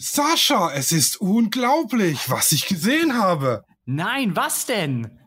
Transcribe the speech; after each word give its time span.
Sascha, 0.00 0.72
es 0.72 0.92
ist 0.92 1.20
unglaublich, 1.20 2.30
was 2.30 2.52
ich 2.52 2.66
gesehen 2.66 3.18
habe. 3.18 3.64
Nein, 3.84 4.36
was 4.36 4.66
denn? 4.66 5.18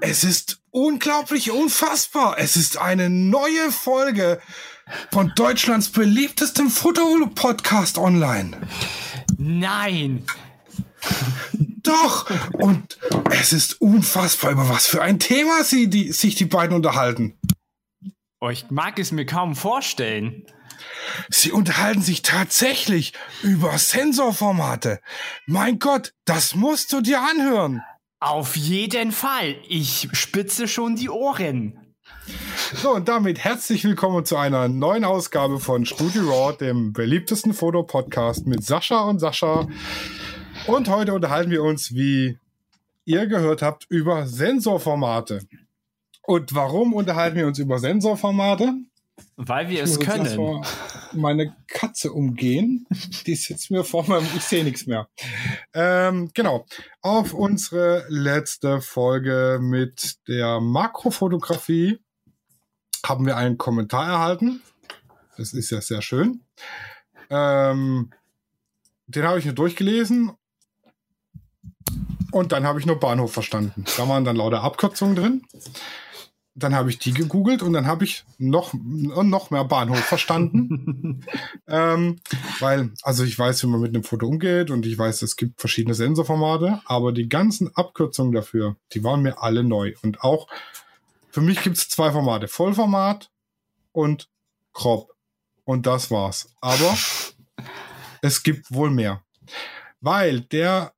Es 0.00 0.24
ist 0.24 0.62
unglaublich 0.70 1.50
unfassbar. 1.50 2.36
Es 2.38 2.56
ist 2.56 2.78
eine 2.78 3.10
neue 3.10 3.72
Folge 3.72 4.40
von 5.10 5.32
Deutschlands 5.34 5.90
beliebtestem 5.90 6.70
Fotopodcast 6.70 7.98
online. 7.98 8.56
Nein. 9.36 10.24
Doch. 11.52 12.30
Und 12.52 12.98
es 13.30 13.52
ist 13.52 13.80
unfassbar, 13.80 14.52
über 14.52 14.68
was 14.68 14.86
für 14.86 15.02
ein 15.02 15.18
Thema 15.18 15.64
sie, 15.64 15.88
die, 15.88 16.12
sich 16.12 16.34
die 16.34 16.46
beiden 16.46 16.76
unterhalten. 16.76 17.38
Oh, 18.40 18.48
ich 18.50 18.70
mag 18.70 18.98
es 18.98 19.10
mir 19.10 19.26
kaum 19.26 19.56
vorstellen. 19.56 20.46
Sie 21.30 21.52
unterhalten 21.52 22.02
sich 22.02 22.22
tatsächlich 22.22 23.12
über 23.42 23.78
Sensorformate. 23.78 25.00
Mein 25.46 25.78
Gott, 25.78 26.14
das 26.24 26.54
musst 26.54 26.92
du 26.92 27.00
dir 27.00 27.20
anhören. 27.20 27.82
Auf 28.20 28.56
jeden 28.56 29.12
Fall. 29.12 29.56
Ich 29.68 30.08
spitze 30.12 30.66
schon 30.66 30.96
die 30.96 31.08
Ohren. 31.08 31.94
So, 32.74 32.94
und 32.94 33.08
damit 33.08 33.38
herzlich 33.38 33.84
willkommen 33.84 34.24
zu 34.24 34.36
einer 34.36 34.68
neuen 34.68 35.04
Ausgabe 35.04 35.60
von 35.60 35.86
Studio 35.86 36.30
Raw, 36.30 36.56
dem 36.56 36.92
beliebtesten 36.92 37.54
Fotopodcast 37.54 38.46
mit 38.46 38.64
Sascha 38.64 39.04
und 39.04 39.20
Sascha. 39.20 39.68
Und 40.66 40.88
heute 40.88 41.14
unterhalten 41.14 41.50
wir 41.50 41.62
uns, 41.62 41.94
wie 41.94 42.38
ihr 43.04 43.26
gehört 43.26 43.62
habt, 43.62 43.86
über 43.88 44.26
Sensorformate. 44.26 45.40
Und 46.22 46.54
warum 46.54 46.92
unterhalten 46.92 47.36
wir 47.36 47.46
uns 47.46 47.58
über 47.58 47.78
Sensorformate? 47.78 48.74
Weil 49.36 49.68
wir 49.68 49.82
es 49.82 50.00
können. 50.00 50.64
Meine 51.12 51.54
Katze 51.68 52.12
umgehen. 52.12 52.86
Die 53.26 53.34
sitzt 53.34 53.70
mir 53.70 53.84
vor 53.84 54.06
meinem, 54.08 54.26
ich 54.36 54.42
sehe 54.42 54.64
nichts 54.64 54.86
mehr. 54.86 55.08
Ähm, 55.72 56.30
genau. 56.34 56.66
Auf 57.02 57.34
unsere 57.34 58.04
letzte 58.08 58.80
Folge 58.80 59.58
mit 59.60 60.16
der 60.26 60.60
Makrofotografie 60.60 62.00
haben 63.06 63.26
wir 63.26 63.36
einen 63.36 63.58
Kommentar 63.58 64.08
erhalten. 64.08 64.62
Das 65.36 65.52
ist 65.52 65.70
ja 65.70 65.80
sehr 65.80 66.02
schön. 66.02 66.42
Ähm, 67.30 68.10
den 69.06 69.24
habe 69.24 69.38
ich 69.38 69.44
nur 69.44 69.54
durchgelesen. 69.54 70.32
Und 72.30 72.52
dann 72.52 72.66
habe 72.66 72.78
ich 72.78 72.86
nur 72.86 73.00
Bahnhof 73.00 73.32
verstanden. 73.32 73.84
Da 73.96 74.08
waren 74.08 74.24
dann 74.24 74.36
lauter 74.36 74.62
Abkürzungen 74.62 75.16
drin 75.16 75.42
dann 76.58 76.74
habe 76.74 76.90
ich 76.90 76.98
die 76.98 77.12
gegoogelt 77.12 77.62
und 77.62 77.72
dann 77.72 77.86
habe 77.86 78.04
ich 78.04 78.24
noch, 78.38 78.74
noch 78.74 79.50
mehr 79.50 79.64
Bahnhof 79.64 80.00
verstanden. 80.00 81.24
ähm, 81.68 82.20
weil, 82.60 82.90
also 83.02 83.24
ich 83.24 83.38
weiß, 83.38 83.62
wie 83.62 83.68
man 83.68 83.80
mit 83.80 83.94
einem 83.94 84.04
Foto 84.04 84.26
umgeht 84.26 84.70
und 84.70 84.86
ich 84.86 84.98
weiß, 84.98 85.22
es 85.22 85.36
gibt 85.36 85.60
verschiedene 85.60 85.94
Sensorformate, 85.94 86.80
aber 86.86 87.12
die 87.12 87.28
ganzen 87.28 87.74
Abkürzungen 87.74 88.32
dafür, 88.32 88.76
die 88.92 89.04
waren 89.04 89.22
mir 89.22 89.42
alle 89.42 89.64
neu. 89.64 89.94
Und 90.02 90.22
auch 90.22 90.48
für 91.30 91.40
mich 91.40 91.62
gibt 91.62 91.76
es 91.76 91.88
zwei 91.88 92.10
Formate, 92.10 92.48
Vollformat 92.48 93.30
und 93.92 94.28
Crop. 94.72 95.14
Und 95.64 95.86
das 95.86 96.10
war's. 96.10 96.54
Aber 96.60 96.96
es 98.22 98.42
gibt 98.42 98.72
wohl 98.72 98.90
mehr. 98.90 99.22
Weil 100.00 100.40
der 100.40 100.92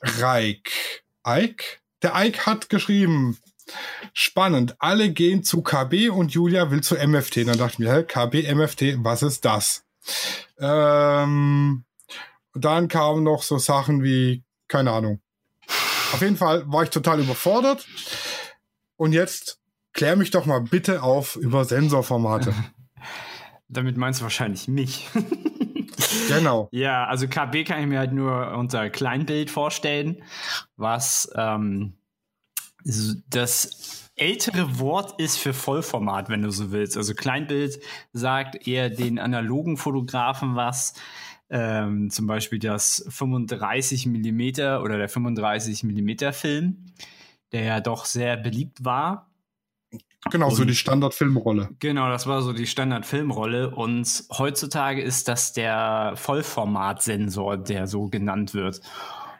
Reik, 0.00 1.04
Ike, 1.26 1.80
der 2.02 2.12
Ike 2.16 2.46
hat 2.46 2.68
geschrieben, 2.68 3.38
Spannend. 4.12 4.76
Alle 4.78 5.10
gehen 5.10 5.44
zu 5.44 5.62
KB 5.62 6.10
und 6.10 6.32
Julia 6.32 6.70
will 6.70 6.82
zu 6.82 6.96
MFT. 6.96 7.48
Dann 7.48 7.58
dachte 7.58 7.74
ich 7.74 7.78
mir, 7.78 7.92
hä, 7.92 8.04
KB, 8.04 8.52
MFT, 8.54 9.04
was 9.04 9.22
ist 9.22 9.44
das? 9.44 9.84
Ähm, 10.58 11.84
dann 12.54 12.88
kamen 12.88 13.22
noch 13.22 13.42
so 13.42 13.58
Sachen 13.58 14.02
wie, 14.02 14.42
keine 14.68 14.92
Ahnung. 14.92 15.20
Auf 16.12 16.20
jeden 16.20 16.36
Fall 16.36 16.64
war 16.66 16.82
ich 16.82 16.90
total 16.90 17.20
überfordert. 17.20 17.86
Und 18.96 19.12
jetzt 19.12 19.58
klär 19.92 20.16
mich 20.16 20.30
doch 20.30 20.46
mal 20.46 20.60
bitte 20.60 21.02
auf 21.02 21.36
über 21.36 21.64
Sensorformate. 21.64 22.54
Damit 23.68 23.96
meinst 23.96 24.20
du 24.20 24.24
wahrscheinlich 24.24 24.68
mich. 24.68 25.08
genau. 26.28 26.68
Ja, 26.72 27.06
also 27.06 27.26
KB 27.26 27.64
kann 27.64 27.80
ich 27.80 27.86
mir 27.86 27.98
halt 27.98 28.12
nur 28.12 28.52
unter 28.52 28.90
Kleinbild 28.90 29.50
vorstellen, 29.50 30.22
was 30.76 31.32
ähm, 31.34 31.94
das 33.28 34.10
ältere 34.16 34.78
Wort 34.78 35.18
ist 35.20 35.38
für 35.38 35.52
Vollformat, 35.52 36.28
wenn 36.28 36.42
du 36.42 36.50
so 36.50 36.70
willst. 36.70 36.96
Also 36.96 37.14
Kleinbild 37.14 37.80
sagt 38.12 38.66
eher 38.66 38.90
den 38.90 39.18
analogen 39.18 39.76
Fotografen 39.76 40.54
was. 40.56 40.94
Ähm, 41.50 42.08
zum 42.10 42.26
Beispiel 42.26 42.58
das 42.58 43.04
35 43.08 44.06
mm 44.06 44.40
oder 44.82 44.96
der 44.96 45.08
35 45.08 45.84
mm 45.84 46.32
Film, 46.32 46.86
der 47.52 47.64
ja 47.64 47.80
doch 47.80 48.06
sehr 48.06 48.38
beliebt 48.38 48.84
war. 48.84 49.28
Genau, 50.30 50.48
und 50.48 50.54
so 50.54 50.64
die 50.64 50.74
Standardfilmrolle. 50.74 51.70
Genau, 51.80 52.08
das 52.08 52.26
war 52.26 52.42
so 52.42 52.52
die 52.52 52.66
Standardfilmrolle. 52.66 53.74
Und 53.74 54.24
heutzutage 54.30 55.02
ist 55.02 55.28
das 55.28 55.52
der 55.52 56.12
Vollformatsensor, 56.14 57.58
der 57.58 57.86
so 57.86 58.06
genannt 58.06 58.54
wird. 58.54 58.80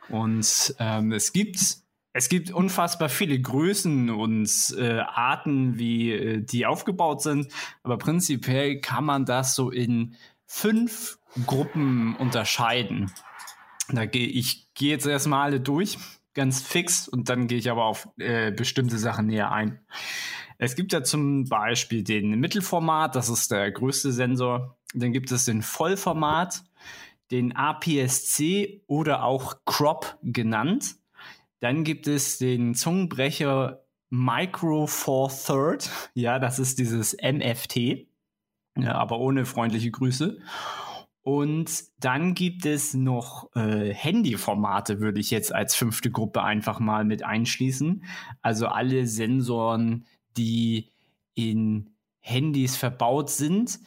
Und 0.08 0.74
ähm, 0.78 1.12
es 1.12 1.32
gibt 1.32 1.82
es 2.12 2.28
gibt 2.28 2.50
unfassbar 2.50 3.08
viele 3.08 3.40
Größen 3.40 4.10
und 4.10 4.74
äh, 4.78 4.98
Arten, 5.00 5.78
wie 5.78 6.12
äh, 6.12 6.42
die 6.42 6.66
aufgebaut 6.66 7.22
sind, 7.22 7.48
aber 7.82 7.98
prinzipiell 7.98 8.80
kann 8.80 9.04
man 9.04 9.24
das 9.24 9.54
so 9.54 9.70
in 9.70 10.16
fünf 10.46 11.18
Gruppen 11.46 12.14
unterscheiden. 12.16 13.10
Da 13.88 14.04
gehe 14.06 14.26
ich 14.26 14.72
gehe 14.74 14.90
jetzt 14.90 15.06
erstmal 15.06 15.46
alle 15.46 15.60
durch, 15.60 15.98
ganz 16.34 16.62
fix, 16.62 17.08
und 17.08 17.28
dann 17.28 17.46
gehe 17.46 17.58
ich 17.58 17.70
aber 17.70 17.84
auf 17.84 18.08
äh, 18.18 18.52
bestimmte 18.52 18.98
Sachen 18.98 19.26
näher 19.26 19.50
ein. 19.50 19.80
Es 20.58 20.76
gibt 20.76 20.92
ja 20.92 21.02
zum 21.02 21.48
Beispiel 21.48 22.04
den 22.04 22.38
Mittelformat, 22.38 23.16
das 23.16 23.28
ist 23.28 23.50
der 23.50 23.70
größte 23.72 24.12
Sensor. 24.12 24.76
Dann 24.94 25.12
gibt 25.12 25.32
es 25.32 25.46
den 25.46 25.62
Vollformat, 25.62 26.62
den 27.30 27.56
APS-C 27.56 28.84
oder 28.86 29.24
auch 29.24 29.56
Crop 29.64 30.18
genannt. 30.22 30.96
Dann 31.62 31.84
gibt 31.84 32.08
es 32.08 32.38
den 32.38 32.74
Zungenbrecher 32.74 33.84
Micro 34.10 34.88
Four 34.88 35.30
Third. 35.30 35.88
Ja, 36.12 36.40
das 36.40 36.58
ist 36.58 36.80
dieses 36.80 37.16
MFT, 37.22 38.08
ja, 38.76 38.96
aber 38.96 39.20
ohne 39.20 39.44
freundliche 39.44 39.92
Grüße. 39.92 40.40
Und 41.22 41.84
dann 42.00 42.34
gibt 42.34 42.66
es 42.66 42.94
noch 42.94 43.54
äh, 43.54 43.94
Handyformate, 43.94 44.98
würde 44.98 45.20
ich 45.20 45.30
jetzt 45.30 45.54
als 45.54 45.76
fünfte 45.76 46.10
Gruppe 46.10 46.42
einfach 46.42 46.80
mal 46.80 47.04
mit 47.04 47.24
einschließen. 47.24 48.02
Also 48.40 48.66
alle 48.66 49.06
Sensoren, 49.06 50.04
die 50.36 50.90
in 51.34 51.90
Handys 52.18 52.76
verbaut 52.76 53.30
sind. 53.30 53.78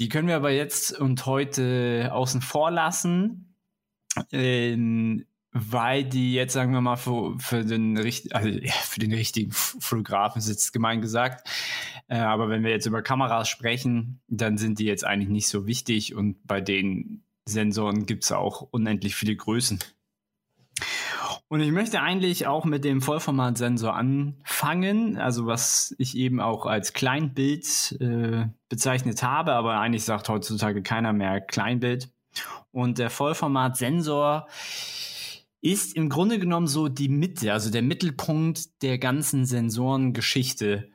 Die 0.00 0.08
können 0.08 0.26
wir 0.26 0.34
aber 0.34 0.50
jetzt 0.50 0.98
und 0.98 1.26
heute 1.26 2.10
außen 2.12 2.40
vor 2.40 2.72
lassen. 2.72 3.54
Ähm, 4.32 5.26
weil 5.54 6.04
die 6.04 6.34
jetzt, 6.34 6.52
sagen 6.52 6.72
wir 6.72 6.80
mal, 6.80 6.96
für, 6.96 7.38
für, 7.38 7.64
den, 7.64 7.96
also, 7.96 8.50
für 8.82 9.00
den 9.00 9.12
richtigen 9.12 9.52
Fotografen 9.52 10.42
sitzt 10.42 10.72
gemein 10.72 11.00
gesagt. 11.00 11.48
Äh, 12.08 12.18
aber 12.18 12.48
wenn 12.48 12.64
wir 12.64 12.70
jetzt 12.70 12.86
über 12.86 13.02
Kameras 13.02 13.48
sprechen, 13.48 14.20
dann 14.26 14.58
sind 14.58 14.80
die 14.80 14.84
jetzt 14.84 15.04
eigentlich 15.04 15.30
nicht 15.30 15.48
so 15.48 15.66
wichtig 15.66 16.14
und 16.14 16.44
bei 16.44 16.60
den 16.60 17.22
Sensoren 17.46 18.04
gibt 18.04 18.24
es 18.24 18.32
auch 18.32 18.62
unendlich 18.72 19.14
viele 19.14 19.36
Größen. 19.36 19.78
Und 21.48 21.60
ich 21.60 21.70
möchte 21.70 22.00
eigentlich 22.00 22.48
auch 22.48 22.64
mit 22.64 22.84
dem 22.84 23.00
Vollformatsensor 23.00 23.94
anfangen, 23.94 25.18
also 25.18 25.46
was 25.46 25.94
ich 25.98 26.16
eben 26.16 26.40
auch 26.40 26.66
als 26.66 26.94
Kleinbild 26.94 27.96
äh, 28.00 28.48
bezeichnet 28.68 29.22
habe, 29.22 29.52
aber 29.52 29.78
eigentlich 29.78 30.04
sagt 30.04 30.28
heutzutage 30.28 30.82
keiner 30.82 31.12
mehr 31.12 31.40
Kleinbild. 31.40 32.10
Und 32.72 32.98
der 32.98 33.10
Vollformatsensor 33.10 34.48
ist 35.64 35.96
im 35.96 36.10
Grunde 36.10 36.38
genommen 36.38 36.66
so 36.66 36.88
die 36.88 37.08
Mitte, 37.08 37.52
also 37.52 37.70
der 37.70 37.82
Mittelpunkt 37.82 38.82
der 38.82 38.98
ganzen 38.98 39.46
Sensorengeschichte. 39.46 40.90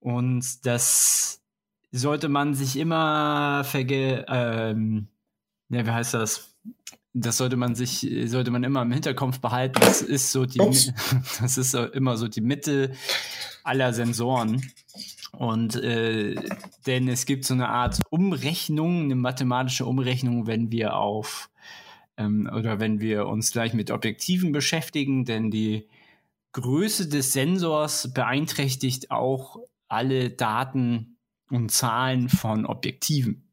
Und 0.00 0.66
das 0.66 1.42
sollte 1.92 2.28
man 2.28 2.54
sich 2.54 2.76
immer 2.76 3.64
verge 3.64 4.26
ähm, 4.28 5.08
ja, 5.70 5.86
wie 5.86 5.90
heißt 5.90 6.14
das? 6.14 6.54
Das 7.14 7.38
sollte 7.38 7.56
man 7.56 7.74
sich, 7.74 8.06
sollte 8.26 8.50
man 8.50 8.64
immer 8.64 8.82
im 8.82 8.92
Hinterkopf 8.92 9.40
behalten. 9.40 9.80
Das 9.80 10.02
ist 10.02 10.30
so 10.30 10.44
die, 10.44 10.58
das 11.40 11.56
ist 11.56 11.74
immer 11.74 12.18
so 12.18 12.28
die 12.28 12.40
Mitte 12.42 12.92
aller 13.64 13.94
Sensoren. 13.94 14.62
Und 15.32 15.76
äh, 15.76 16.34
denn 16.86 17.08
es 17.08 17.24
gibt 17.24 17.46
so 17.46 17.54
eine 17.54 17.70
Art 17.70 18.00
Umrechnung, 18.10 19.04
eine 19.04 19.14
mathematische 19.14 19.86
Umrechnung, 19.86 20.46
wenn 20.46 20.70
wir 20.70 20.96
auf 20.96 21.48
ähm, 22.16 22.50
oder 22.52 22.80
wenn 22.80 23.00
wir 23.00 23.26
uns 23.26 23.52
gleich 23.52 23.74
mit 23.74 23.90
Objektiven 23.90 24.52
beschäftigen, 24.52 25.24
denn 25.24 25.50
die 25.50 25.88
Größe 26.52 27.08
des 27.08 27.32
Sensors 27.32 28.12
beeinträchtigt 28.12 29.10
auch 29.10 29.58
alle 29.88 30.30
Daten 30.30 31.16
und 31.50 31.70
Zahlen 31.70 32.28
von 32.28 32.66
Objektiven. 32.66 33.48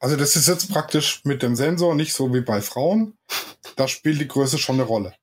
Also 0.00 0.16
das 0.16 0.36
ist 0.36 0.46
jetzt 0.48 0.70
praktisch 0.70 1.22
mit 1.24 1.42
dem 1.42 1.56
Sensor 1.56 1.94
nicht 1.94 2.12
so 2.12 2.32
wie 2.34 2.42
bei 2.42 2.60
Frauen. 2.60 3.16
Da 3.76 3.88
spielt 3.88 4.20
die 4.20 4.28
Größe 4.28 4.58
schon 4.58 4.76
eine 4.76 4.84
Rolle. 4.84 5.14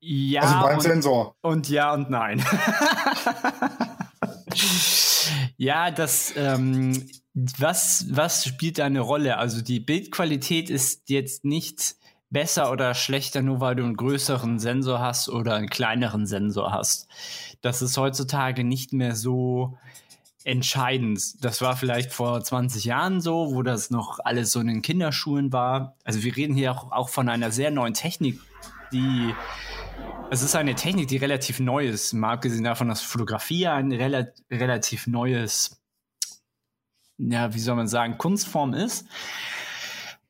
Ja. 0.00 0.42
Also 0.42 0.54
beim 0.60 0.76
und, 0.76 0.82
Sensor. 0.82 1.36
Und 1.42 1.68
ja 1.68 1.92
und 1.92 2.10
nein. 2.10 2.44
ja, 5.56 5.90
das, 5.90 6.32
ähm, 6.36 7.08
was, 7.34 8.06
was 8.10 8.44
spielt 8.44 8.78
da 8.78 8.84
eine 8.84 9.00
Rolle? 9.00 9.38
Also 9.38 9.60
die 9.60 9.80
Bildqualität 9.80 10.70
ist 10.70 11.10
jetzt 11.10 11.44
nicht 11.44 11.96
besser 12.30 12.70
oder 12.70 12.94
schlechter, 12.94 13.42
nur 13.42 13.60
weil 13.60 13.76
du 13.76 13.84
einen 13.84 13.96
größeren 13.96 14.58
Sensor 14.58 15.00
hast 15.00 15.28
oder 15.28 15.54
einen 15.54 15.68
kleineren 15.68 16.26
Sensor 16.26 16.72
hast. 16.72 17.08
Das 17.60 17.82
ist 17.82 17.96
heutzutage 17.96 18.64
nicht 18.64 18.92
mehr 18.92 19.14
so 19.14 19.78
entscheidend. 20.44 21.44
Das 21.44 21.60
war 21.62 21.76
vielleicht 21.76 22.12
vor 22.12 22.42
20 22.42 22.84
Jahren 22.84 23.20
so, 23.20 23.54
wo 23.54 23.62
das 23.62 23.90
noch 23.90 24.18
alles 24.22 24.52
so 24.52 24.60
in 24.60 24.66
den 24.66 24.82
Kinderschuhen 24.82 25.52
war. 25.52 25.96
Also 26.04 26.22
wir 26.22 26.36
reden 26.36 26.54
hier 26.54 26.72
auch, 26.72 26.92
auch 26.92 27.08
von 27.08 27.28
einer 27.28 27.50
sehr 27.50 27.70
neuen 27.70 27.94
Technik, 27.94 28.40
die 28.92 29.34
es 30.30 30.42
ist 30.42 30.56
eine 30.56 30.74
Technik, 30.74 31.08
die 31.08 31.16
relativ 31.16 31.60
neu 31.60 31.86
ist, 31.86 32.12
mal 32.12 32.32
abgesehen 32.32 32.64
davon, 32.64 32.88
dass 32.88 33.02
Fotografie 33.02 33.68
ein 33.68 33.92
rela 33.92 34.26
relativ 34.50 35.06
neues, 35.06 35.80
ja, 37.18 37.54
wie 37.54 37.58
soll 37.58 37.76
man 37.76 37.88
sagen, 37.88 38.18
Kunstform 38.18 38.74
ist. 38.74 39.06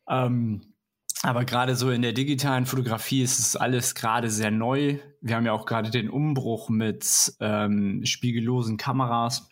Ähm, 0.09 0.75
aber 1.23 1.47
gerade 1.47 1.75
so 1.75 1.91
in 1.91 2.03
der 2.03 2.13
digitalen 2.13 2.67
Fotografie 2.67 3.23
ist 3.23 3.39
es 3.39 3.57
alles 3.57 3.95
gerade 3.95 4.29
sehr 4.29 4.51
neu. 4.51 4.99
Wir 5.23 5.37
haben 5.37 5.47
ja 5.47 5.53
auch 5.53 5.65
gerade 5.65 5.91
den 5.91 6.11
Umbruch 6.11 6.69
mit 6.69 7.35
ähm, 7.41 8.05
spiegellosen 8.05 8.77
Kameras. 8.77 9.49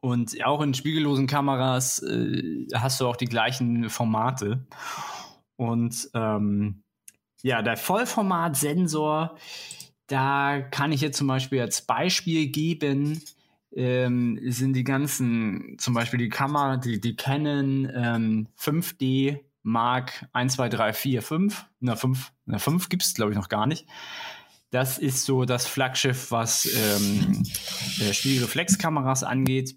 Und 0.00 0.44
auch 0.44 0.60
in 0.60 0.74
spiegellosen 0.74 1.28
Kameras 1.28 2.02
äh, 2.02 2.66
hast 2.74 3.00
du 3.00 3.06
auch 3.06 3.16
die 3.16 3.26
gleichen 3.26 3.90
Formate. 3.90 4.66
Und 5.56 6.10
ähm, 6.14 6.82
ja, 7.42 7.62
der 7.62 7.76
Vollformat-Sensor, 7.76 9.36
da 10.08 10.60
kann 10.60 10.90
ich 10.90 11.00
jetzt 11.00 11.18
zum 11.18 11.28
Beispiel 11.28 11.60
als 11.60 11.82
Beispiel 11.82 12.48
geben, 12.48 13.22
ähm, 13.74 14.38
sind 14.50 14.74
die 14.74 14.84
ganzen, 14.84 15.76
zum 15.78 15.94
Beispiel 15.94 16.18
die 16.18 16.28
Kamera, 16.28 16.76
die, 16.76 17.00
die 17.00 17.16
Canon 17.16 17.90
ähm, 17.94 18.48
5D 18.58 19.40
Mark 19.62 20.26
1, 20.32 20.54
2, 20.54 20.68
3, 20.68 20.92
4, 20.92 21.22
5. 21.22 21.66
Na, 21.80 21.96
5, 21.96 22.32
na, 22.46 22.58
5 22.58 22.88
gibt 22.88 23.02
es, 23.02 23.14
glaube 23.14 23.32
ich, 23.32 23.36
noch 23.36 23.48
gar 23.48 23.66
nicht. 23.66 23.86
Das 24.70 24.98
ist 24.98 25.24
so 25.24 25.44
das 25.44 25.66
Flaggschiff, 25.66 26.30
was 26.30 26.66
ähm, 26.74 27.44
äh, 28.00 28.12
Spiegelreflexkameras 28.12 29.22
angeht. 29.22 29.76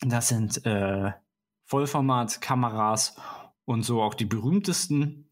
Das 0.00 0.28
sind 0.28 0.64
äh, 0.64 1.12
Vollformatkameras 1.66 3.16
und 3.64 3.82
so 3.82 4.02
auch 4.02 4.14
die 4.14 4.24
berühmtesten. 4.24 5.28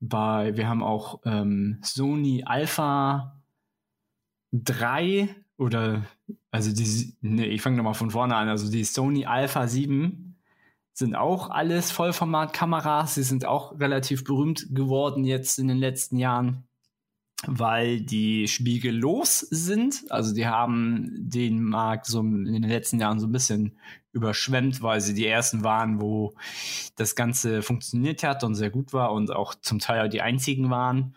Bei, 0.00 0.56
wir 0.56 0.68
haben 0.68 0.82
auch 0.82 1.20
ähm, 1.24 1.80
Sony 1.82 2.42
Alpha 2.44 3.40
3 4.52 5.34
oder, 5.56 6.04
also 6.50 6.72
die, 6.72 7.14
nee, 7.20 7.46
ich 7.46 7.62
fange 7.62 7.76
nochmal 7.76 7.94
von 7.94 8.10
vorne 8.10 8.36
an, 8.36 8.48
also 8.48 8.70
die 8.70 8.84
Sony 8.84 9.26
Alpha 9.26 9.66
7 9.66 10.36
sind 10.92 11.16
auch 11.16 11.50
alles 11.50 11.90
Vollformatkameras. 11.90 13.16
Sie 13.16 13.24
sind 13.24 13.44
auch 13.46 13.80
relativ 13.80 14.22
berühmt 14.22 14.68
geworden 14.70 15.24
jetzt 15.24 15.58
in 15.58 15.66
den 15.66 15.78
letzten 15.78 16.18
Jahren 16.18 16.68
weil 17.46 18.00
die 18.00 18.48
spiegellos 18.48 19.40
sind. 19.40 20.04
Also 20.10 20.34
die 20.34 20.46
haben 20.46 21.10
den 21.16 21.62
Markt 21.62 22.06
so 22.06 22.20
in 22.20 22.52
den 22.52 22.62
letzten 22.62 23.00
Jahren 23.00 23.20
so 23.20 23.26
ein 23.26 23.32
bisschen 23.32 23.78
überschwemmt, 24.12 24.82
weil 24.82 25.00
sie 25.00 25.14
die 25.14 25.26
ersten 25.26 25.64
waren, 25.64 26.00
wo 26.00 26.34
das 26.96 27.16
Ganze 27.16 27.62
funktioniert 27.62 28.22
hat 28.22 28.44
und 28.44 28.54
sehr 28.54 28.70
gut 28.70 28.92
war 28.92 29.12
und 29.12 29.32
auch 29.32 29.54
zum 29.54 29.78
Teil 29.78 30.08
die 30.08 30.22
einzigen 30.22 30.70
waren. 30.70 31.16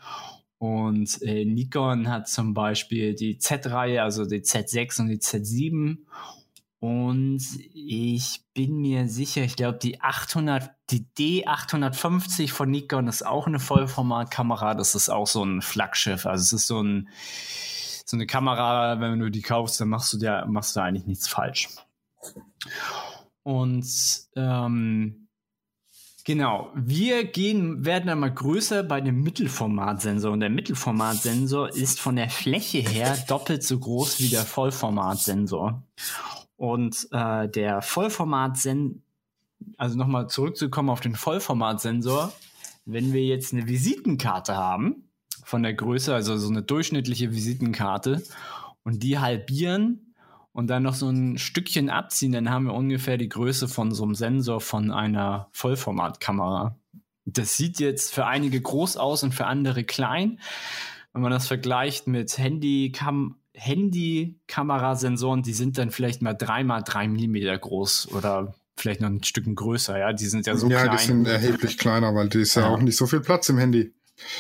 Und 0.60 1.22
äh, 1.22 1.46
Nikon 1.46 2.10
hat 2.10 2.28
zum 2.28 2.54
Beispiel 2.54 3.14
die 3.14 3.38
Z-Reihe, 3.38 4.02
also 4.02 4.26
die 4.26 4.42
Z6 4.42 5.02
und 5.02 5.10
die 5.10 5.20
Z7 5.20 6.00
und 6.80 7.42
ich 7.74 8.42
bin 8.54 8.78
mir 8.78 9.08
sicher, 9.08 9.42
ich 9.42 9.56
glaube, 9.56 9.80
die 9.80 10.00
800, 10.02 10.70
die 10.92 11.08
D850 11.18 12.52
von 12.52 12.70
Nikon 12.70 13.08
ist 13.08 13.26
auch 13.26 13.48
eine 13.48 13.60
Vollformatkamera. 13.60 14.76
Das 14.76 14.94
ist 14.94 15.10
auch 15.10 15.26
so 15.26 15.44
ein 15.44 15.62
Flaggschiff. 15.62 16.28
Also 16.28 16.44
es 16.44 16.54
ist 16.54 16.68
so, 16.68 16.82
ein, 16.82 17.10
so 18.06 18.16
eine 18.16 18.28
Kamera, 18.28 19.00
wenn 19.00 19.20
du 19.20 19.32
die 19.32 19.42
kaufst, 19.42 19.82
dann 19.82 19.90
machst 19.90 20.14
du 20.14 20.20
da, 20.20 20.46
machst 20.46 20.76
du 20.76 20.82
eigentlich 20.82 21.08
nichts 21.08 21.28
falsch. 21.28 21.70
Und 23.42 23.88
ähm, 24.36 25.27
genau, 26.28 26.70
wir 26.76 27.24
gehen, 27.24 27.86
werden 27.86 28.10
einmal 28.10 28.34
größer 28.34 28.84
bei 28.84 29.00
dem 29.00 29.24
Mittelformatsensor. 29.24 30.34
Und 30.34 30.42
der 30.42 30.50
Mittelformatsensor 30.50 31.74
ist 31.74 32.02
von 32.02 32.18
der 32.18 32.30
Fläche 32.30 32.80
her 32.80 33.18
doppelt 33.30 33.64
so 33.64 33.80
groß 33.80 34.20
wie 34.20 34.28
der 34.28 34.44
Vollformatsensor. 34.44 35.82
Und 36.58 37.08
äh, 37.12 37.48
der 37.48 37.82
Vollformat-Sensor, 37.82 38.98
also 39.78 39.98
nochmal 39.98 40.28
zurückzukommen 40.28 40.90
auf 40.90 41.00
den 41.00 41.16
Vollformatsensor, 41.16 42.34
wenn 42.86 43.14
wir 43.14 43.24
jetzt 43.24 43.54
eine 43.54 43.68
Visitenkarte 43.68 44.56
haben, 44.56 45.10
von 45.46 45.64
der 45.64 45.76
Größe, 45.76 46.14
also 46.14 46.36
so 46.36 46.50
eine 46.50 46.62
durchschnittliche 46.62 47.32
Visitenkarte, 47.32 48.22
und 48.84 49.02
die 49.02 49.18
halbieren 49.18 50.07
und 50.58 50.66
dann 50.66 50.82
noch 50.82 50.96
so 50.96 51.08
ein 51.08 51.38
Stückchen 51.38 51.92
abziehen, 51.92 52.32
dann 52.32 52.50
haben 52.50 52.66
wir 52.66 52.74
ungefähr 52.74 53.20
die 53.20 53.30
Größe 53.30 53.68
von 53.68 53.92
so 53.92 54.04
einem 54.04 54.16
Sensor 54.16 54.60
von 54.60 54.90
einer 54.90 55.50
Vollformatkamera. 55.52 56.76
Das 57.26 57.58
sieht 57.58 57.80
jetzt 57.80 58.12
für 58.12 58.26
einige 58.26 58.60
groß 58.60 58.98
aus 58.98 59.22
und 59.22 59.36
für 59.36 59.46
andere 59.46 59.84
klein. 59.84 60.40
Wenn 61.14 61.22
man 61.22 61.32
das 61.32 61.48
vergleicht 61.48 62.08
mit 62.08 62.36
Handycam 62.40 63.36
Handy-Kamerasensoren, 63.54 65.44
die 65.44 65.54
sind 65.54 65.78
dann 65.78 65.92
vielleicht 65.92 66.24
mal 66.24 66.34
dreimal 66.34 66.82
drei 66.84 67.08
Millimeter 67.08 67.56
groß 67.56 68.14
oder 68.14 68.56
vielleicht 68.76 69.02
noch 69.02 69.10
ein 69.10 69.24
Stück 69.24 69.46
größer, 69.56 70.00
ja. 70.00 70.12
Die 70.12 70.26
sind 70.26 70.48
ja 70.48 70.58
so 70.58 70.70
ja, 70.70 70.82
klein. 70.82 70.92
Ja, 70.92 70.98
die 70.98 71.06
sind 71.06 71.28
erheblich 71.28 71.78
kleiner, 71.78 72.16
weil 72.16 72.30
die 72.30 72.40
ist 72.40 72.56
ja. 72.56 72.64
ja 72.64 72.70
auch 72.70 72.82
nicht 72.82 72.98
so 72.98 73.06
viel 73.06 73.20
Platz 73.20 73.48
im 73.50 73.60
Handy. 73.60 73.94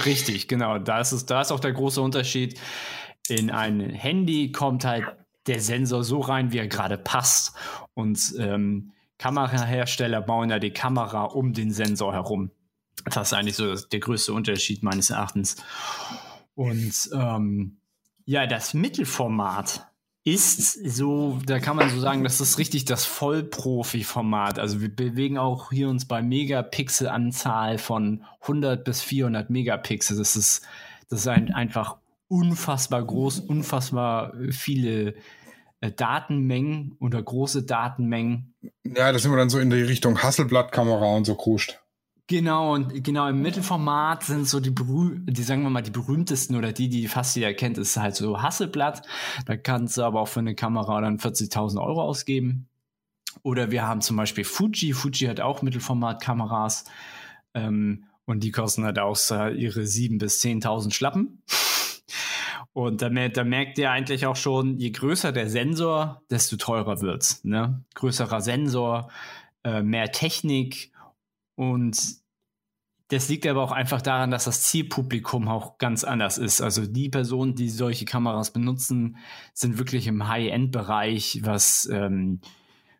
Richtig, 0.03 0.47
genau. 0.47 0.79
Da 0.79 0.99
ist, 0.99 1.11
es, 1.11 1.27
da 1.27 1.41
ist 1.41 1.51
auch 1.51 1.59
der 1.59 1.73
große 1.73 2.01
Unterschied. 2.01 2.59
In 3.29 3.51
ein 3.51 3.81
Handy 3.81 4.51
kommt 4.51 4.83
halt 4.83 5.05
der 5.47 5.61
Sensor 5.61 6.03
so 6.03 6.19
rein, 6.19 6.51
wie 6.51 6.57
er 6.57 6.67
gerade 6.67 6.97
passt. 6.97 7.53
Und 7.93 8.35
ähm, 8.37 8.91
Kamerahersteller 9.17 10.21
bauen 10.21 10.49
ja 10.49 10.59
die 10.59 10.71
Kamera 10.71 11.23
um 11.23 11.53
den 11.53 11.71
Sensor 11.71 12.13
herum. 12.13 12.51
Das 13.05 13.27
ist 13.27 13.33
eigentlich 13.33 13.55
so 13.55 13.75
der 13.75 13.99
größte 13.99 14.33
Unterschied 14.33 14.83
meines 14.83 15.09
Erachtens. 15.09 15.55
Und 16.55 17.09
ähm, 17.13 17.77
ja, 18.25 18.45
das 18.47 18.73
Mittelformat 18.73 19.87
ist 20.23 20.73
so, 20.73 21.39
da 21.45 21.59
kann 21.59 21.77
man 21.77 21.89
so 21.89 22.01
sagen, 22.01 22.25
das 22.25 22.41
ist 22.41 22.57
richtig 22.57 22.83
das 22.83 23.05
Vollprofi-Format. 23.05 24.59
Also 24.59 24.81
wir 24.81 24.93
bewegen 24.93 25.37
auch 25.37 25.71
hier 25.71 25.87
uns 25.87 26.05
bei 26.05 26.21
Megapixel-Anzahl 26.21 27.77
von 27.77 28.25
100 28.41 28.83
bis 28.83 29.01
400 29.01 29.49
Megapixel. 29.49 30.17
Das 30.17 30.35
ist, 30.35 30.63
das 31.09 31.21
ist 31.21 31.27
ein, 31.27 31.53
einfach 31.53 31.97
unfassbar 32.27 33.05
groß, 33.05 33.39
unfassbar 33.39 34.33
viele 34.51 35.15
Datenmengen 35.81 36.95
oder 36.99 37.21
große 37.21 37.63
Datenmengen. 37.63 38.55
Ja, 38.83 39.11
da 39.11 39.19
sind 39.19 39.31
wir 39.31 39.37
dann 39.37 39.49
so 39.49 39.59
in 39.59 39.69
die 39.69 39.81
Richtung 39.81 40.21
Hasselblatt-Kamera 40.21 41.15
und 41.15 41.25
so 41.25 41.35
kruscht. 41.35 41.79
Genau, 42.29 42.73
und 42.73 43.05
genau 43.05 43.29
im 43.29 43.41
Mittelformat 43.41 44.23
sind 44.23 44.49
so 44.49 44.59
die, 44.59 44.75
die, 44.75 45.43
sagen 45.43 45.63
wir 45.63 45.69
mal, 45.69 45.81
die 45.81 45.91
berühmtesten 45.91 46.57
oder 46.57 46.73
die, 46.73 46.89
die 46.89 47.07
fast 47.07 47.37
jeder 47.37 47.53
kennt, 47.53 47.77
ist 47.77 47.95
halt 47.95 48.15
so 48.15 48.41
Hasselblatt. 48.41 49.07
Da 49.45 49.55
kannst 49.55 49.97
du 49.97 50.03
aber 50.03 50.19
auch 50.19 50.27
für 50.27 50.41
eine 50.41 50.53
Kamera 50.53 50.99
dann 50.99 51.19
40.000 51.19 51.81
Euro 51.81 52.01
ausgeben. 52.01 52.67
Oder 53.43 53.71
wir 53.71 53.87
haben 53.87 54.01
zum 54.01 54.17
Beispiel 54.17 54.43
Fuji. 54.43 54.91
Fuji 54.91 55.27
hat 55.27 55.39
auch 55.39 55.61
Mittelformatkameras. 55.61 56.83
Ähm, 57.53 58.03
und 58.25 58.43
die 58.43 58.51
kosten 58.51 58.83
halt 58.83 58.99
auch 58.99 59.15
ihre 59.31 59.81
7.000 59.81 60.19
bis 60.19 60.41
10.000 60.41 60.93
Schlappen. 60.93 61.41
Und 62.77 63.01
da, 63.01 63.09
da, 63.09 63.43
merkt 63.43 63.79
ihr 63.79 63.89
eigentlich 63.89 64.27
auch 64.27 64.35
schon, 64.35 64.77
je 64.77 64.91
größer 64.91 65.31
der 65.31 65.49
Sensor, 65.49 66.21
desto 66.29 66.57
teurer 66.57 67.01
wird's. 67.01 67.43
Ne? 67.43 67.83
Größerer 67.95 68.39
Sensor, 68.39 69.09
äh, 69.63 69.81
mehr 69.81 70.11
Technik 70.11 70.91
und 71.55 71.97
das 73.07 73.29
liegt 73.29 73.47
aber 73.47 73.63
auch 73.63 73.71
einfach 73.71 74.03
daran, 74.03 74.29
dass 74.29 74.43
das 74.43 74.61
Zielpublikum 74.61 75.47
auch 75.47 75.79
ganz 75.79 76.03
anders 76.03 76.37
ist. 76.37 76.61
Also 76.61 76.85
die 76.85 77.09
Personen, 77.09 77.55
die 77.55 77.69
solche 77.69 78.05
Kameras 78.05 78.53
benutzen, 78.53 79.17
sind 79.55 79.79
wirklich 79.79 80.05
im 80.05 80.27
High-End-Bereich, 80.27 81.39
was 81.41 81.89
ähm, 81.91 82.41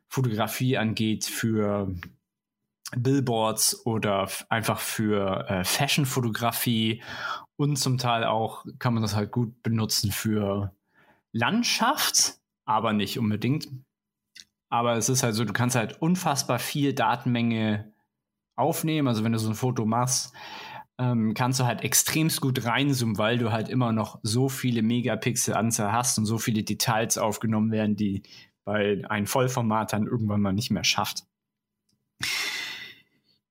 Fotografie 0.07 0.77
angeht, 0.77 1.25
für 1.25 1.93
Billboards 2.95 3.85
oder 3.85 4.27
einfach 4.49 4.79
für 4.79 5.47
äh, 5.47 5.63
Fashion-Fotografie 5.63 7.03
und 7.57 7.77
zum 7.77 7.97
Teil 7.97 8.23
auch 8.23 8.65
kann 8.79 8.93
man 8.93 9.03
das 9.03 9.15
halt 9.15 9.31
gut 9.31 9.61
benutzen 9.63 10.11
für 10.11 10.73
Landschaft, 11.33 12.35
aber 12.65 12.93
nicht 12.93 13.19
unbedingt. 13.19 13.67
aber 14.69 14.97
es 14.97 15.09
ist 15.09 15.23
halt 15.23 15.35
so, 15.35 15.45
du 15.45 15.53
kannst 15.53 15.75
halt 15.75 16.01
unfassbar 16.01 16.59
viel 16.59 16.93
Datenmenge 16.93 17.93
aufnehmen. 18.57 19.07
Also 19.07 19.23
wenn 19.23 19.31
du 19.31 19.39
so 19.39 19.49
ein 19.49 19.55
Foto 19.55 19.85
machst, 19.85 20.33
ähm, 20.99 21.33
kannst 21.33 21.59
du 21.59 21.65
halt 21.65 21.83
extremst 21.83 22.41
gut 22.41 22.65
reinzoomen, 22.65 23.17
weil 23.17 23.37
du 23.37 23.51
halt 23.51 23.69
immer 23.69 23.93
noch 23.93 24.19
so 24.23 24.49
viele 24.49 24.81
Megapixel-Anzahl 24.81 25.91
hast 25.91 26.17
und 26.17 26.25
so 26.25 26.37
viele 26.37 26.63
Details 26.63 27.17
aufgenommen 27.17 27.71
werden, 27.71 27.95
die 27.95 28.23
bei 28.65 29.03
einem 29.09 29.27
Vollformat 29.27 29.93
dann 29.93 30.07
irgendwann 30.07 30.41
mal 30.41 30.53
nicht 30.53 30.71
mehr 30.71 30.83
schafft. 30.83 31.25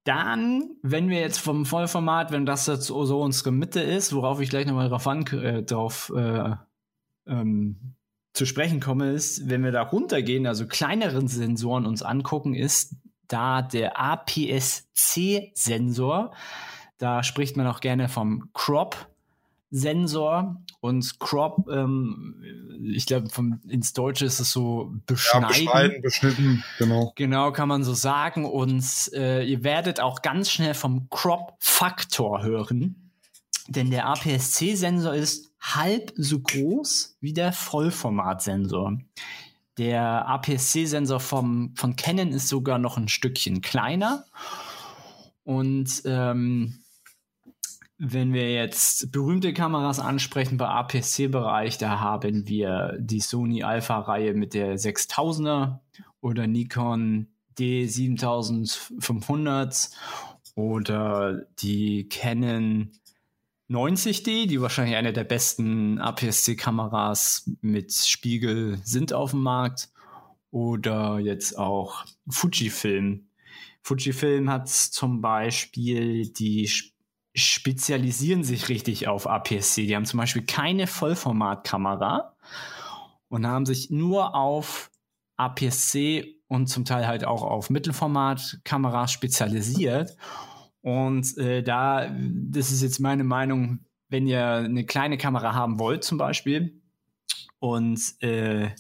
Dann, 0.07 0.71
wenn 0.83 1.09
wir 1.09 1.19
jetzt 1.19 1.39
vom 1.39 1.67
Vollformat, 1.67 2.31
wenn 2.31 2.47
das 2.47 2.69
jetzt 2.69 2.87
so 2.87 3.21
unsere 3.21 3.51
Mitte 3.51 3.81
ist, 3.81 4.15
worauf 4.15 4.41
ich 4.41 4.51
gleich 4.51 4.65
nochmal 4.65 4.89
drauf, 4.89 5.09
an, 5.09 5.27
äh, 5.27 5.65
drauf 5.65 6.13
äh, 6.17 6.55
ähm, 7.27 7.97
zu 8.33 8.47
sprechen 8.47 8.79
komme, 8.79 9.11
ist, 9.11 9.51
wenn 9.51 9.65
wir 9.65 9.73
da 9.73 9.83
runtergehen, 9.83 10.47
also 10.47 10.69
kleineren 10.69 11.27
Sensoren 11.27 11.87
uns 11.87 12.05
angucken, 12.05 12.55
ist 12.55 12.95
da 13.27 13.63
der 13.63 13.99
APS-C-Sensor. 13.99 14.71
Da 16.99 17.25
spricht 17.25 17.57
man 17.57 17.67
auch 17.67 17.81
gerne 17.81 18.09
vom 18.09 18.51
Crop-Sensor. 19.71 20.63
Und 20.81 21.19
Crop, 21.19 21.69
ähm, 21.71 22.43
ich 22.95 23.07
glaube, 23.07 23.29
ins 23.69 23.93
Deutsche 23.93 24.27
ist 24.27 24.41
es 24.41 24.51
so 24.51 24.93
beschneiden. 25.07 25.43
Ja, 25.43 25.49
beschneiden, 25.49 26.03
beschnitten, 26.03 26.65
genau. 26.79 27.13
Genau, 27.17 27.53
kann 27.53 27.69
man 27.69 27.85
so 27.85 27.95
sagen. 27.95 28.45
Und 28.45 28.85
äh, 29.15 29.45
ihr 29.45 29.65
werdet 29.65 30.01
auch 30.01 30.23
ganz 30.23 30.51
schnell 30.51 30.75
vom 30.75 31.09
Crop-Faktor 31.11 32.43
hören. 32.43 33.13
Denn 33.69 33.91
der 33.91 34.07
APS-C-Sensor 34.07 35.15
ist 35.15 35.51
halb 35.61 36.13
so 36.17 36.41
groß 36.41 37.17
wie 37.21 37.33
der 37.33 37.53
Vollformatsensor. 37.53 38.99
Der 39.77 40.29
APS-C-Sensor 40.29 41.21
von 41.21 41.75
Canon 41.97 42.29
ist 42.29 42.49
sogar 42.49 42.79
noch 42.79 42.97
ein 42.97 43.09
Stückchen 43.09 43.63
kleiner. 43.63 44.25
Und 45.43 46.03
ähm, 46.05 46.79
wenn 47.99 48.35
wir 48.35 48.53
jetzt 48.53 49.11
berühmte 49.11 49.55
Kameras 49.55 49.99
ansprechen 50.01 50.59
bei 50.59 50.69
APS-C-Bereich, 50.69 51.79
da 51.79 51.99
haben 52.01 52.47
wir 52.47 52.99
die 52.99 53.21
Sony 53.21 53.63
Alpha-Reihe 53.63 54.35
mit 54.35 54.53
der 54.55 54.79
6000er 54.79 55.79
oder 56.21 56.47
Nikon 56.47 57.29
D7500 57.59 59.91
oder 60.55 61.47
die 61.59 62.09
Canon 62.09 62.93
90D, 63.71 64.47
die 64.47 64.61
wahrscheinlich 64.61 64.97
eine 64.97 65.13
der 65.13 65.25
besten 65.25 65.99
APS-C-Kameras 65.99 67.51
mit 67.63 67.93
Spiegel 67.93 68.79
sind 68.85 69.13
auf 69.13 69.33
dem 69.33 69.43
Markt. 69.43 69.91
Oder 70.53 71.19
jetzt 71.19 71.59
auch 71.59 72.05
Fujifilm. 72.29 73.27
Fujifilm 73.83 74.49
hat 74.49 74.69
zum 74.69 75.21
Beispiel, 75.21 76.31
die 76.31 76.71
spezialisieren 77.37 78.45
sich 78.45 78.69
richtig 78.69 79.09
auf 79.09 79.27
APS-C. 79.27 79.87
Die 79.87 79.95
haben 79.95 80.07
zum 80.07 80.19
Beispiel 80.19 80.43
keine 80.43 80.87
Vollformatkamera 80.87 82.35
und 83.29 83.47
haben 83.47 83.67
sich 83.67 83.91
nur 83.91 84.35
auf 84.35 84.91
APS-C 85.37 86.41
und 86.49 86.69
zum 86.69 86.85
Teil 86.85 87.07
halt 87.07 87.25
auch 87.25 87.43
auf 87.43 87.69
Mittelformatkameras 87.71 89.13
spezialisiert. 89.13 90.17
Und 90.81 91.37
äh, 91.37 91.63
da, 91.63 92.09
das 92.11 92.71
ist 92.71 92.83
jetzt 92.83 93.01
meine 93.01 93.25
Meinung, 93.25 93.81
wenn 94.09 94.27
ihr 94.27 94.47
eine 94.47 94.87
kleine 94.87 95.19
Kamera 95.19 95.53
haben 95.53 95.79
wollt 95.79 96.05
zum 96.05 96.17
Beispiel 96.17 96.81
und 97.59 98.01
äh, 98.23 98.71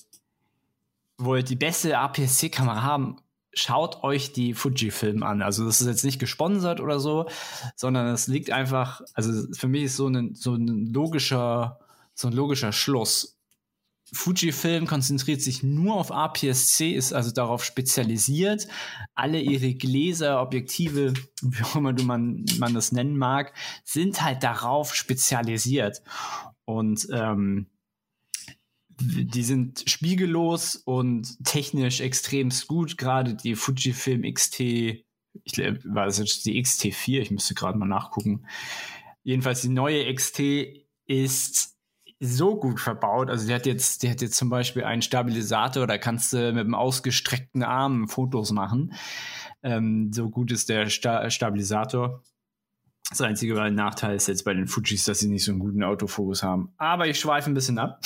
wollt 1.18 1.50
die 1.50 1.56
beste 1.56 1.98
APS-C-Kamera 1.98 2.82
haben, 2.82 3.16
schaut 3.56 4.04
euch 4.04 4.32
die 4.32 4.54
Fujifilm 4.54 5.22
an. 5.22 5.42
Also 5.42 5.64
das 5.64 5.80
ist 5.80 5.86
jetzt 5.86 6.04
nicht 6.04 6.18
gesponsert 6.18 6.80
oder 6.80 7.00
so, 7.00 7.28
sondern 7.75 8.06
es 8.08 8.26
liegt 8.26 8.50
einfach, 8.50 9.00
also 9.14 9.32
für 9.52 9.68
mich 9.68 9.84
ist 9.84 9.96
so 9.96 10.06
ein, 10.08 10.34
so 10.34 10.54
ein 10.54 10.92
logischer, 10.92 11.80
so 12.14 12.28
ein 12.28 12.34
logischer 12.34 12.72
Schluss. 12.72 13.36
Fujifilm 14.12 14.86
konzentriert 14.86 15.42
sich 15.42 15.64
nur 15.64 15.96
auf 15.96 16.12
APS-C, 16.12 16.92
ist 16.92 17.12
also 17.12 17.32
darauf 17.32 17.64
spezialisiert. 17.64 18.68
Alle 19.14 19.40
ihre 19.40 19.75
Gläser, 19.75 20.40
Objektive, 20.40 21.14
wie 21.42 21.62
auch 21.64 21.76
immer 21.76 21.92
du 21.92 22.04
man, 22.04 22.44
man 22.58 22.75
das 22.75 22.92
nennen 22.92 23.16
mag, 23.16 23.52
sind 23.84 24.22
halt 24.22 24.44
darauf 24.44 24.94
spezialisiert. 24.94 26.02
Und 26.64 27.08
ähm, 27.12 27.66
die 29.00 29.42
sind 29.42 29.84
spiegellos 29.86 30.76
und 30.76 31.42
technisch 31.44 32.00
extremst 32.00 32.66
gut. 32.66 32.96
Gerade 32.96 33.34
die 33.34 33.54
Fujifilm 33.54 34.22
XT, 34.22 34.60
ich 34.60 35.04
glaube, 35.52 35.80
war 35.84 36.06
das 36.06 36.18
jetzt 36.18 36.46
die 36.46 36.62
XT4? 36.62 37.20
Ich 37.20 37.30
müsste 37.30 37.54
gerade 37.54 37.78
mal 37.78 37.86
nachgucken. 37.86 38.46
Jedenfalls 39.22 39.62
die 39.62 39.68
neue 39.68 40.12
XT 40.14 40.40
ist 41.06 41.76
so 42.18 42.58
gut 42.58 42.80
verbaut. 42.80 43.28
Also 43.28 43.46
die 43.46 43.54
hat 43.54 43.66
jetzt, 43.66 44.02
die 44.02 44.10
hat 44.10 44.22
jetzt 44.22 44.36
zum 44.36 44.48
Beispiel 44.48 44.84
einen 44.84 45.02
Stabilisator, 45.02 45.86
da 45.86 45.98
kannst 45.98 46.32
du 46.32 46.52
mit 46.52 46.64
einem 46.64 46.74
ausgestreckten 46.74 47.62
Arm 47.62 48.08
Fotos 48.08 48.52
machen. 48.52 48.94
Ähm, 49.62 50.12
so 50.12 50.30
gut 50.30 50.50
ist 50.52 50.68
der 50.68 50.88
Sta 50.88 51.28
Stabilisator. 51.28 52.22
Das 53.10 53.20
einzige 53.20 53.54
Nachteil 53.70 54.16
ist 54.16 54.26
jetzt 54.26 54.44
bei 54.44 54.54
den 54.54 54.66
Fujis, 54.66 55.04
dass 55.04 55.20
sie 55.20 55.28
nicht 55.28 55.44
so 55.44 55.52
einen 55.52 55.60
guten 55.60 55.84
Autofokus 55.84 56.42
haben. 56.42 56.72
Aber 56.76 57.06
ich 57.06 57.20
schweife 57.20 57.50
ein 57.50 57.54
bisschen 57.54 57.78
ab. 57.78 58.00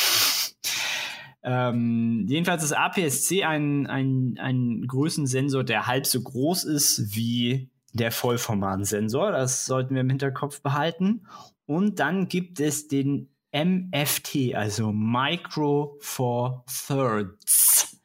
Ähm, 1.43 2.27
jedenfalls 2.29 2.63
ist 2.63 2.73
APS-C 2.73 3.45
ein, 3.45 3.87
ein, 3.87 4.37
ein 4.39 4.87
Größensensor, 4.87 5.65
der 5.65 5.87
halb 5.87 6.07
so 6.07 6.21
groß 6.23 6.65
ist 6.65 7.15
wie 7.15 7.71
der 7.93 8.13
Vollformatsensor. 8.13 9.33
Das 9.33 9.67
sollten 9.67 9.95
wir 9.95 10.03
im 10.03 10.11
Hinterkopf 10.11 10.61
behalten. 10.61 11.27
Und 11.67 11.99
dann 11.99 12.29
gibt 12.29 12.61
es 12.61 12.89
den 12.89 13.29
MFT, 13.53 14.55
also 14.55 14.93
Micro 14.93 15.97
Four 16.01 16.65
Thirds. 16.87 18.01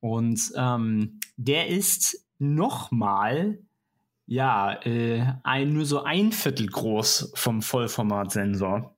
Und 0.00 0.52
ähm, 0.56 1.18
der 1.36 1.68
ist 1.68 2.24
nochmal 2.38 3.58
ja, 4.28 4.74
äh, 4.84 5.24
ein, 5.42 5.72
nur 5.72 5.86
so 5.86 6.02
ein 6.02 6.32
Viertel 6.32 6.66
groß 6.66 7.32
vom 7.34 7.62
Vollformatsensor. 7.62 8.94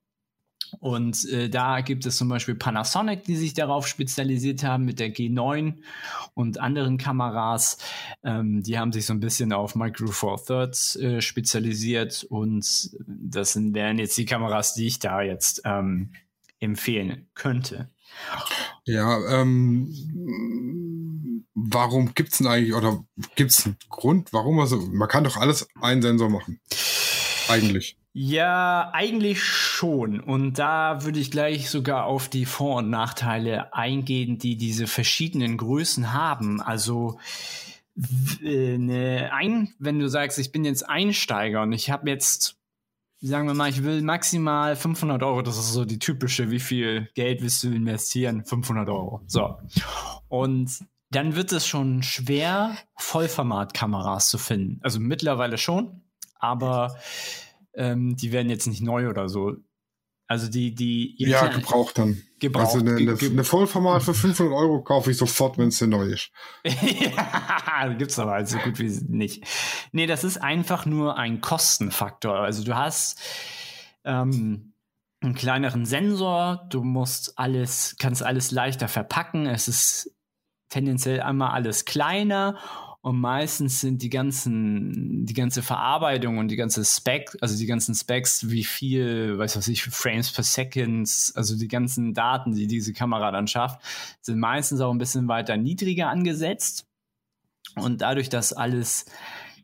Und 0.80 1.28
äh, 1.28 1.50
da 1.50 1.82
gibt 1.82 2.06
es 2.06 2.16
zum 2.16 2.28
Beispiel 2.28 2.54
Panasonic, 2.54 3.22
die 3.24 3.36
sich 3.36 3.52
darauf 3.52 3.86
spezialisiert 3.86 4.64
haben 4.64 4.86
mit 4.86 4.98
der 4.98 5.14
G9 5.14 5.74
und 6.32 6.58
anderen 6.58 6.96
Kameras. 6.96 7.76
Ähm, 8.24 8.62
die 8.62 8.78
haben 8.78 8.90
sich 8.90 9.04
so 9.04 9.12
ein 9.12 9.20
bisschen 9.20 9.52
auf 9.52 9.74
Micro 9.74 10.06
Four 10.06 10.42
Thirds 10.42 10.96
äh, 10.96 11.20
spezialisiert 11.20 12.24
und 12.24 12.90
das 13.06 13.52
sind, 13.52 13.74
wären 13.74 13.98
jetzt 13.98 14.16
die 14.16 14.24
Kameras, 14.24 14.72
die 14.72 14.86
ich 14.86 14.98
da 14.98 15.20
jetzt 15.20 15.60
ähm, 15.66 16.12
empfehlen 16.60 17.28
könnte. 17.34 17.90
Ja, 18.86 19.40
ähm, 19.40 19.94
warum 21.54 22.14
gibt 22.14 22.32
es 22.32 22.38
denn 22.38 22.46
eigentlich 22.46 22.74
oder 22.74 23.04
gibt 23.34 23.50
es 23.50 23.66
einen 23.66 23.76
Grund, 23.90 24.32
warum 24.32 24.58
also 24.60 24.78
man 24.78 25.08
kann 25.08 25.24
doch 25.24 25.36
alles 25.36 25.68
einen 25.80 26.00
Sensor 26.00 26.30
machen? 26.30 26.58
Eigentlich. 27.48 27.99
Ja, 28.12 28.90
eigentlich 28.92 29.42
schon. 29.44 30.20
Und 30.20 30.58
da 30.58 31.04
würde 31.04 31.20
ich 31.20 31.30
gleich 31.30 31.70
sogar 31.70 32.06
auf 32.06 32.28
die 32.28 32.44
Vor- 32.44 32.78
und 32.78 32.90
Nachteile 32.90 33.72
eingehen, 33.72 34.38
die 34.38 34.56
diese 34.56 34.88
verschiedenen 34.88 35.56
Größen 35.56 36.12
haben. 36.12 36.60
Also 36.60 37.18
ne, 38.40 39.30
ein, 39.32 39.74
wenn 39.78 40.00
du 40.00 40.08
sagst, 40.08 40.38
ich 40.38 40.50
bin 40.50 40.64
jetzt 40.64 40.88
Einsteiger 40.88 41.62
und 41.62 41.72
ich 41.72 41.90
habe 41.90 42.10
jetzt, 42.10 42.56
sagen 43.20 43.46
wir 43.46 43.54
mal, 43.54 43.70
ich 43.70 43.84
will 43.84 44.02
maximal 44.02 44.74
500 44.74 45.22
Euro, 45.22 45.42
das 45.42 45.56
ist 45.56 45.72
so 45.72 45.84
die 45.84 46.00
typische, 46.00 46.50
wie 46.50 46.60
viel 46.60 47.08
Geld 47.14 47.42
willst 47.42 47.62
du 47.62 47.68
investieren? 47.68 48.44
500 48.44 48.88
Euro. 48.88 49.20
So. 49.28 49.56
Und 50.28 50.84
dann 51.10 51.36
wird 51.36 51.52
es 51.52 51.66
schon 51.66 52.02
schwer, 52.02 52.76
Vollformatkameras 52.96 54.30
zu 54.30 54.38
finden. 54.38 54.80
Also 54.82 54.98
mittlerweile 54.98 55.58
schon, 55.58 56.02
aber 56.38 56.96
ähm, 57.74 58.16
die 58.16 58.32
werden 58.32 58.50
jetzt 58.50 58.66
nicht 58.66 58.82
neu 58.82 59.08
oder 59.08 59.28
so. 59.28 59.56
Also 60.30 60.48
die, 60.48 60.74
die. 60.74 61.16
Ja, 61.18 61.48
gebraucht 61.48 61.98
dann. 61.98 62.22
Gebraucht. 62.38 62.76
Also 62.76 62.78
eine, 62.78 62.94
eine, 62.96 63.18
eine 63.20 63.42
Vollformat 63.42 64.04
für 64.04 64.14
500 64.14 64.54
Euro 64.54 64.80
kaufe 64.80 65.10
ich 65.10 65.16
sofort, 65.16 65.58
wenn 65.58 65.68
es 65.68 65.80
neu 65.80 66.04
ist. 66.04 66.30
ja, 66.64 67.92
gibt's 67.94 68.16
aber 68.16 68.30
halt 68.32 68.48
so 68.48 68.58
gut 68.58 68.78
wie 68.78 68.88
nicht. 69.08 69.44
Nee, 69.90 70.06
das 70.06 70.22
ist 70.22 70.38
einfach 70.38 70.86
nur 70.86 71.18
ein 71.18 71.40
Kostenfaktor. 71.40 72.36
Also 72.36 72.62
du 72.62 72.76
hast 72.76 73.20
ähm, 74.04 74.72
einen 75.20 75.34
kleineren 75.34 75.84
Sensor, 75.84 76.64
du 76.70 76.84
musst 76.84 77.36
alles, 77.36 77.96
kannst 77.98 78.22
alles 78.22 78.52
leichter 78.52 78.86
verpacken. 78.86 79.46
Es 79.46 79.66
ist 79.66 80.14
tendenziell 80.68 81.22
einmal 81.22 81.50
alles 81.50 81.86
kleiner 81.86 82.56
Und 83.02 83.18
meistens 83.18 83.80
sind 83.80 84.02
die 84.02 84.10
ganzen, 84.10 85.24
die 85.24 85.32
ganze 85.32 85.62
Verarbeitung 85.62 86.36
und 86.36 86.48
die 86.48 86.56
ganze 86.56 86.84
Spec, 86.84 87.34
also 87.40 87.56
die 87.56 87.64
ganzen 87.64 87.94
Specs, 87.94 88.50
wie 88.50 88.64
viel, 88.64 89.38
weiß 89.38 89.56
was 89.56 89.68
ich, 89.68 89.84
Frames 89.84 90.30
per 90.30 90.44
Second, 90.44 91.08
also 91.34 91.56
die 91.56 91.68
ganzen 91.68 92.12
Daten, 92.12 92.52
die 92.52 92.66
diese 92.66 92.92
Kamera 92.92 93.30
dann 93.30 93.46
schafft, 93.46 93.80
sind 94.20 94.38
meistens 94.38 94.82
auch 94.82 94.92
ein 94.92 94.98
bisschen 94.98 95.28
weiter 95.28 95.56
niedriger 95.56 96.10
angesetzt. 96.10 96.86
Und 97.74 98.02
dadurch, 98.02 98.28
dass 98.28 98.52
alles, 98.52 99.06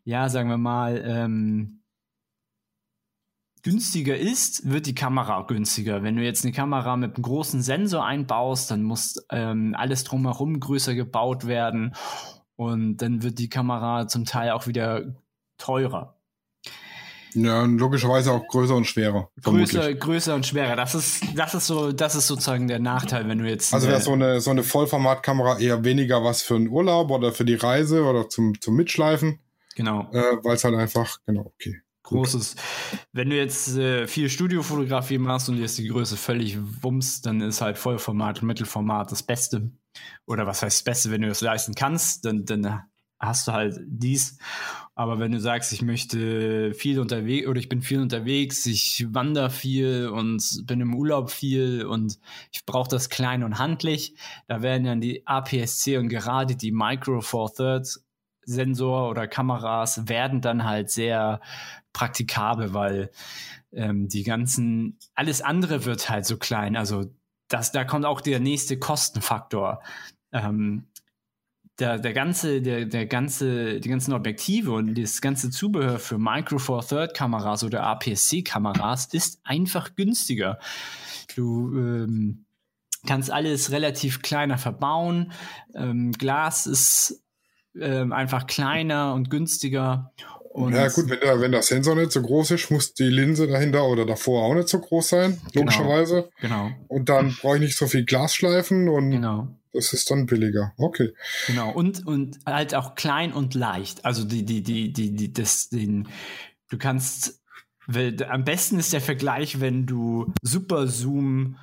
ja, 0.04 0.30
sagen 0.30 0.48
wir 0.48 0.56
mal, 0.56 1.02
ähm, 1.04 1.82
günstiger 3.62 4.16
ist, 4.16 4.70
wird 4.70 4.86
die 4.86 4.94
Kamera 4.94 5.42
günstiger. 5.42 6.02
Wenn 6.02 6.16
du 6.16 6.22
jetzt 6.22 6.44
eine 6.44 6.52
Kamera 6.54 6.96
mit 6.96 7.16
einem 7.16 7.22
großen 7.22 7.60
Sensor 7.60 8.06
einbaust, 8.06 8.70
dann 8.70 8.82
muss 8.82 9.26
ähm, 9.30 9.74
alles 9.76 10.04
drumherum 10.04 10.58
größer 10.58 10.94
gebaut 10.94 11.46
werden 11.46 11.94
und 12.56 12.98
dann 12.98 13.22
wird 13.22 13.38
die 13.38 13.48
Kamera 13.48 14.08
zum 14.08 14.24
Teil 14.24 14.50
auch 14.50 14.66
wieder 14.66 15.14
teurer. 15.58 16.16
Ja, 17.34 17.62
und 17.62 17.78
logischerweise 17.78 18.32
auch 18.32 18.46
größer 18.48 18.74
und 18.74 18.86
schwerer. 18.86 19.30
Größer, 19.42 19.94
größer 19.94 20.34
und 20.34 20.46
schwerer. 20.46 20.74
Das 20.74 20.94
ist, 20.94 21.22
das 21.34 21.54
ist 21.54 21.66
so, 21.66 21.92
das 21.92 22.14
ist 22.14 22.28
sozusagen 22.28 22.66
der 22.66 22.78
Nachteil, 22.78 23.28
wenn 23.28 23.38
du 23.38 23.48
jetzt. 23.48 23.74
Also 23.74 23.88
wäre 23.88 24.00
so 24.00 24.12
eine, 24.12 24.40
so 24.40 24.50
eine 24.50 24.62
Vollformatkamera 24.62 25.58
eher 25.58 25.84
weniger 25.84 26.24
was 26.24 26.40
für 26.40 26.54
einen 26.54 26.68
Urlaub 26.68 27.10
oder 27.10 27.32
für 27.32 27.44
die 27.44 27.54
Reise 27.54 28.04
oder 28.04 28.30
zum, 28.30 28.58
zum 28.60 28.74
Mitschleifen. 28.74 29.40
Genau. 29.74 30.08
Äh, 30.12 30.38
Weil 30.42 30.54
es 30.54 30.64
halt 30.64 30.76
einfach, 30.76 31.18
genau, 31.26 31.52
okay 31.54 31.82
großes. 32.06 32.56
Wenn 33.12 33.30
du 33.30 33.36
jetzt 33.36 33.76
äh, 33.76 34.06
viel 34.06 34.30
Studiofotografie 34.30 35.18
machst 35.18 35.48
und 35.48 35.56
dir 35.56 35.64
ist 35.64 35.76
die 35.78 35.88
Größe 35.88 36.16
völlig 36.16 36.56
wumms, 36.82 37.20
dann 37.20 37.40
ist 37.40 37.60
halt 37.60 37.76
Vollformat 37.78 38.40
und 38.40 38.48
Mittelformat 38.48 39.12
das 39.12 39.22
Beste. 39.22 39.70
Oder 40.26 40.46
was 40.46 40.62
heißt 40.62 40.78
das 40.78 40.84
Beste, 40.84 41.10
wenn 41.10 41.22
du 41.22 41.28
das 41.28 41.40
leisten 41.40 41.74
kannst, 41.74 42.24
dann, 42.24 42.44
dann 42.44 42.82
hast 43.18 43.48
du 43.48 43.52
halt 43.52 43.78
dies. 43.86 44.38
Aber 44.94 45.18
wenn 45.18 45.32
du 45.32 45.40
sagst, 45.40 45.72
ich 45.72 45.82
möchte 45.82 46.72
viel 46.74 47.00
unterwegs 47.00 47.46
oder 47.46 47.60
ich 47.60 47.68
bin 47.68 47.82
viel 47.82 48.00
unterwegs, 48.00 48.64
ich 48.66 49.06
wandere 49.10 49.50
viel 49.50 50.08
und 50.08 50.62
bin 50.64 50.80
im 50.80 50.94
Urlaub 50.94 51.30
viel 51.30 51.84
und 51.84 52.18
ich 52.52 52.64
brauche 52.64 52.88
das 52.88 53.08
klein 53.08 53.42
und 53.42 53.58
handlich, 53.58 54.14
da 54.48 54.62
werden 54.62 54.84
dann 54.84 55.00
die 55.00 55.26
APS-C 55.26 55.98
und 55.98 56.08
gerade 56.08 56.56
die 56.56 56.72
Micro 56.72 57.20
Four 57.20 57.52
Thirds 57.54 58.06
Sensor 58.46 59.10
oder 59.10 59.26
Kameras 59.26 60.08
werden 60.08 60.40
dann 60.40 60.64
halt 60.64 60.88
sehr 60.90 61.40
praktikabel, 61.92 62.72
weil 62.72 63.10
ähm, 63.72 64.08
die 64.08 64.22
ganzen, 64.22 64.98
alles 65.14 65.42
andere 65.42 65.84
wird 65.84 66.08
halt 66.08 66.24
so 66.26 66.36
klein. 66.38 66.76
Also 66.76 67.12
das, 67.48 67.72
da 67.72 67.84
kommt 67.84 68.04
auch 68.04 68.20
der 68.20 68.40
nächste 68.40 68.78
Kostenfaktor. 68.78 69.82
Ähm, 70.32 70.84
der, 71.78 71.98
der 71.98 72.12
ganze, 72.12 72.62
der, 72.62 72.86
der 72.86 73.06
ganze, 73.06 73.80
die 73.80 73.88
ganzen 73.88 74.14
Objektive 74.14 74.72
und 74.72 74.94
das 74.94 75.20
ganze 75.20 75.50
Zubehör 75.50 75.98
für 75.98 76.18
Micro 76.18 76.58
Four 76.58 76.86
Third 76.86 77.14
Kameras 77.14 77.64
oder 77.64 77.82
APS-C 77.82 78.42
Kameras 78.42 79.06
ist 79.12 79.40
einfach 79.44 79.94
günstiger. 79.94 80.58
Du 81.34 81.76
ähm, 81.76 82.46
kannst 83.06 83.30
alles 83.30 83.70
relativ 83.72 84.22
kleiner 84.22 84.56
verbauen. 84.56 85.32
Ähm, 85.74 86.12
Glas 86.12 86.66
ist 86.66 87.22
ähm, 87.78 88.12
einfach 88.12 88.46
kleiner 88.46 89.12
und 89.12 89.28
günstiger. 89.28 90.12
Und 90.56 90.72
ja 90.72 90.88
gut, 90.88 91.10
wenn 91.10 91.20
der, 91.20 91.38
wenn 91.38 91.52
der 91.52 91.62
Sensor 91.62 91.94
nicht 91.96 92.12
so 92.12 92.22
groß 92.22 92.52
ist, 92.52 92.70
muss 92.70 92.94
die 92.94 93.10
Linse 93.10 93.46
dahinter 93.46 93.84
oder 93.84 94.06
davor 94.06 94.42
auch 94.42 94.54
nicht 94.54 94.68
so 94.68 94.80
groß 94.80 95.06
sein, 95.10 95.38
genau. 95.52 95.66
logischerweise. 95.66 96.30
Genau. 96.40 96.70
Und 96.88 97.10
dann 97.10 97.36
brauche 97.42 97.56
ich 97.56 97.60
nicht 97.60 97.76
so 97.76 97.86
viel 97.86 98.06
Glasschleifen 98.06 98.88
und 98.88 99.10
genau. 99.10 99.48
das 99.74 99.92
ist 99.92 100.10
dann 100.10 100.24
billiger. 100.24 100.72
Okay. 100.78 101.12
Genau. 101.46 101.72
Und, 101.72 102.06
und 102.06 102.38
halt 102.46 102.74
auch 102.74 102.94
klein 102.94 103.34
und 103.34 103.52
leicht. 103.52 104.06
Also 104.06 104.24
die, 104.24 104.46
die, 104.46 104.62
die, 104.62 104.94
die, 104.94 105.14
die, 105.14 105.30
das, 105.30 105.68
den, 105.68 106.08
du 106.70 106.78
kannst, 106.78 107.42
am 108.26 108.44
besten 108.44 108.78
ist 108.78 108.94
der 108.94 109.02
Vergleich, 109.02 109.60
wenn 109.60 109.84
du 109.84 110.32
Super 110.40 110.86
Zoom 110.86 111.58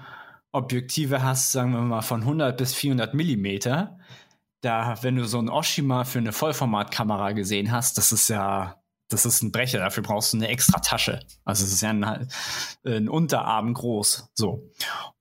Objektive 0.51 1.23
hast, 1.23 1.51
sagen 1.51 1.71
wir 1.71 1.81
mal 1.81 2.03
von 2.03 2.21
100 2.21 2.55
bis 2.55 2.75
400 2.75 3.15
Millimeter 3.15 3.97
da, 4.62 4.95
wenn 5.01 5.15
du 5.15 5.25
so 5.25 5.39
ein 5.39 5.50
Oshima 5.50 6.05
für 6.05 6.19
eine 6.19 6.31
Vollformatkamera 6.31 7.31
gesehen 7.33 7.71
hast, 7.71 7.97
das 7.97 8.12
ist 8.12 8.29
ja, 8.29 8.82
das 9.13 9.25
ist 9.25 9.41
ein 9.41 9.51
Brecher, 9.51 9.79
dafür 9.79 10.03
brauchst 10.03 10.34
du 10.34 10.38
eine 10.38 10.48
extra 10.50 10.79
Tasche. 10.79 11.20
Also 11.46 11.63
es 11.63 11.74
ist 11.74 11.82
ja 11.82 11.89
ein, 11.89 12.27
ein 12.86 13.10
Unterarm 13.10 13.74
groß. 13.74 14.29
So. 14.33 14.70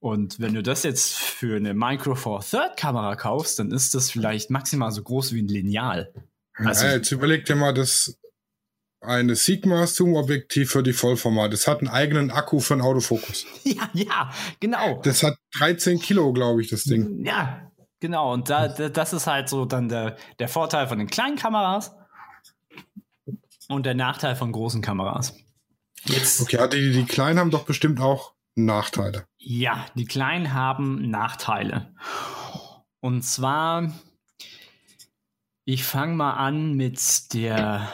Und 0.00 0.40
wenn 0.40 0.54
du 0.54 0.62
das 0.62 0.82
jetzt 0.82 1.14
für 1.14 1.56
eine 1.56 1.74
Micro 1.74 2.14
Four 2.14 2.40
Third 2.40 2.76
Kamera 2.76 3.16
kaufst, 3.16 3.58
dann 3.58 3.70
ist 3.70 3.94
das 3.94 4.10
vielleicht 4.10 4.50
maximal 4.50 4.90
so 4.90 5.02
groß 5.02 5.32
wie 5.32 5.42
ein 5.42 5.48
Lineal. 5.48 6.12
Also, 6.54 6.86
ja, 6.86 6.92
jetzt 6.94 7.12
überleg 7.12 7.44
dir 7.44 7.56
mal, 7.56 7.72
das 7.72 8.18
eine 9.00 9.34
Sigma 9.34 9.86
Zoom 9.86 10.14
Objektiv 10.14 10.70
für 10.70 10.82
die 10.82 10.92
Vollformat. 10.92 11.52
Das 11.52 11.66
hat 11.66 11.78
einen 11.78 11.88
eigenen 11.88 12.30
Akku 12.30 12.60
für 12.60 12.74
einen 12.74 12.82
Autofokus. 12.82 13.46
Ja, 13.64 13.88
ja, 13.94 14.32
genau. 14.60 15.00
Das 15.02 15.22
hat 15.22 15.36
13 15.58 16.00
Kilo, 16.00 16.32
glaube 16.32 16.62
ich, 16.62 16.68
das 16.68 16.84
Ding. 16.84 17.24
Ja, 17.24 17.72
Genau, 18.02 18.32
und 18.32 18.50
da, 18.50 18.66
das 18.66 19.12
ist 19.12 19.28
halt 19.28 19.48
so 19.48 19.64
dann 19.64 19.88
der, 19.88 20.16
der 20.40 20.48
Vorteil 20.48 20.88
von 20.88 20.98
den 20.98 21.06
kleinen 21.06 21.36
Kameras 21.36 21.94
und 23.68 23.86
der 23.86 23.94
Nachteil 23.94 24.36
von 24.36 24.52
großen 24.52 24.82
Kameras. 24.82 25.36
Jetzt. 26.04 26.40
Okay, 26.40 26.68
die, 26.68 26.92
die 26.92 27.04
kleinen 27.04 27.38
haben 27.38 27.50
doch 27.50 27.64
bestimmt 27.64 28.00
auch 28.00 28.34
Nachteile. 28.54 29.26
Ja, 29.38 29.86
die 29.94 30.04
kleinen 30.04 30.52
haben 30.52 31.10
Nachteile. 31.10 31.94
Und 33.00 33.22
zwar, 33.22 33.92
ich 35.64 35.84
fange 35.84 36.14
mal 36.14 36.34
an 36.34 36.74
mit 36.74 37.32
der 37.34 37.92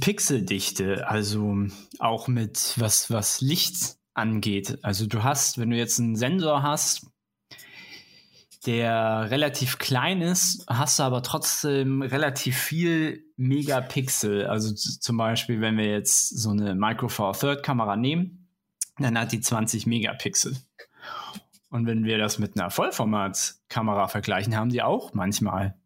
Pixeldichte, 0.00 1.08
also 1.08 1.66
auch 1.98 2.28
mit 2.28 2.74
was, 2.76 3.10
was 3.10 3.40
Licht 3.40 3.96
angeht. 4.14 4.78
Also 4.82 5.06
du 5.06 5.22
hast, 5.22 5.58
wenn 5.58 5.70
du 5.70 5.76
jetzt 5.76 5.98
einen 5.98 6.16
Sensor 6.16 6.62
hast, 6.62 7.06
der 8.66 9.30
relativ 9.30 9.78
klein 9.78 10.20
ist, 10.20 10.64
hast 10.68 10.98
du 10.98 11.04
aber 11.04 11.22
trotzdem 11.22 12.02
relativ 12.02 12.58
viel 12.58 13.24
Megapixel. 13.36 14.46
Also 14.46 14.74
zum 14.74 15.16
Beispiel, 15.16 15.60
wenn 15.60 15.76
wir 15.76 15.86
jetzt 15.86 16.28
so 16.28 16.50
eine 16.50 16.74
Micro 16.74 17.08
Four 17.08 17.32
Third 17.34 17.62
Kamera 17.62 17.96
nehmen, 17.96 18.48
dann 18.98 19.18
hat 19.18 19.32
die 19.32 19.40
20 19.40 19.86
Megapixel. 19.86 20.56
Und 21.70 21.86
wenn 21.86 22.04
wir 22.04 22.18
das 22.18 22.38
mit 22.38 22.58
einer 22.58 22.70
Vollformat-Kamera 22.70 24.08
vergleichen, 24.08 24.56
haben 24.56 24.70
die 24.70 24.82
auch 24.82 25.14
manchmal, 25.14 25.76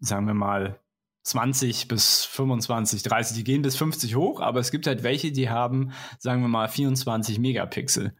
sagen 0.00 0.26
wir 0.26 0.34
mal, 0.34 0.80
20 1.22 1.86
bis 1.86 2.24
25, 2.24 3.02
30, 3.02 3.36
die 3.36 3.44
gehen 3.44 3.62
bis 3.62 3.76
50 3.76 4.16
hoch, 4.16 4.40
aber 4.40 4.58
es 4.58 4.72
gibt 4.72 4.86
halt 4.86 5.02
welche, 5.02 5.30
die 5.30 5.48
haben, 5.48 5.92
sagen 6.18 6.42
wir 6.42 6.48
mal, 6.48 6.68
24 6.68 7.38
Megapixel. 7.38 8.16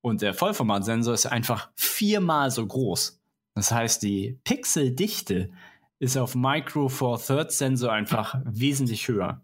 Und 0.00 0.22
der 0.22 0.34
Vollformatsensor 0.34 1.14
ist 1.14 1.26
einfach 1.26 1.70
viermal 1.74 2.50
so 2.50 2.64
groß. 2.64 3.17
Das 3.58 3.72
heißt, 3.72 4.04
die 4.04 4.38
Pixeldichte 4.44 5.50
ist 5.98 6.16
auf 6.16 6.36
Micro 6.36 6.88
Four 6.88 7.20
Third 7.20 7.50
Sensor 7.50 7.92
einfach 7.92 8.36
wesentlich 8.44 9.08
höher. 9.08 9.42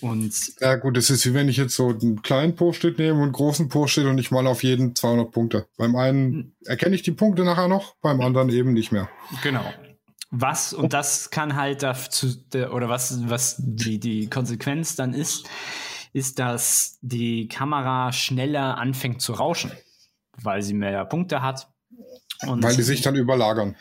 Und 0.00 0.34
ja 0.60 0.76
gut, 0.76 0.96
das 0.96 1.10
ist 1.10 1.26
wie 1.26 1.34
wenn 1.34 1.50
ich 1.50 1.58
jetzt 1.58 1.76
so 1.76 1.90
einen 1.90 2.22
kleinen 2.22 2.56
Post-it 2.56 2.98
nehme 2.98 3.18
und 3.18 3.24
einen 3.24 3.32
großen 3.32 3.68
Post-it 3.68 4.06
und 4.06 4.16
ich 4.16 4.30
mal 4.30 4.46
auf 4.46 4.62
jeden 4.62 4.96
200 4.96 5.30
Punkte. 5.30 5.66
Beim 5.76 5.94
einen 5.94 6.56
erkenne 6.64 6.94
ich 6.94 7.02
die 7.02 7.12
Punkte 7.12 7.44
nachher 7.44 7.68
noch, 7.68 7.96
beim 8.00 8.22
anderen 8.22 8.48
eben 8.48 8.72
nicht 8.72 8.92
mehr. 8.92 9.10
Genau. 9.42 9.64
Was, 10.30 10.72
und 10.72 10.94
das 10.94 11.28
kann 11.28 11.54
halt 11.54 11.82
dazu, 11.82 12.28
oder 12.54 12.88
was, 12.88 13.28
was 13.28 13.56
die, 13.58 14.00
die 14.00 14.30
Konsequenz 14.30 14.96
dann 14.96 15.12
ist, 15.12 15.46
ist, 16.14 16.38
dass 16.38 16.98
die 17.02 17.46
Kamera 17.46 18.10
schneller 18.12 18.78
anfängt 18.78 19.20
zu 19.20 19.34
rauschen, 19.34 19.70
weil 20.40 20.62
sie 20.62 20.72
mehr 20.72 21.04
Punkte 21.04 21.42
hat 21.42 21.71
und 22.46 22.62
Weil 22.62 22.76
die 22.76 22.82
sich 22.82 23.00
dann 23.00 23.16
überlagern. 23.16 23.76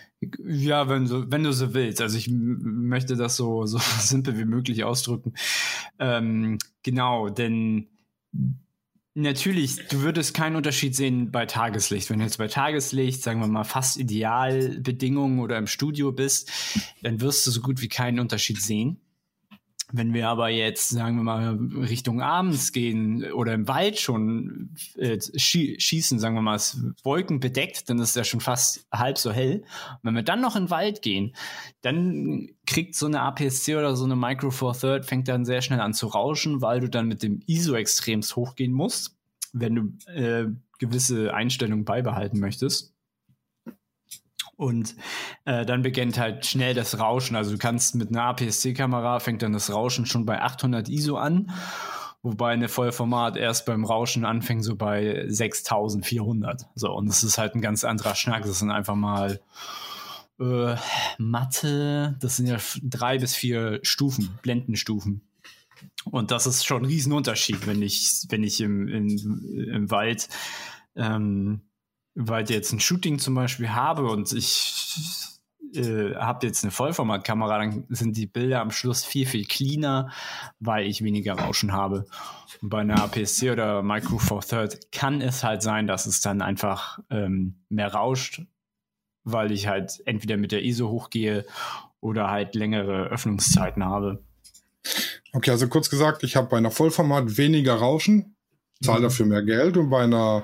Ja, 0.45 0.88
wenn 0.88 1.06
du, 1.06 1.32
wenn 1.32 1.43
du 1.43 1.52
so 1.52 1.74
willst. 1.74 2.02
Also 2.02 2.17
ich 2.17 2.30
möchte 2.30 3.15
das 3.15 3.36
so, 3.36 3.65
so 3.65 3.80
simpel 4.00 4.38
wie 4.38 4.45
möglich 4.45 4.84
ausdrücken. 4.84 5.34
Ähm, 6.00 6.58
genau, 6.84 7.30
denn 7.30 7.88
natürlich, 9.13 9.88
du 9.88 10.02
würdest 10.02 10.34
keinen 10.34 10.56
Unterschied 10.56 10.95
sehen 10.95 11.32
bei 11.32 11.45
Tageslicht. 11.45 12.10
Wenn 12.10 12.19
du 12.19 12.26
jetzt 12.26 12.38
bei 12.38 12.47
Tageslicht, 12.47 13.24
sagen 13.24 13.39
wir 13.39 13.47
mal, 13.47 13.63
fast 13.63 13.97
Idealbedingungen 13.97 15.39
oder 15.39 15.58
im 15.58 15.67
Studio 15.67 16.12
bist, 16.12 16.52
dann 17.02 17.21
wirst 17.21 17.45
du 17.45 17.52
so 17.52 17.62
gut 17.62 17.82
wie 17.82 17.89
keinen 17.89 18.19
Unterschied 18.19 18.62
sehen. 18.62 19.00
Wenn 19.93 20.13
wir 20.13 20.30
aber 20.30 20.49
jetzt, 20.49 20.89
sagen 20.89 21.17
wir 21.17 21.23
mal, 21.23 21.58
Richtung 21.88 22.21
abends 22.21 22.71
gehen 22.71 23.32
oder 23.34 23.54
im 23.54 23.67
Wald 23.67 23.99
schon 23.99 24.75
äh, 24.95 25.19
schießen, 25.19 26.19
sagen 26.19 26.36
wir 26.36 26.41
mal, 26.41 26.56
es 26.56 26.80
Wolken 27.04 27.39
bedeckt, 27.39 27.89
dann 27.89 27.99
ist 27.99 28.10
es 28.10 28.15
ja 28.15 28.23
schon 28.23 28.39
fast 28.39 28.88
halb 28.91 29.17
so 29.17 29.32
hell. 29.32 29.58
Und 29.58 29.99
wenn 30.04 30.15
wir 30.15 30.23
dann 30.23 30.41
noch 30.41 30.56
in 30.56 30.65
den 30.65 30.69
Wald 30.69 31.01
gehen, 31.01 31.36
dann 31.82 32.49
kriegt 32.65 32.95
so 32.95 33.06
eine 33.06 33.21
APS-C 33.21 33.75
oder 33.75 33.95
so 33.95 34.06
eine 34.06 34.15
Micro 34.15 34.51
Four 34.51 34.73
Third, 34.73 35.06
fängt 35.06 35.27
dann 35.27 35.45
sehr 35.45 35.62
schnell 35.62 35.82
an 35.82 35.93
zu 35.93 36.08
rauschen, 36.08 36.62
weil 36.62 36.80
du 36.80 36.89
dann 36.89 37.08
mit 37.08 37.23
dem 37.23 37.41
ISO 37.47 37.75
extremst 37.75 38.36
hochgehen 38.36 38.71
musst, 38.71 39.17
wenn 39.54 39.75
du 39.75 40.12
äh, 40.12 40.47
gewisse 40.80 41.34
Einstellungen 41.34 41.86
beibehalten 41.86 42.39
möchtest. 42.39 42.90
Und 44.62 44.95
äh, 45.45 45.65
dann 45.65 45.82
beginnt 45.82 46.19
halt 46.19 46.45
schnell 46.45 46.76
das 46.76 47.00
Rauschen. 47.00 47.36
Also 47.36 47.50
du 47.50 47.58
kannst 47.58 47.95
mit 47.95 48.10
einer 48.10 48.26
APS-C-Kamera 48.26 49.19
fängt 49.19 49.41
dann 49.41 49.54
das 49.54 49.74
Rauschen 49.74 50.06
schon 50.06 50.24
bei 50.24 50.39
800 50.39 50.88
ISO 50.88 51.17
an, 51.17 51.50
wobei 52.21 52.52
eine 52.52 52.69
Vollformat 52.69 53.38
erst 53.38 53.65
beim 53.65 53.84
Rauschen 53.84 54.24
anfängt 54.24 54.63
so 54.63 54.76
bei 54.76 55.26
6400. 55.28 56.67
So 56.76 56.91
und 56.91 57.08
das 57.08 57.24
ist 57.24 57.39
halt 57.39 57.56
ein 57.56 57.62
ganz 57.62 57.84
anderer 57.84 58.13
Schnack. 58.13 58.43
Das 58.43 58.60
sind 58.60 58.69
einfach 58.69 58.93
mal 58.93 59.41
äh, 60.39 60.76
Mathe. 61.17 62.15
Das 62.21 62.38
sind 62.38 62.45
ja 62.45 62.58
drei 62.84 63.17
bis 63.17 63.34
vier 63.34 63.80
Stufen, 63.82 64.38
Blendenstufen. 64.43 65.24
Und 66.06 66.30
das 66.30 66.45
ist 66.45 66.67
schon 66.67 66.84
ein 66.84 66.86
Riesenunterschied, 66.86 67.65
wenn 67.65 67.82
ich 67.82 68.28
wenn 68.30 68.43
ich 68.43 68.62
im, 68.62 68.88
im, 68.88 69.67
im 69.74 69.89
Wald 69.89 70.30
ähm, 70.95 71.62
weil 72.15 72.43
ich 72.43 72.50
jetzt 72.50 72.74
ein 72.74 72.80
Shooting 72.80 73.19
zum 73.19 73.36
Beispiel 73.36 73.69
habe 73.69 74.10
und 74.10 74.32
ich 74.34 75.32
äh, 75.74 76.15
habe 76.15 76.45
jetzt 76.45 76.63
eine 76.63 76.71
Vollformatkamera, 76.71 77.60
dann 77.60 77.86
sind 77.89 78.17
die 78.17 78.28
Bilder 78.28 78.62
am 78.62 78.71
Schluss 78.71 79.06
viel, 79.06 79.26
viel 79.26 79.45
cleaner, 79.45 80.12
weil 80.60 80.86
ich 80.86 81.04
weniger 81.04 81.34
Rauschen 81.34 81.71
habe. 81.71 82.06
Und 82.62 82.69
bei 82.69 82.82
einer 82.82 83.02
APS-C 83.04 83.52
oder 83.52 83.82
Micro 83.82 84.17
Four 84.17 84.41
Third 84.41 84.91
kann 84.91 85.21
es 85.21 85.43
halt 85.43 85.62
sein, 85.62 85.88
dass 85.88 86.06
es 86.06 86.21
dann 86.21 86.41
einfach 86.41 87.00
ähm, 87.10 87.56
mehr 87.69 87.93
rauscht, 87.93 88.41
weil 89.24 89.52
ich 89.52 89.67
halt 89.67 90.02
entweder 90.06 90.38
mit 90.38 90.52
der 90.52 90.63
ISO 90.63 90.89
hochgehe 90.89 91.45
oder 92.02 92.30
halt 92.30 92.56
längere 92.56 93.06
Öffnungszeiten 93.06 93.86
habe. 93.86 94.24
Okay, 95.34 95.52
also 95.52 95.67
kurz 95.67 95.89
gesagt, 95.89 96.24
ich 96.24 96.36
habe 96.36 96.50
bei 96.50 96.58
einer 96.58 96.71
Vollformat 96.71 97.38
weniger 97.38 97.76
Rauschen, 97.76 98.36
zahle 98.84 99.00
mhm. 99.00 99.04
dafür 99.04 99.26
mehr 99.28 99.43
Geld 99.43 99.78
und 99.78 99.89
bei 99.89 100.04
einer 100.04 100.43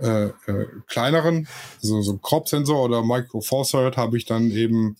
äh, 0.00 0.26
äh, 0.26 0.66
kleineren, 0.86 1.48
so, 1.80 2.00
so 2.02 2.18
Crop-Sensor 2.18 2.84
oder 2.84 3.02
Micro 3.02 3.40
Four 3.40 3.64
Third, 3.64 3.96
habe 3.96 4.16
ich 4.16 4.24
dann 4.24 4.50
eben 4.50 4.96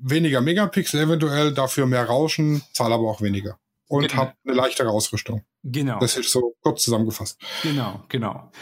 weniger 0.00 0.40
Megapixel 0.40 1.00
eventuell, 1.00 1.52
dafür 1.52 1.86
mehr 1.86 2.04
Rauschen, 2.04 2.62
zahle 2.72 2.94
aber 2.94 3.10
auch 3.10 3.20
weniger. 3.20 3.58
Und 3.88 4.08
genau. 4.08 4.22
habe 4.22 4.34
eine 4.44 4.54
leichtere 4.54 4.90
Ausrüstung. 4.90 5.44
Genau. 5.64 5.98
Das 5.98 6.16
ist 6.16 6.30
so 6.30 6.54
kurz 6.60 6.84
zusammengefasst. 6.84 7.40
Genau, 7.62 8.04
genau. 8.08 8.52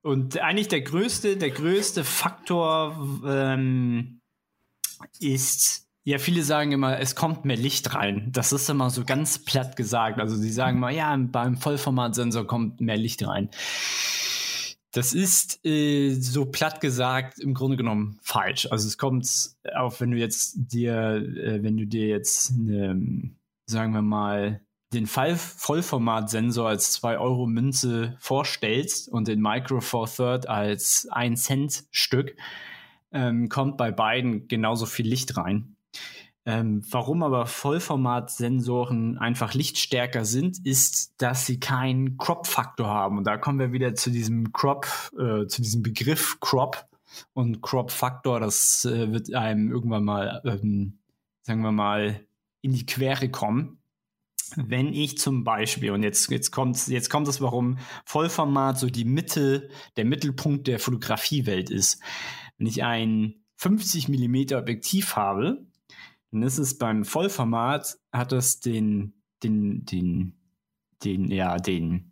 Und 0.00 0.38
eigentlich 0.38 0.68
der 0.68 0.80
größte, 0.80 1.36
der 1.36 1.50
größte 1.50 2.04
Faktor 2.04 3.22
ähm, 3.26 4.20
ist 5.18 5.83
ja, 6.04 6.18
viele 6.18 6.42
sagen 6.42 6.72
immer, 6.72 6.98
es 7.00 7.14
kommt 7.14 7.46
mehr 7.46 7.56
Licht 7.56 7.94
rein. 7.94 8.28
Das 8.30 8.52
ist 8.52 8.68
immer 8.68 8.90
so 8.90 9.04
ganz 9.04 9.42
platt 9.42 9.74
gesagt. 9.74 10.20
Also 10.20 10.36
sie 10.36 10.52
sagen 10.52 10.78
mal, 10.78 10.94
ja, 10.94 11.16
beim 11.16 11.56
Vollformatsensor 11.56 12.46
kommt 12.46 12.80
mehr 12.82 12.98
Licht 12.98 13.26
rein. 13.26 13.48
Das 14.92 15.14
ist 15.14 15.64
äh, 15.64 16.12
so 16.12 16.44
platt 16.44 16.82
gesagt 16.82 17.38
im 17.38 17.54
Grunde 17.54 17.78
genommen 17.78 18.18
falsch. 18.22 18.68
Also 18.70 18.86
es 18.86 18.98
kommt 18.98 19.26
auch, 19.74 19.98
wenn 19.98 20.10
du 20.10 20.18
jetzt 20.18 20.54
dir, 20.56 20.94
äh, 20.94 21.62
wenn 21.62 21.78
du 21.78 21.86
dir 21.86 22.06
jetzt 22.06 22.52
eine, 22.52 23.30
sagen 23.66 23.94
wir 23.94 24.02
mal, 24.02 24.60
den 24.92 25.06
Vollformatsensor 25.06 26.68
als 26.68 26.92
2 26.92 27.18
Euro 27.18 27.46
Münze 27.46 28.14
vorstellst 28.20 29.08
und 29.08 29.26
den 29.26 29.40
Micro 29.40 29.80
Four 29.80 30.06
Third 30.06 30.48
als 30.48 31.08
1 31.10 31.42
Cent 31.42 31.84
Stück, 31.90 32.36
ähm, 33.10 33.48
kommt 33.48 33.76
bei 33.76 33.90
beiden 33.90 34.48
genauso 34.48 34.86
viel 34.86 35.08
Licht 35.08 35.36
rein. 35.36 35.73
Ähm, 36.46 36.82
warum 36.90 37.22
aber 37.22 37.46
Vollformatsensoren 37.46 39.16
einfach 39.16 39.54
lichtstärker 39.54 40.26
sind, 40.26 40.64
ist, 40.66 41.14
dass 41.16 41.46
sie 41.46 41.58
keinen 41.58 42.18
Crop-Faktor 42.18 42.86
haben. 42.86 43.18
Und 43.18 43.24
da 43.24 43.38
kommen 43.38 43.58
wir 43.58 43.72
wieder 43.72 43.94
zu 43.94 44.10
diesem 44.10 44.52
Crop, 44.52 44.86
äh, 45.18 45.46
zu 45.46 45.62
diesem 45.62 45.82
Begriff 45.82 46.38
Crop 46.40 46.86
und 47.32 47.62
Crop-Faktor. 47.62 48.40
Das 48.40 48.84
äh, 48.84 49.10
wird 49.10 49.32
einem 49.34 49.70
irgendwann 49.70 50.04
mal, 50.04 50.42
ähm, 50.44 50.98
sagen 51.42 51.62
wir 51.62 51.72
mal, 51.72 52.20
in 52.60 52.72
die 52.72 52.84
Quere 52.84 53.30
kommen. 53.30 53.78
Wenn 54.56 54.92
ich 54.92 55.16
zum 55.16 55.44
Beispiel, 55.44 55.92
und 55.92 56.02
jetzt, 56.02 56.30
jetzt 56.30 56.50
kommt 56.50 56.86
jetzt 56.88 57.08
kommt 57.08 57.26
es, 57.28 57.40
warum 57.40 57.78
Vollformat 58.04 58.78
so 58.78 58.90
die 58.90 59.06
Mitte, 59.06 59.70
der 59.96 60.04
Mittelpunkt 60.04 60.66
der 60.66 60.78
Fotografiewelt 60.78 61.70
ist. 61.70 62.00
Wenn 62.58 62.66
ich 62.66 62.84
ein 62.84 63.36
50 63.56 64.08
mm 64.08 64.54
Objektiv 64.54 65.16
habe, 65.16 65.66
dann 66.34 66.42
ist 66.42 66.58
es 66.58 66.76
beim 66.78 67.04
Vollformat, 67.04 67.96
hat 68.12 68.32
es 68.32 68.58
den, 68.58 69.14
den, 69.44 69.84
den, 69.84 70.34
den, 71.04 71.30
ja, 71.30 71.58
den, 71.58 72.10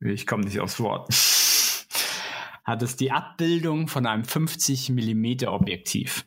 ich 0.00 0.26
komme 0.26 0.44
nicht 0.44 0.58
aufs 0.58 0.80
Wort, 0.80 1.10
hat 2.64 2.82
es 2.82 2.96
die 2.96 3.12
Abbildung 3.12 3.88
von 3.88 4.06
einem 4.06 4.24
50 4.24 4.88
mm 4.88 5.44
Objektiv. 5.48 6.24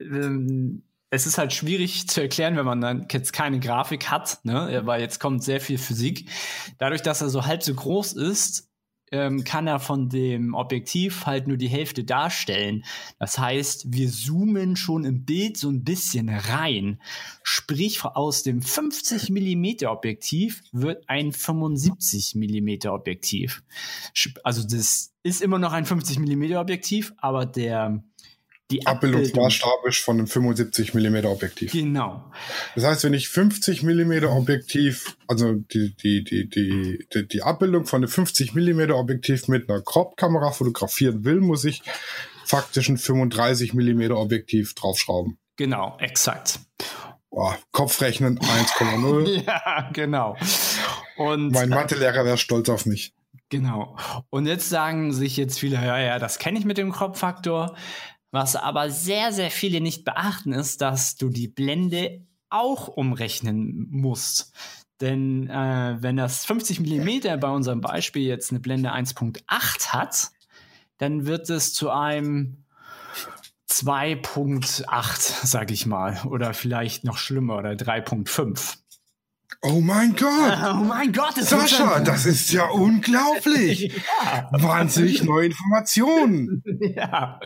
ähm, 0.00 0.82
es 1.10 1.26
ist 1.26 1.38
halt 1.38 1.52
schwierig 1.52 2.08
zu 2.08 2.20
erklären, 2.20 2.56
wenn 2.56 2.66
man 2.66 2.80
dann 2.80 3.06
jetzt 3.10 3.32
keine 3.32 3.60
Grafik 3.60 4.10
hat, 4.10 4.44
ne? 4.44 4.82
weil 4.84 5.00
jetzt 5.00 5.20
kommt 5.20 5.42
sehr 5.42 5.60
viel 5.60 5.78
Physik. 5.78 6.28
Dadurch, 6.78 7.02
dass 7.02 7.22
er 7.22 7.30
so 7.30 7.46
halb 7.46 7.62
so 7.62 7.74
groß 7.74 8.12
ist, 8.12 8.68
ähm, 9.10 9.44
kann 9.44 9.66
er 9.66 9.78
von 9.78 10.08
dem 10.08 10.54
Objektiv 10.54 11.26
halt 11.26 11.48
nur 11.48 11.56
die 11.56 11.68
Hälfte 11.68 12.04
darstellen. 12.04 12.84
Das 13.18 13.38
heißt, 13.38 13.86
wir 13.92 14.10
zoomen 14.10 14.76
schon 14.76 15.04
im 15.04 15.24
Bild 15.24 15.56
so 15.56 15.70
ein 15.70 15.84
bisschen 15.84 16.28
rein. 16.28 17.00
Sprich, 17.42 18.04
aus 18.04 18.42
dem 18.42 18.60
50 18.60 19.30
mm 19.30 19.86
Objektiv 19.86 20.62
wird 20.72 21.08
ein 21.08 21.32
75 21.32 22.34
mm 22.34 22.88
Objektiv. 22.88 23.62
Also 24.44 24.62
das 24.62 25.14
ist 25.22 25.40
immer 25.40 25.58
noch 25.58 25.72
ein 25.72 25.86
50 25.86 26.18
mm 26.18 26.56
Objektiv, 26.56 27.14
aber 27.16 27.46
der 27.46 28.02
die 28.70 28.86
Abbildungsmaßstab 28.86 29.86
ist 29.86 29.98
von 30.00 30.18
einem 30.18 30.26
75 30.26 30.92
mm 30.92 31.24
Objektiv. 31.24 31.72
Genau. 31.72 32.30
Das 32.74 32.84
heißt, 32.84 33.04
wenn 33.04 33.14
ich 33.14 33.28
50 33.28 33.82
mm 33.82 34.24
Objektiv, 34.24 35.16
also 35.26 35.54
die, 35.54 35.94
die, 35.96 36.22
die, 36.22 36.48
die, 36.48 37.06
die, 37.12 37.28
die 37.28 37.42
Abbildung 37.42 37.86
von 37.86 38.02
einem 38.02 38.10
50 38.10 38.54
mm 38.54 38.90
Objektiv 38.90 39.48
mit 39.48 39.70
einer 39.70 39.80
Crop-Kamera 39.80 40.50
fotografieren 40.50 41.24
will, 41.24 41.40
muss 41.40 41.64
ich 41.64 41.82
faktisch 42.44 42.88
ein 42.88 42.98
35 42.98 43.72
mm 43.72 44.12
Objektiv 44.12 44.74
draufschrauben. 44.74 45.38
Genau, 45.56 45.96
exakt. 45.98 46.60
Boah, 47.30 47.58
Kopfrechnen 47.72 48.38
1,0. 48.38 49.44
ja, 49.46 49.90
genau. 49.92 50.36
Und 51.16 51.52
mein 51.52 51.70
Mathelehrer 51.70 52.24
wäre 52.24 52.38
stolz 52.38 52.68
auf 52.68 52.86
mich. 52.86 53.14
Genau. 53.50 53.96
Und 54.30 54.46
jetzt 54.46 54.68
sagen 54.68 55.12
sich 55.12 55.36
jetzt 55.36 55.58
viele, 55.58 55.76
ja, 55.76 55.98
ja, 55.98 56.18
das 56.18 56.38
kenne 56.38 56.58
ich 56.58 56.64
mit 56.64 56.76
dem 56.76 56.92
Crop-Faktor. 56.92 57.76
Was 58.30 58.56
aber 58.56 58.90
sehr, 58.90 59.32
sehr 59.32 59.50
viele 59.50 59.80
nicht 59.80 60.04
beachten, 60.04 60.52
ist, 60.52 60.80
dass 60.80 61.16
du 61.16 61.30
die 61.30 61.48
Blende 61.48 62.26
auch 62.50 62.88
umrechnen 62.88 63.88
musst. 63.90 64.52
Denn 65.00 65.48
äh, 65.48 65.96
wenn 66.00 66.16
das 66.16 66.44
50 66.44 66.80
mm 66.80 67.40
bei 67.40 67.48
unserem 67.48 67.80
Beispiel 67.80 68.22
jetzt 68.22 68.50
eine 68.50 68.60
Blende 68.60 68.92
1.8 68.92 69.88
hat, 69.88 70.30
dann 70.98 71.26
wird 71.26 71.48
es 71.50 71.72
zu 71.72 71.90
einem 71.90 72.64
2.8, 73.70 75.46
sag 75.46 75.70
ich 75.70 75.86
mal, 75.86 76.20
oder 76.26 76.52
vielleicht 76.54 77.04
noch 77.04 77.16
schlimmer, 77.16 77.58
oder 77.58 77.70
3.5. 77.72 78.78
Oh 79.62 79.80
mein 79.80 80.14
Gott! 80.14 80.28
Oh 80.68 80.84
mein 80.84 81.12
Gott, 81.12 81.32
das 81.36 81.50
Sascha, 81.50 82.00
das 82.00 82.26
ist 82.26 82.52
ja 82.52 82.68
unglaublich! 82.68 83.92
ja. 84.24 84.48
Wahnsinnig 84.52 85.24
neue 85.24 85.46
Informationen! 85.46 86.62
ja. 86.80 87.40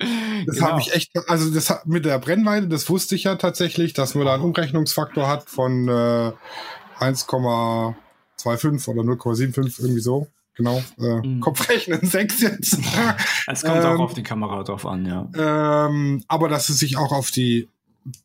Das 0.47 0.57
genau. 0.57 0.69
habe 0.69 0.81
ich 0.81 0.95
echt, 0.95 1.13
also 1.29 1.53
das 1.53 1.71
hat 1.71 1.87
mit 1.87 2.05
der 2.05 2.19
Brennweite, 2.19 2.69
das 2.69 2.89
wusste 2.91 3.15
ich 3.15 3.25
ja 3.25 3.37
tatsächlich, 3.37 3.93
dass 3.95 4.15
man 4.15 4.27
da 4.27 4.35
einen 4.35 4.43
Umrechnungsfaktor 4.43 5.27
hat 5.27 5.49
von 5.49 5.89
äh, 5.89 6.33
1,25 7.01 8.89
oder 8.89 9.03
0,75, 9.03 9.81
irgendwie 9.81 10.01
so. 10.01 10.29
Genau, 10.55 10.83
äh, 10.99 11.27
mhm. 11.27 11.41
Kopfrechnen 11.41 12.07
6 12.07 12.41
jetzt. 12.43 12.79
Es 13.47 13.63
kommt 13.63 13.85
ähm, 13.85 13.87
auch 13.87 14.01
auf 14.01 14.13
die 14.13 14.23
Kamera 14.23 14.63
drauf 14.65 14.85
an, 14.85 15.07
ja. 15.07 15.87
Ähm, 15.87 16.23
aber 16.29 16.49
dass 16.49 16.69
es 16.69 16.79
sich 16.79 16.99
auch 16.99 17.13
auf 17.13 17.31
die 17.31 17.71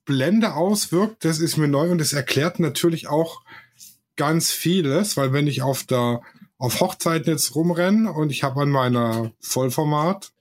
Blende 0.06 0.54
auswirkt, 0.56 1.24
das 1.24 1.40
ist 1.40 1.56
mir 1.58 1.70
neu 1.70 1.90
und 1.90 2.02
es 2.02 2.12
erklärt 2.12 2.60
natürlich 2.60 3.08
auch 3.08 3.42
ganz 4.18 4.52
vieles, 4.52 5.16
weil 5.18 5.34
wenn 5.34 5.48
ich 5.48 5.62
auf 5.62 5.84
der 5.84 6.22
auf 6.58 6.80
Hochzeiten 6.80 7.32
jetzt 7.32 7.56
rumrenne 7.56 8.12
und 8.12 8.32
ich 8.32 8.44
habe 8.44 8.62
an 8.62 8.70
meiner 8.70 9.32
Vollformat, 9.40 10.32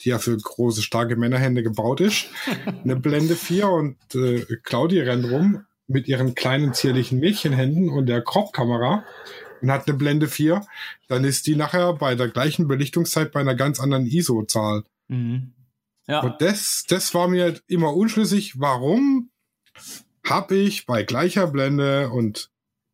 die 0.00 0.08
ja 0.08 0.18
für 0.18 0.36
große, 0.36 0.82
starke 0.82 1.16
Männerhände 1.16 1.62
gebaut 1.62 2.00
ist, 2.00 2.26
eine 2.84 2.96
Blende 2.96 3.36
4 3.36 3.68
und 3.68 3.96
äh, 4.14 4.44
Claudia 4.62 5.04
rennt 5.04 5.30
rum 5.30 5.66
mit 5.86 6.08
ihren 6.08 6.34
kleinen 6.34 6.72
zierlichen 6.72 7.20
Mädchenhänden 7.20 7.90
und 7.90 8.06
der 8.06 8.22
Crop-Kamera 8.22 9.04
und 9.60 9.70
hat 9.70 9.86
eine 9.86 9.98
Blende 9.98 10.28
4, 10.28 10.64
dann 11.08 11.24
ist 11.24 11.46
die 11.46 11.56
nachher 11.56 11.92
bei 11.94 12.14
der 12.14 12.28
gleichen 12.28 12.68
Belichtungszeit 12.68 13.32
bei 13.32 13.40
einer 13.40 13.54
ganz 13.54 13.80
anderen 13.80 14.06
ISO-Zahl. 14.06 14.84
Mhm. 15.08 15.52
Ja. 16.06 16.20
Und 16.20 16.40
das, 16.40 16.84
das 16.88 17.12
war 17.14 17.28
mir 17.28 17.60
immer 17.66 17.94
unschlüssig, 17.94 18.58
warum 18.58 19.30
habe 20.26 20.56
ich 20.56 20.86
bei 20.86 21.02
gleicher 21.02 21.46
Blende 21.46 22.10
und 22.10 22.50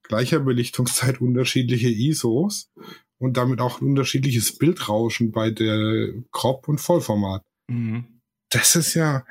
gleicher 0.08 0.40
Belichtungszeit 0.40 1.20
unterschiedliche 1.20 1.88
ISOs 1.88 2.70
und 3.18 3.36
damit 3.36 3.60
auch 3.60 3.80
ein 3.80 3.88
unterschiedliches 3.88 4.58
Bildrauschen 4.58 5.32
bei 5.32 5.50
der 5.50 6.12
Crop- 6.32 6.68
und 6.68 6.80
Vollformat. 6.80 7.42
Mhm. 7.68 8.20
Das 8.50 8.76
ist 8.76 8.94
ja 8.94 9.24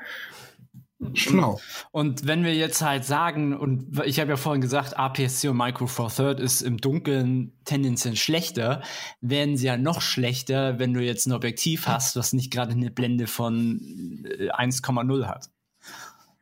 schlau. 1.14 1.60
Und 1.92 2.26
wenn 2.26 2.44
wir 2.44 2.54
jetzt 2.54 2.82
halt 2.82 3.04
sagen, 3.04 3.54
und 3.54 4.00
ich 4.04 4.18
habe 4.18 4.30
ja 4.30 4.36
vorhin 4.36 4.60
gesagt, 4.60 4.96
APS-C 4.96 5.48
und 5.48 5.56
Micro 5.56 5.86
Four 5.86 6.10
Third 6.10 6.40
ist 6.40 6.62
im 6.62 6.78
Dunkeln 6.78 7.52
tendenziell 7.64 8.16
schlechter, 8.16 8.82
werden 9.20 9.56
sie 9.56 9.66
ja 9.66 9.76
noch 9.76 10.00
schlechter, 10.00 10.78
wenn 10.78 10.94
du 10.94 11.02
jetzt 11.02 11.26
ein 11.26 11.32
Objektiv 11.32 11.86
hast, 11.86 12.16
was 12.16 12.32
nicht 12.32 12.50
gerade 12.50 12.72
eine 12.72 12.90
Blende 12.90 13.26
von 13.26 13.80
1,0 14.26 15.22
äh, 15.22 15.26
hat. 15.26 15.50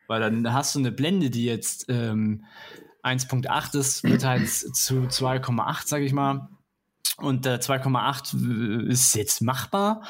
Weil 0.07 0.21
dann 0.21 0.53
hast 0.53 0.75
du 0.75 0.79
eine 0.79 0.93
Blende, 0.93 1.31
die 1.31 1.45
jetzt 1.45 1.87
ähm, 1.89 2.45
1.8 3.05 3.79
ist, 3.79 4.05
wird 4.05 4.25
halt 4.25 4.49
zu 4.49 4.95
2,8, 4.95 5.87
sage 5.87 6.05
ich 6.05 6.13
mal. 6.13 6.49
Und 7.17 7.47
äh, 7.47 7.55
2,8 7.61 8.89
ist 8.89 9.15
jetzt 9.15 9.41
machbar, 9.41 10.03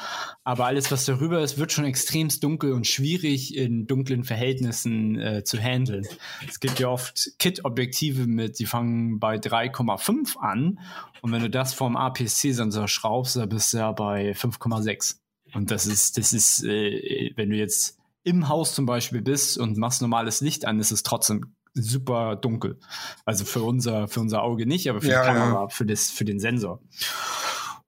aber 0.43 0.65
alles, 0.65 0.91
was 0.91 1.05
darüber 1.05 1.39
ist, 1.41 1.59
wird 1.59 1.71
schon 1.71 1.85
extremst 1.85 2.43
dunkel 2.43 2.73
und 2.73 2.87
schwierig 2.87 3.55
in 3.55 3.85
dunklen 3.85 4.23
Verhältnissen 4.23 5.19
äh, 5.19 5.43
zu 5.43 5.59
handeln. 5.59 6.07
Es 6.47 6.59
gibt 6.59 6.79
ja 6.79 6.87
oft 6.87 7.33
Kit-Objektive 7.37 8.25
mit, 8.25 8.57
die 8.57 8.65
fangen 8.65 9.19
bei 9.19 9.35
3,5 9.35 10.37
an 10.37 10.79
und 11.21 11.31
wenn 11.31 11.41
du 11.41 11.49
das 11.49 11.75
vom 11.75 11.95
APS-C-Sensor 11.95 12.87
schraubst, 12.87 13.35
dann 13.35 13.49
bist 13.49 13.73
du 13.73 13.77
ja 13.77 13.91
bei 13.91 14.31
5,6. 14.31 15.17
Und 15.53 15.69
das 15.69 15.85
ist, 15.85 16.17
das 16.17 16.33
ist, 16.33 16.63
äh, 16.63 17.33
wenn 17.35 17.51
du 17.51 17.55
jetzt 17.55 17.99
im 18.23 18.49
Haus 18.49 18.73
zum 18.73 18.87
Beispiel 18.87 19.21
bist 19.21 19.59
und 19.59 19.77
machst 19.77 20.01
normales 20.01 20.41
Licht 20.41 20.65
an, 20.65 20.79
ist 20.79 20.91
es 20.91 21.03
trotzdem 21.03 21.54
super 21.75 22.35
dunkel. 22.35 22.79
Also 23.25 23.45
für 23.45 23.61
unser, 23.61 24.07
für 24.07 24.21
unser 24.21 24.41
Auge 24.41 24.65
nicht, 24.65 24.89
aber 24.89 25.01
für 25.01 25.09
ja, 25.09 25.21
die 25.21 25.27
Kamera, 25.27 25.61
ja. 25.63 25.67
für, 25.67 25.85
das, 25.85 26.09
für 26.09 26.25
den 26.25 26.39
Sensor. 26.39 26.81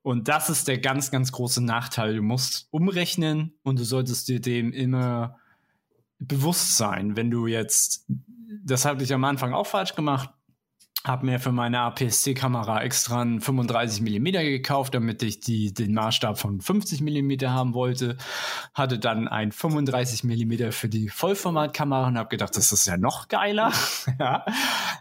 Und 0.03 0.27
das 0.27 0.49
ist 0.49 0.67
der 0.67 0.77
ganz, 0.77 1.11
ganz 1.11 1.31
große 1.31 1.63
Nachteil. 1.63 2.15
Du 2.15 2.21
musst 2.21 2.67
umrechnen 2.71 3.53
und 3.63 3.79
du 3.79 3.83
solltest 3.83 4.27
dir 4.27 4.39
dem 4.39 4.71
immer 4.71 5.37
bewusst 6.19 6.77
sein, 6.77 7.15
wenn 7.15 7.29
du 7.29 7.47
jetzt, 7.47 8.05
das 8.63 8.85
habe 8.85 9.03
ich 9.03 9.13
am 9.13 9.23
Anfang 9.23 9.53
auch 9.53 9.67
falsch 9.67 9.95
gemacht, 9.95 10.29
habe 11.07 11.25
mir 11.25 11.39
für 11.39 11.51
meine 11.51 11.79
APS-C-Kamera 11.79 12.83
extra 12.83 13.21
einen 13.21 13.41
35 13.41 14.01
mm 14.01 14.25
gekauft, 14.25 14.93
damit 14.93 15.23
ich 15.23 15.39
die, 15.39 15.73
den 15.73 15.93
Maßstab 15.93 16.37
von 16.37 16.61
50 16.61 17.01
mm 17.01 17.47
haben 17.47 17.73
wollte. 17.73 18.17
Hatte 18.73 18.99
dann 18.99 19.27
ein 19.27 19.51
35 19.51 20.23
mm 20.23 20.71
für 20.71 20.89
die 20.89 21.09
Vollformatkamera 21.09 22.07
und 22.07 22.17
habe 22.17 22.29
gedacht, 22.29 22.55
das 22.55 22.71
ist 22.71 22.85
ja 22.85 22.97
noch 22.97 23.27
geiler. 23.27 23.71
ja. 24.19 24.45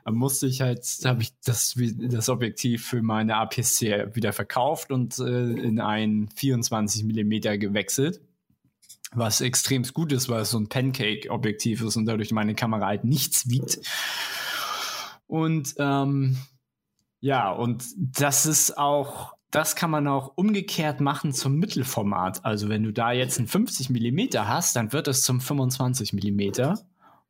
Dann 0.04 0.14
musste 0.14 0.46
ich 0.46 0.60
halt, 0.60 0.84
habe 1.04 1.22
ich 1.22 1.32
das, 1.44 1.74
das 1.76 2.28
Objektiv 2.28 2.86
für 2.86 3.02
meine 3.02 3.36
APS-C 3.36 4.14
wieder 4.14 4.32
verkauft 4.32 4.92
und 4.92 5.18
äh, 5.18 5.22
in 5.22 5.80
ein 5.80 6.28
24 6.34 7.04
mm 7.04 7.58
gewechselt 7.58 8.20
was 9.12 9.40
extrem 9.40 9.82
gut 9.84 10.12
ist, 10.12 10.28
weil 10.28 10.42
es 10.42 10.50
so 10.50 10.58
ein 10.58 10.68
Pancake-Objektiv 10.68 11.82
ist 11.82 11.96
und 11.96 12.06
dadurch 12.06 12.32
meine 12.32 12.54
Kamera 12.54 12.86
halt 12.86 13.04
nichts 13.04 13.48
wiegt. 13.48 13.78
Und 15.26 15.74
ähm, 15.78 16.36
ja, 17.20 17.50
und 17.50 17.84
das 17.96 18.46
ist 18.46 18.78
auch, 18.78 19.34
das 19.50 19.74
kann 19.76 19.90
man 19.90 20.06
auch 20.06 20.32
umgekehrt 20.36 21.00
machen 21.00 21.32
zum 21.32 21.56
Mittelformat. 21.56 22.44
Also 22.44 22.68
wenn 22.68 22.82
du 22.82 22.92
da 22.92 23.12
jetzt 23.12 23.38
ein 23.38 23.46
50 23.46 23.90
Millimeter 23.90 24.48
hast, 24.48 24.76
dann 24.76 24.92
wird 24.92 25.08
es 25.08 25.22
zum 25.22 25.40
25 25.40 26.12
Millimeter. 26.12 26.78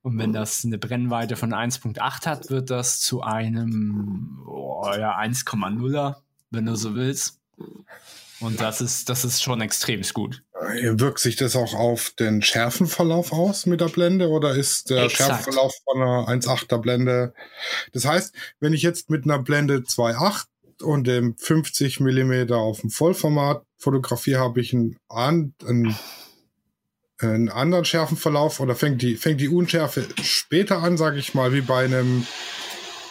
Und 0.02 0.18
wenn 0.18 0.32
das 0.32 0.64
eine 0.64 0.78
Brennweite 0.78 1.34
von 1.34 1.52
1.8 1.52 2.26
hat, 2.26 2.48
wird 2.48 2.70
das 2.70 3.00
zu 3.00 3.22
einem 3.22 4.40
oh, 4.46 4.88
ja, 4.96 5.18
1,0er, 5.18 6.16
wenn 6.50 6.66
du 6.66 6.76
so 6.76 6.94
willst. 6.94 7.40
Und 8.38 8.60
das 8.60 8.80
ist, 8.80 9.08
das 9.08 9.24
ist 9.24 9.42
schon 9.42 9.60
extrem 9.60 10.02
gut. 10.14 10.44
Wirkt 10.58 11.18
sich 11.18 11.36
das 11.36 11.54
auch 11.54 11.74
auf 11.74 12.12
den 12.18 12.40
Schärfenverlauf 12.40 13.32
aus 13.32 13.66
mit 13.66 13.82
der 13.82 13.88
Blende 13.88 14.28
oder 14.28 14.54
ist 14.54 14.88
der 14.88 15.04
Exakt. 15.04 15.16
Schärfenverlauf 15.16 15.74
von 15.84 16.00
einer 16.00 16.28
1,8er 16.28 16.78
Blende? 16.78 17.34
Das 17.92 18.06
heißt, 18.06 18.34
wenn 18.58 18.72
ich 18.72 18.82
jetzt 18.82 19.10
mit 19.10 19.24
einer 19.24 19.38
Blende 19.38 19.78
2,8 19.80 20.44
und 20.82 21.06
dem 21.06 21.36
50 21.36 22.00
Millimeter 22.00 22.56
auf 22.56 22.80
dem 22.80 22.90
Vollformat 22.90 23.64
fotografiere, 23.76 24.40
habe 24.40 24.60
ich 24.60 24.72
einen, 24.72 24.98
einen, 25.10 25.54
einen 27.18 27.48
anderen 27.50 27.84
Schärfenverlauf 27.84 28.58
oder 28.60 28.74
fängt 28.74 29.02
die, 29.02 29.16
fängt 29.16 29.42
die 29.42 29.48
Unschärfe 29.48 30.08
später 30.22 30.82
an, 30.82 30.96
sage 30.96 31.18
ich 31.18 31.34
mal, 31.34 31.52
wie 31.52 31.60
bei 31.60 31.84
einem 31.84 32.26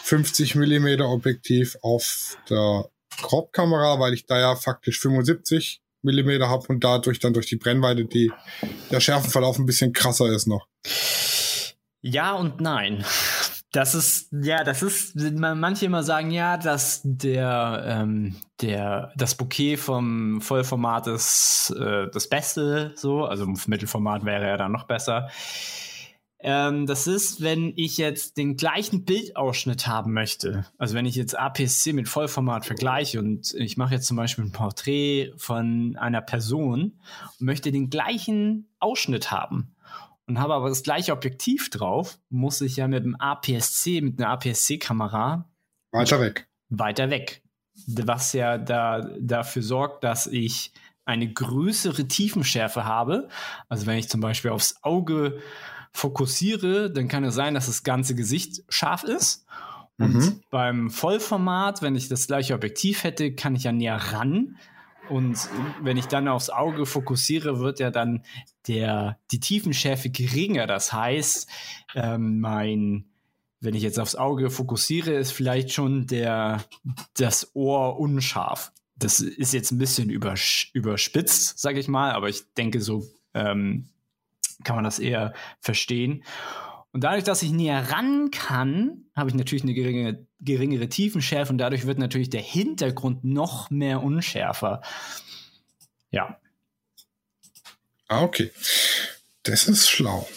50 0.02 0.56
Millimeter 0.56 1.08
Objektiv 1.08 1.76
auf 1.82 2.38
der 2.50 2.90
Crop-Kamera, 3.22 4.00
weil 4.00 4.14
ich 4.14 4.26
da 4.26 4.38
ja 4.38 4.56
faktisch 4.56 5.00
75 5.00 5.80
Millimeter 6.06 6.48
habe 6.48 6.66
und 6.68 6.82
dadurch 6.82 7.18
dann 7.18 7.34
durch 7.34 7.46
die 7.46 7.56
Brennweite 7.56 8.06
die, 8.06 8.32
der 8.90 9.00
Schärfenverlauf 9.00 9.58
ein 9.58 9.66
bisschen 9.66 9.92
krasser 9.92 10.26
ist 10.28 10.46
noch. 10.46 10.66
Ja 12.00 12.32
und 12.32 12.60
nein. 12.60 13.04
Das 13.72 13.94
ist, 13.94 14.28
ja, 14.32 14.64
das 14.64 14.82
ist, 14.82 15.16
manche 15.16 15.84
immer 15.84 16.02
sagen, 16.02 16.30
ja, 16.30 16.56
dass 16.56 17.02
der, 17.04 17.84
ähm, 17.86 18.36
der, 18.62 19.12
das 19.16 19.34
Bouquet 19.34 19.76
vom 19.76 20.40
Vollformat 20.40 21.08
ist 21.08 21.74
äh, 21.78 22.08
das 22.10 22.26
Beste, 22.26 22.92
so, 22.96 23.26
also 23.26 23.46
Mittelformat 23.66 24.24
wäre 24.24 24.46
ja 24.46 24.56
dann 24.56 24.72
noch 24.72 24.84
besser. 24.84 25.28
Ähm, 26.48 26.86
das 26.86 27.08
ist, 27.08 27.42
wenn 27.42 27.72
ich 27.74 27.98
jetzt 27.98 28.36
den 28.36 28.56
gleichen 28.56 29.04
Bildausschnitt 29.04 29.88
haben 29.88 30.12
möchte. 30.12 30.64
Also 30.78 30.94
wenn 30.94 31.04
ich 31.04 31.16
jetzt 31.16 31.36
APS-C 31.36 31.92
mit 31.92 32.08
Vollformat 32.08 32.64
vergleiche 32.64 33.18
und 33.18 33.52
ich 33.54 33.76
mache 33.76 33.94
jetzt 33.94 34.06
zum 34.06 34.16
Beispiel 34.16 34.44
ein 34.44 34.52
Porträt 34.52 35.32
von 35.36 35.96
einer 35.96 36.20
Person 36.20 37.00
und 37.40 37.40
möchte 37.40 37.72
den 37.72 37.90
gleichen 37.90 38.68
Ausschnitt 38.78 39.32
haben 39.32 39.74
und 40.28 40.38
habe 40.38 40.54
aber 40.54 40.68
das 40.68 40.84
gleiche 40.84 41.12
Objektiv 41.12 41.68
drauf, 41.68 42.20
muss 42.28 42.60
ich 42.60 42.76
ja 42.76 42.86
mit 42.86 43.02
dem 43.02 43.16
APS-C, 43.16 44.00
mit 44.00 44.20
einer 44.20 44.30
APS-C-Kamera 44.30 45.50
weiter 45.90 46.20
weg. 46.20 46.48
Weiter 46.68 47.10
weg. 47.10 47.42
Was 47.88 48.32
ja 48.34 48.56
da, 48.56 49.00
dafür 49.18 49.62
sorgt, 49.62 50.04
dass 50.04 50.28
ich 50.28 50.72
eine 51.04 51.32
größere 51.32 52.06
Tiefenschärfe 52.06 52.84
habe. 52.84 53.28
Also 53.68 53.86
wenn 53.86 53.98
ich 53.98 54.08
zum 54.08 54.20
Beispiel 54.20 54.52
aufs 54.52 54.76
Auge 54.82 55.40
fokussiere, 55.96 56.90
dann 56.90 57.08
kann 57.08 57.24
es 57.24 57.34
sein, 57.34 57.54
dass 57.54 57.66
das 57.66 57.82
ganze 57.82 58.14
Gesicht 58.14 58.62
scharf 58.68 59.02
ist. 59.02 59.46
Und 59.98 60.14
mhm. 60.14 60.40
beim 60.50 60.90
Vollformat, 60.90 61.80
wenn 61.80 61.96
ich 61.96 62.08
das 62.08 62.26
gleiche 62.26 62.54
Objektiv 62.54 63.02
hätte, 63.02 63.34
kann 63.34 63.56
ich 63.56 63.64
ja 63.64 63.72
näher 63.72 63.96
ran. 63.96 64.58
Und 65.08 65.48
wenn 65.82 65.96
ich 65.96 66.06
dann 66.06 66.28
aufs 66.28 66.50
Auge 66.50 66.84
fokussiere, 66.84 67.60
wird 67.60 67.78
ja 67.80 67.90
dann 67.90 68.24
der, 68.66 69.18
die 69.30 69.40
Tiefenschärfe 69.40 70.10
geringer. 70.10 70.66
Das 70.66 70.92
heißt, 70.92 71.48
ähm, 71.94 72.40
mein, 72.40 73.06
wenn 73.60 73.74
ich 73.74 73.82
jetzt 73.82 73.98
aufs 73.98 74.16
Auge 74.16 74.50
fokussiere, 74.50 75.12
ist 75.14 75.30
vielleicht 75.30 75.72
schon 75.72 76.06
der, 76.06 76.64
das 77.16 77.54
Ohr 77.54 77.98
unscharf. 77.98 78.72
Das 78.96 79.20
ist 79.20 79.54
jetzt 79.54 79.70
ein 79.70 79.78
bisschen 79.78 80.10
überspitzt, 80.10 81.58
sage 81.58 81.78
ich 81.78 81.88
mal, 81.88 82.12
aber 82.12 82.28
ich 82.28 82.42
denke, 82.54 82.80
so 82.80 83.06
ähm, 83.34 83.88
kann 84.66 84.76
man 84.76 84.84
das 84.84 84.98
eher 84.98 85.32
verstehen. 85.60 86.24
Und 86.92 87.04
dadurch, 87.04 87.24
dass 87.24 87.42
ich 87.42 87.52
näher 87.52 87.90
ran 87.90 88.30
kann, 88.30 89.04
habe 89.14 89.30
ich 89.30 89.36
natürlich 89.36 89.62
eine 89.62 89.74
geringe, 89.74 90.26
geringere 90.40 90.88
Tiefenschärfe 90.88 91.52
und 91.52 91.58
dadurch 91.58 91.86
wird 91.86 91.98
natürlich 91.98 92.30
der 92.30 92.42
Hintergrund 92.42 93.22
noch 93.24 93.70
mehr 93.70 94.02
unschärfer. 94.02 94.82
Ja. 96.10 96.40
Ah, 98.08 98.22
okay. 98.22 98.50
Das 99.42 99.68
ist 99.68 99.88
schlau. 99.88 100.28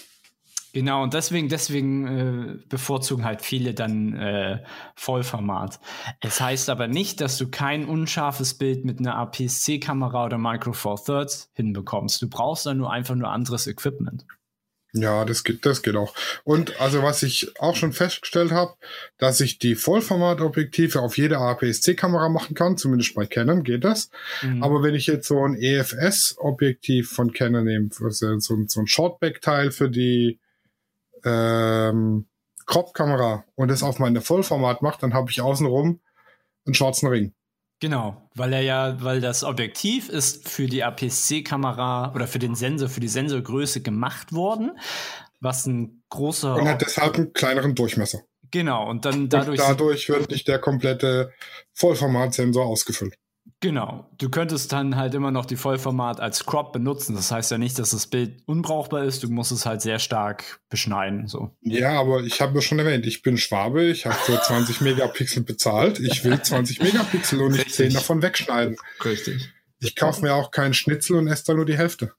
Genau, 0.71 1.01
und 1.01 1.13
deswegen, 1.13 1.49
deswegen 1.49 2.08
äh, 2.08 2.58
bevorzugen 2.69 3.25
halt 3.25 3.41
viele 3.41 3.73
dann 3.73 4.13
äh, 4.13 4.63
Vollformat. 4.95 5.79
Es 6.19 6.39
heißt 6.39 6.69
aber 6.69 6.88
nicht, 6.88 7.21
dass 7.21 7.38
du 7.38 7.49
kein 7.49 7.86
unscharfes 7.86 8.53
Bild 8.53 8.86
mit 8.86 8.99
einer 8.99 9.15
APS-C-Kamera 9.15 10.25
oder 10.25 10.38
Micro 10.38 10.73
Four 10.73 11.03
Thirds 11.03 11.49
hinbekommst. 11.53 12.21
Du 12.21 12.29
brauchst 12.29 12.65
dann 12.65 12.77
nur 12.77 12.91
einfach 12.91 13.15
nur 13.15 13.29
anderes 13.29 13.65
Equipment. 13.65 14.25
Ja, 14.93 15.23
das 15.23 15.43
geht, 15.43 15.65
das 15.65 15.84
geht 15.84 15.95
auch. 15.95 16.15
Und 16.43 16.82
also 16.82 17.03
was 17.03 17.21
ich 17.21 17.51
auch 17.60 17.75
schon 17.75 17.93
festgestellt 17.93 18.51
habe, 18.51 18.73
dass 19.19 19.39
ich 19.39 19.60
die 19.60 19.75
Vollformatobjektive 19.75 20.99
auf 20.99 21.17
jede 21.17 21.38
APS-C-Kamera 21.38 22.29
machen 22.29 22.55
kann, 22.55 22.77
zumindest 22.77 23.13
bei 23.13 23.27
Canon 23.27 23.63
geht 23.63 23.84
das. 23.84 24.10
Mhm. 24.41 24.63
Aber 24.63 24.82
wenn 24.82 24.95
ich 24.95 25.05
jetzt 25.05 25.27
so 25.27 25.45
ein 25.45 25.55
EFS-Objektiv 25.55 27.12
von 27.12 27.34
Canon 27.34 27.65
nehme, 27.65 27.89
so, 27.91 28.39
so 28.39 28.55
ein 28.55 28.88
Shortback-Teil 28.88 29.71
für 29.71 29.91
die 29.91 30.39
ähm, 31.25 32.27
Crop-Kamera 32.65 33.45
und 33.55 33.69
das 33.69 33.84
auf 33.84 33.99
meine 33.99 34.21
Vollformat 34.21 34.82
mache, 34.82 34.99
dann 35.01 35.13
habe 35.13 35.32
ich 35.32 35.41
außenrum 35.41 35.99
einen 36.65 36.73
schwarzen 36.75 37.08
Ring. 37.08 37.34
Genau, 37.79 38.29
weil 38.36 38.53
er 38.53 38.62
ja, 38.62 39.01
weil 39.01 39.21
das 39.21 39.43
Objektiv 39.43 40.10
ist 40.10 40.49
für 40.49 40.67
die 40.67 40.84
APS-C-Kamera 40.84 42.13
oder 42.13 42.27
für 42.27 42.39
den 42.39 42.53
Sensor, 42.53 42.89
für 42.89 42.99
die 42.99 43.08
Sensorgröße 43.08 43.82
gemacht 43.82 44.34
worden, 44.34 44.77
was 45.39 45.65
ein 45.65 46.03
großer. 46.10 46.55
Und 46.55 46.67
hat 46.67 46.82
deshalb 46.82 47.15
einen 47.15 47.34
kleineren 47.34 47.75
Durchmesser. 47.75 48.19
Genau, 48.51 48.89
und 48.89 49.05
dann 49.05 49.29
dadurch. 49.29 49.60
Und 49.62 49.69
dadurch 49.69 50.10
wird 50.10 50.29
nicht 50.29 50.47
der 50.47 50.60
komplette 50.60 51.32
Vollformatsensor 51.73 52.65
ausgefüllt. 52.65 53.15
Genau. 53.61 54.09
Du 54.17 54.29
könntest 54.29 54.71
dann 54.71 54.95
halt 54.95 55.13
immer 55.13 55.31
noch 55.31 55.45
die 55.45 55.57
Vollformat 55.57 56.21
als 56.21 56.45
Crop 56.45 56.71
benutzen. 56.71 57.15
Das 57.15 57.29
heißt 57.31 57.51
ja 57.51 57.57
nicht, 57.57 57.77
dass 57.77 57.89
das 57.89 58.07
Bild 58.07 58.41
unbrauchbar 58.45 59.03
ist. 59.03 59.23
Du 59.23 59.29
musst 59.29 59.51
es 59.51 59.65
halt 59.65 59.81
sehr 59.81 59.99
stark 59.99 60.61
beschneiden. 60.69 61.27
So. 61.27 61.51
Ja, 61.61 61.99
aber 61.99 62.23
ich 62.23 62.39
habe 62.39 62.55
ja 62.55 62.61
schon 62.61 62.79
erwähnt, 62.79 63.05
ich 63.05 63.21
bin 63.21 63.37
Schwabe. 63.37 63.83
Ich 63.83 64.05
habe 64.05 64.15
für 64.15 64.41
20 64.41 64.79
Megapixel 64.81 65.43
bezahlt. 65.43 65.99
Ich 65.99 66.23
will 66.23 66.41
20 66.41 66.79
Megapixel 66.83 67.41
und 67.41 67.51
nicht 67.51 67.73
10 67.73 67.93
davon 67.93 68.21
wegschneiden. 68.21 68.77
Richtig. 69.03 69.49
Ich 69.81 69.95
kaufe 69.95 70.21
mir 70.21 70.33
auch 70.33 70.51
keinen 70.51 70.73
Schnitzel 70.73 71.17
und 71.17 71.27
esse 71.27 71.45
da 71.47 71.53
nur 71.53 71.65
die 71.65 71.77
Hälfte. 71.77 72.13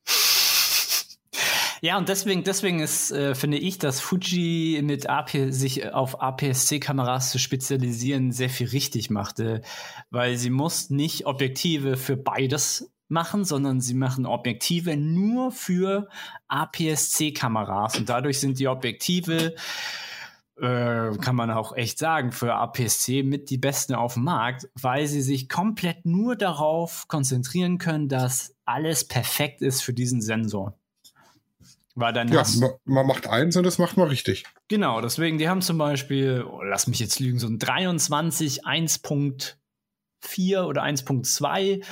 Ja, 1.82 1.96
und 1.96 2.08
deswegen, 2.08 2.44
deswegen 2.44 2.80
ist, 2.80 3.10
äh, 3.10 3.34
finde 3.34 3.56
ich, 3.56 3.78
dass 3.78 4.00
Fuji 4.00 4.80
mit 4.82 5.08
AP, 5.08 5.50
sich 5.50 5.92
auf 5.92 6.20
APS-C-Kameras 6.20 7.30
zu 7.30 7.38
spezialisieren 7.38 8.32
sehr 8.32 8.50
viel 8.50 8.68
richtig 8.68 9.08
machte, 9.08 9.62
weil 10.10 10.36
sie 10.36 10.50
muss 10.50 10.90
nicht 10.90 11.26
Objektive 11.26 11.96
für 11.96 12.16
beides 12.16 12.92
machen, 13.08 13.44
sondern 13.44 13.80
sie 13.80 13.94
machen 13.94 14.26
Objektive 14.26 14.96
nur 14.96 15.52
für 15.52 16.08
APS-C-Kameras 16.48 17.98
und 17.98 18.08
dadurch 18.08 18.40
sind 18.40 18.58
die 18.58 18.68
Objektive 18.68 19.54
äh, 20.60 21.16
kann 21.16 21.36
man 21.36 21.50
auch 21.50 21.74
echt 21.74 21.98
sagen, 21.98 22.32
für 22.32 22.54
APS-C 22.54 23.22
mit 23.22 23.48
die 23.48 23.56
besten 23.56 23.94
auf 23.94 24.14
dem 24.14 24.24
Markt, 24.24 24.68
weil 24.74 25.06
sie 25.06 25.22
sich 25.22 25.48
komplett 25.48 26.04
nur 26.04 26.36
darauf 26.36 27.08
konzentrieren 27.08 27.78
können, 27.78 28.08
dass 28.08 28.54
alles 28.66 29.08
perfekt 29.08 29.62
ist 29.62 29.82
für 29.82 29.94
diesen 29.94 30.20
Sensor. 30.20 30.79
Weil 31.94 32.12
dann 32.12 32.28
ja, 32.28 32.44
man, 32.58 32.70
man 32.84 33.06
macht 33.06 33.26
eins 33.26 33.56
und 33.56 33.64
das 33.64 33.78
macht 33.78 33.96
man 33.96 34.08
richtig. 34.08 34.44
Genau, 34.68 35.00
deswegen, 35.00 35.38
die 35.38 35.48
haben 35.48 35.60
zum 35.60 35.78
Beispiel, 35.78 36.44
oh, 36.48 36.62
lass 36.62 36.86
mich 36.86 37.00
jetzt 37.00 37.18
lügen, 37.18 37.38
so 37.38 37.48
ein 37.48 37.58
23 37.58 38.64
1.4 38.64 40.62
oder 40.62 40.84
1.2 40.84 41.84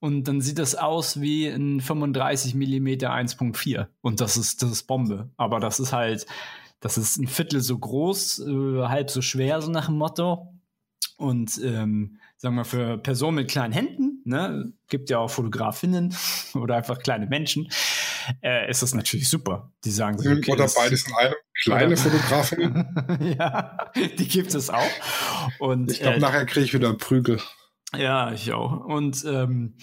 und 0.00 0.24
dann 0.28 0.40
sieht 0.40 0.58
das 0.58 0.74
aus 0.74 1.20
wie 1.20 1.46
ein 1.46 1.80
35 1.80 2.54
mm 2.54 2.86
1.4 2.86 3.86
und 4.02 4.20
das 4.20 4.36
ist, 4.36 4.62
das 4.62 4.70
ist 4.70 4.82
Bombe. 4.84 5.30
Aber 5.36 5.60
das 5.60 5.80
ist 5.80 5.92
halt, 5.92 6.26
das 6.80 6.98
ist 6.98 7.16
ein 7.16 7.28
Viertel 7.28 7.60
so 7.60 7.78
groß, 7.78 8.40
äh, 8.40 8.82
halb 8.88 9.10
so 9.10 9.22
schwer, 9.22 9.62
so 9.62 9.70
nach 9.70 9.86
dem 9.86 9.96
Motto. 9.96 10.52
Und 11.16 11.58
ähm, 11.64 12.18
sagen 12.36 12.56
wir 12.56 12.64
für 12.64 12.98
Personen 12.98 13.36
mit 13.36 13.50
kleinen 13.50 13.72
Händen, 13.72 14.20
ne, 14.24 14.72
gibt 14.88 15.08
ja 15.08 15.18
auch 15.18 15.30
Fotografinnen 15.30 16.14
oder 16.54 16.76
einfach 16.76 16.98
kleine 16.98 17.26
Menschen, 17.26 17.68
äh, 18.42 18.70
ist 18.70 18.82
das 18.82 18.94
natürlich 18.94 19.28
super. 19.28 19.72
Die 19.84 19.90
sagen 19.90 20.18
so, 20.18 20.30
okay, 20.30 20.52
oder 20.52 20.68
beides 20.68 21.06
in 21.06 21.14
einem, 21.14 21.34
kleine 21.62 21.96
Fotografinnen. 21.96 23.36
ja, 23.38 23.90
die 24.18 24.28
gibt 24.28 24.54
es 24.54 24.70
auch. 24.70 24.82
Und 25.58 25.90
ich 25.90 26.00
glaube, 26.00 26.16
äh, 26.16 26.20
nachher 26.20 26.46
kriege 26.46 26.64
ich 26.64 26.74
wieder 26.74 26.94
Prügel. 26.94 27.40
Ja, 27.96 28.32
ich 28.32 28.52
auch. 28.52 28.84
Und 28.84 29.24
ähm, 29.24 29.76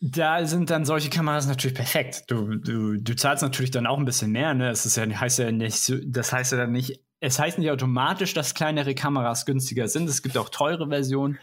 da 0.00 0.46
sind 0.46 0.70
dann 0.70 0.84
solche 0.84 1.10
Kameras 1.10 1.46
natürlich 1.46 1.76
perfekt. 1.76 2.24
Du, 2.28 2.56
du, 2.56 2.96
du 2.96 3.16
zahlst 3.16 3.42
natürlich 3.42 3.70
dann 3.70 3.86
auch 3.86 3.98
ein 3.98 4.06
bisschen 4.06 4.32
mehr, 4.32 4.54
ne? 4.54 4.70
Es 4.70 4.86
ist 4.86 4.96
ja, 4.96 5.04
heißt 5.06 5.38
ja 5.38 5.52
nicht 5.52 5.92
das 6.06 6.32
heißt 6.32 6.52
ja 6.52 6.58
dann 6.58 6.72
nicht 6.72 7.04
es 7.20 7.38
heißt 7.38 7.58
nicht 7.58 7.70
automatisch, 7.70 8.32
dass 8.32 8.54
kleinere 8.54 8.94
Kameras 8.94 9.44
günstiger 9.44 9.88
sind. 9.88 10.08
Es 10.08 10.22
gibt 10.22 10.38
auch 10.38 10.48
teure 10.48 10.88
Versionen, 10.88 11.38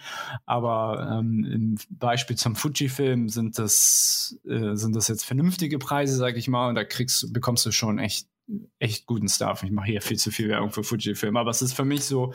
aber 0.45 1.17
ähm, 1.19 1.45
im 1.45 1.75
Beispiel 1.89 2.35
zum 2.35 2.55
Fujifilm 2.55 3.29
sind 3.29 3.59
das, 3.59 4.37
äh, 4.47 4.75
sind 4.75 4.95
das 4.95 5.07
jetzt 5.07 5.23
vernünftige 5.23 5.77
Preise, 5.77 6.17
sag 6.17 6.35
ich 6.35 6.47
mal, 6.47 6.69
und 6.69 6.75
da 6.75 6.83
kriegst, 6.83 7.31
bekommst 7.31 7.63
du 7.65 7.71
schon 7.71 7.99
echt, 7.99 8.27
echt 8.79 9.05
guten 9.05 9.29
Stuff. 9.29 9.61
Ich 9.61 9.71
mache 9.71 9.87
hier 9.87 10.01
viel 10.01 10.17
zu 10.17 10.31
viel 10.31 10.49
Werbung 10.49 10.71
für 10.71 10.83
Fujifilm, 10.83 11.37
aber 11.37 11.51
es 11.51 11.61
ist 11.61 11.73
für 11.73 11.85
mich 11.85 12.05
so, 12.05 12.33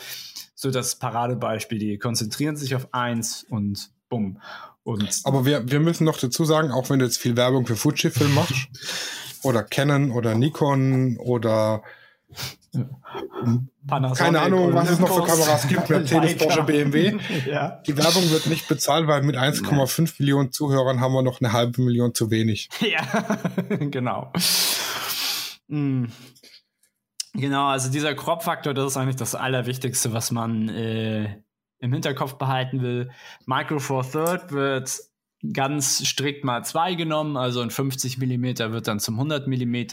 so 0.55 0.71
das 0.71 0.99
Paradebeispiel. 1.01 1.79
Die 1.79 1.99
konzentrieren 1.99 2.57
sich 2.57 2.77
auf 2.77 2.95
eins 2.95 3.45
und 3.49 3.91
bumm. 4.09 4.41
Und 4.85 5.21
aber 5.25 5.45
wir, 5.45 5.69
wir 5.69 5.81
müssen 5.81 6.05
noch 6.05 6.19
dazu 6.19 6.45
sagen, 6.45 6.71
auch 6.71 6.91
wenn 6.91 7.01
du 7.01 7.05
jetzt 7.05 7.19
viel 7.19 7.37
Werbung 7.37 7.67
für 7.67 7.77
Fujifilm 7.77 8.35
machst, 8.35 8.69
oder 9.43 9.65
Canon 9.65 10.13
oder 10.13 10.37
Nikon 10.37 11.17
oder 11.19 11.83
Panasonic 13.87 14.19
Keine 14.19 14.41
Ahnung, 14.41 14.75
was 14.75 14.91
es 14.91 14.99
noch 14.99 15.09
für 15.09 15.25
Kameras 15.25 15.67
gibt. 15.69 15.91
Mercedes, 15.91 16.37
Porsche, 16.37 16.63
BMW. 16.63 17.17
ja. 17.47 17.83
Die 17.87 17.97
Werbung 17.97 18.31
wird 18.31 18.47
nicht 18.47 18.69
bezahlt, 18.69 19.07
weil 19.09 19.23
mit 19.23 19.37
1,5 19.37 20.15
Millionen 20.19 20.53
Zuhörern 20.53 21.01
haben 21.01 21.13
wir 21.13 21.23
noch 21.23 21.41
eine 21.41 21.53
halbe 21.53 21.83
Million 21.83 22.15
zu 22.15 22.31
wenig. 22.31 22.69
Ja, 22.81 23.39
genau. 23.79 24.33
Mhm. 25.69 26.13
Genau, 27.35 27.69
also 27.69 27.91
dieser 27.91 28.15
Crop-Faktor, 28.15 28.75
das 28.75 28.93
ist 28.93 28.97
eigentlich 28.97 29.17
das 29.17 29.35
Allerwichtigste, 29.35 30.13
was 30.13 30.31
man 30.31 30.69
äh, 30.69 31.43
im 31.79 31.93
Hinterkopf 31.93 32.35
behalten 32.35 32.83
will. 32.83 33.11
Micro 33.47 33.79
Four 33.79 34.09
Third 34.11 34.53
wird 34.53 34.93
ganz 35.53 36.07
strikt 36.07 36.45
mal 36.45 36.65
2 36.65 36.95
genommen, 36.95 37.37
also 37.37 37.61
ein 37.61 37.71
50 37.71 38.19
mm 38.19 38.45
wird 38.73 38.87
dann 38.87 39.01
zum 39.01 39.15
100 39.15 39.49
mm 39.49 39.87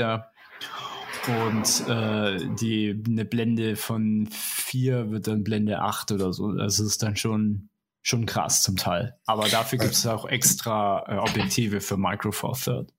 und 1.28 1.88
äh, 1.88 2.40
die, 2.60 3.04
eine 3.08 3.26
Blende 3.26 3.76
von 3.76 4.28
4 4.32 5.12
wird 5.12 5.28
dann 5.28 5.44
Blende 5.44 5.80
8 5.80 6.12
oder 6.12 6.34
so. 6.34 6.54
Das 6.54 6.80
ist 6.80 7.04
dann 7.04 7.16
schon, 7.16 7.70
schon 8.02 8.26
krass 8.26 8.64
zum 8.64 8.78
Teil. 8.78 9.16
Aber 9.26 9.48
dafür 9.48 9.80
gibt 9.80 9.94
es 9.94 10.06
auch 10.08 10.26
extra 10.26 11.04
äh, 11.08 11.18
Objektive 11.18 11.82
für 11.82 11.98
Micro 11.98 12.32
Four 12.32 12.54
Third. 12.54 12.94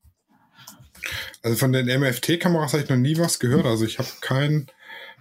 Also 1.43 1.57
von 1.57 1.73
den 1.73 1.87
MFT-Kameras 1.87 2.73
habe 2.73 2.83
ich 2.83 2.91
noch 2.91 2.97
nie 2.97 3.19
was 3.19 3.39
gehört. 3.39 3.67
Also 3.67 3.85
ich 3.85 3.99
habe 3.99 4.09
kein, 4.21 4.67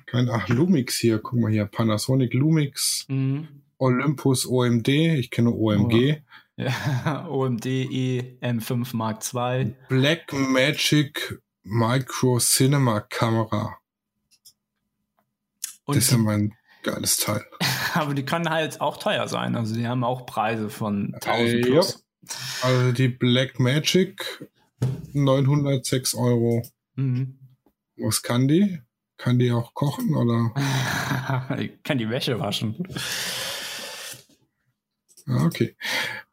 kein, 0.06 0.30
ach, 0.30 0.48
Lumix 0.50 0.98
hier, 0.98 1.20
guck 1.20 1.40
mal 1.40 1.52
hier, 1.52 1.66
Panasonic 1.66 2.34
Lumix, 2.34 3.06
mhm. 3.08 3.48
Olympus 3.78 4.46
OMD, 4.46 4.88
ich 4.90 5.32
kenne 5.32 5.52
OMG. 5.52 6.18
Oh. 6.18 6.62
Ja, 6.62 7.28
OMD 7.30 7.66
EM5 7.66 8.96
Mark 8.96 9.24
II. 9.34 9.74
Black 9.88 10.34
Magic 10.34 11.40
Micro 11.70 12.40
Cinema 12.40 13.02
Kamera. 13.02 13.78
Und 15.86 15.96
das 15.96 16.06
ist 16.06 16.12
ja 16.12 16.18
mein 16.18 16.54
geiles 16.84 17.18
Teil. 17.18 17.46
Aber 17.94 18.14
die 18.14 18.26
können 18.26 18.50
halt 18.50 18.82
auch 18.82 18.98
teuer 18.98 19.28
sein. 19.28 19.56
Also 19.56 19.76
die 19.76 19.88
haben 19.88 20.04
auch 20.04 20.26
Preise 20.26 20.70
von 20.70 21.14
1000 21.16 21.48
äh, 21.48 21.62
plus. 21.62 22.06
Ja. 22.22 22.30
Also 22.64 22.92
die 22.92 23.08
Black 23.08 23.60
Magic 23.60 24.48
906 25.14 26.16
Euro. 26.16 26.64
Mhm. 26.96 27.38
Was 27.98 28.22
kann 28.22 28.48
die? 28.48 28.80
Kann 29.18 29.40
die 29.40 29.52
auch 29.52 29.74
kochen 29.74 30.16
oder? 30.16 30.54
kann 31.84 31.98
die 31.98 32.10
Wäsche 32.10 32.40
waschen. 32.40 32.88
Okay. 35.28 35.76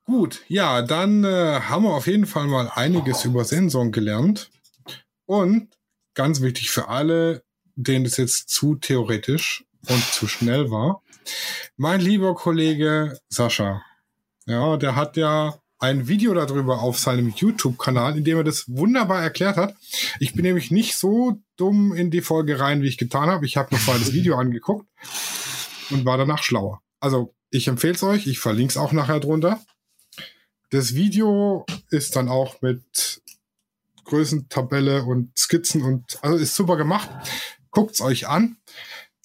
Gut, 0.05 0.43
ja, 0.47 0.83
dann 0.83 1.25
äh, 1.25 1.61
haben 1.63 1.83
wir 1.83 1.95
auf 1.95 2.07
jeden 2.07 2.27
Fall 2.27 2.47
mal 2.47 2.71
einiges 2.73 3.25
über 3.25 3.45
Sensoren 3.45 3.91
gelernt. 3.91 4.51
Und 5.27 5.77
ganz 6.15 6.41
wichtig 6.41 6.71
für 6.71 6.89
alle, 6.89 7.43
denen 7.75 8.07
es 8.07 8.17
jetzt 8.17 8.49
zu 8.49 8.77
theoretisch 8.77 9.65
und 9.89 10.03
zu 10.05 10.27
schnell 10.27 10.71
war. 10.71 11.03
Mein 11.77 12.01
lieber 12.01 12.35
Kollege 12.35 13.19
Sascha, 13.29 13.83
ja, 14.47 14.77
der 14.77 14.97
hat 14.97 15.17
ja 15.17 15.59
ein 15.79 16.09
Video 16.09 16.33
darüber 16.33 16.81
auf 16.81 16.99
seinem 16.99 17.29
YouTube-Kanal, 17.29 18.17
in 18.17 18.25
dem 18.25 18.39
er 18.39 18.45
das 18.45 18.65
wunderbar 18.69 19.23
erklärt 19.23 19.57
hat. 19.57 19.75
Ich 20.21 20.33
bin 20.33 20.45
nämlich 20.45 20.71
nicht 20.71 20.97
so 20.97 21.39
dumm 21.57 21.93
in 21.93 22.11
die 22.11 22.23
Folge 22.23 22.59
rein, 22.59 22.83
wie 22.83 22.89
ich 22.89 22.97
getan 22.97 23.29
habe. 23.29 23.45
Ich 23.45 23.57
habe 23.57 23.75
noch 23.75 23.87
mal 23.87 23.99
das 23.99 24.13
Video 24.13 24.37
angeguckt 24.39 24.89
und 25.91 26.05
war 26.05 26.17
danach 26.17 26.43
schlauer. 26.43 26.81
Also 27.01 27.35
ich 27.51 27.69
empfehle 27.69 27.95
es 27.95 28.03
euch, 28.03 28.27
ich 28.27 28.39
verlinke 28.39 28.71
es 28.71 28.77
auch 28.77 28.93
nachher 28.93 29.21
drunter. 29.21 29.61
Das 30.71 30.95
Video 30.95 31.67
ist 31.91 32.17
dann 32.17 32.29
auch 32.29 32.61
mit 32.63 33.23
Größentabelle 34.07 35.05
und 35.05 35.37
Skizzen 35.39 35.83
und 35.83 36.19
also 36.23 36.37
ist 36.37 36.55
super 36.55 36.77
gemacht. 36.77 37.11
Guckt's 37.71 38.01
euch 38.01 38.27
an. 38.27 38.57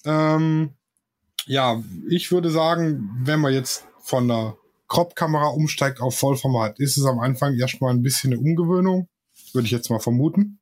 Ähm, 0.04 0.74
ja, 1.46 1.82
ich 2.08 2.30
würde 2.30 2.50
sagen, 2.50 3.10
wenn 3.22 3.40
man 3.40 3.52
jetzt 3.52 3.86
von 4.00 4.28
der 4.28 4.56
Crop-Kamera 4.88 5.48
umsteigt 5.48 6.00
auf 6.00 6.18
Vollformat, 6.18 6.78
ist 6.78 6.98
es 6.98 7.06
am 7.06 7.18
Anfang 7.20 7.56
erstmal 7.56 7.94
ein 7.94 8.02
bisschen 8.02 8.32
eine 8.32 8.40
Umgewöhnung, 8.40 9.08
würde 9.52 9.64
ich 9.64 9.72
jetzt 9.72 9.90
mal 9.90 10.00
vermuten. 10.00 10.58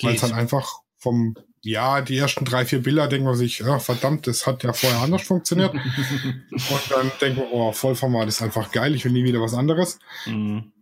Weil 0.00 0.14
es 0.14 0.22
dann 0.22 0.32
einfach 0.32 0.80
vom, 0.96 1.36
ja, 1.60 2.00
die 2.00 2.16
ersten 2.16 2.46
drei, 2.46 2.64
vier 2.64 2.82
Bilder 2.82 3.08
denkt 3.08 3.26
man 3.26 3.36
sich, 3.36 3.58
ja, 3.58 3.78
verdammt, 3.78 4.26
das 4.26 4.46
hat 4.46 4.62
ja 4.62 4.72
vorher 4.72 5.00
anders 5.00 5.22
funktioniert. 5.22 5.74
Und 6.50 6.90
dann 6.90 7.12
denkt 7.20 7.38
man, 7.38 7.48
oh, 7.50 7.72
Vollformat 7.72 8.28
ist 8.28 8.40
einfach 8.40 8.72
geil, 8.72 8.94
ich 8.94 9.04
will 9.04 9.12
nie 9.12 9.24
wieder 9.24 9.42
was 9.42 9.52
anderes. 9.52 9.98
Mhm. 10.24 10.72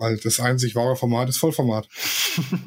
Weil 0.00 0.16
das 0.16 0.40
einzig 0.40 0.74
wahre 0.74 0.96
Format 0.96 1.28
ist 1.28 1.36
Vollformat. 1.36 1.86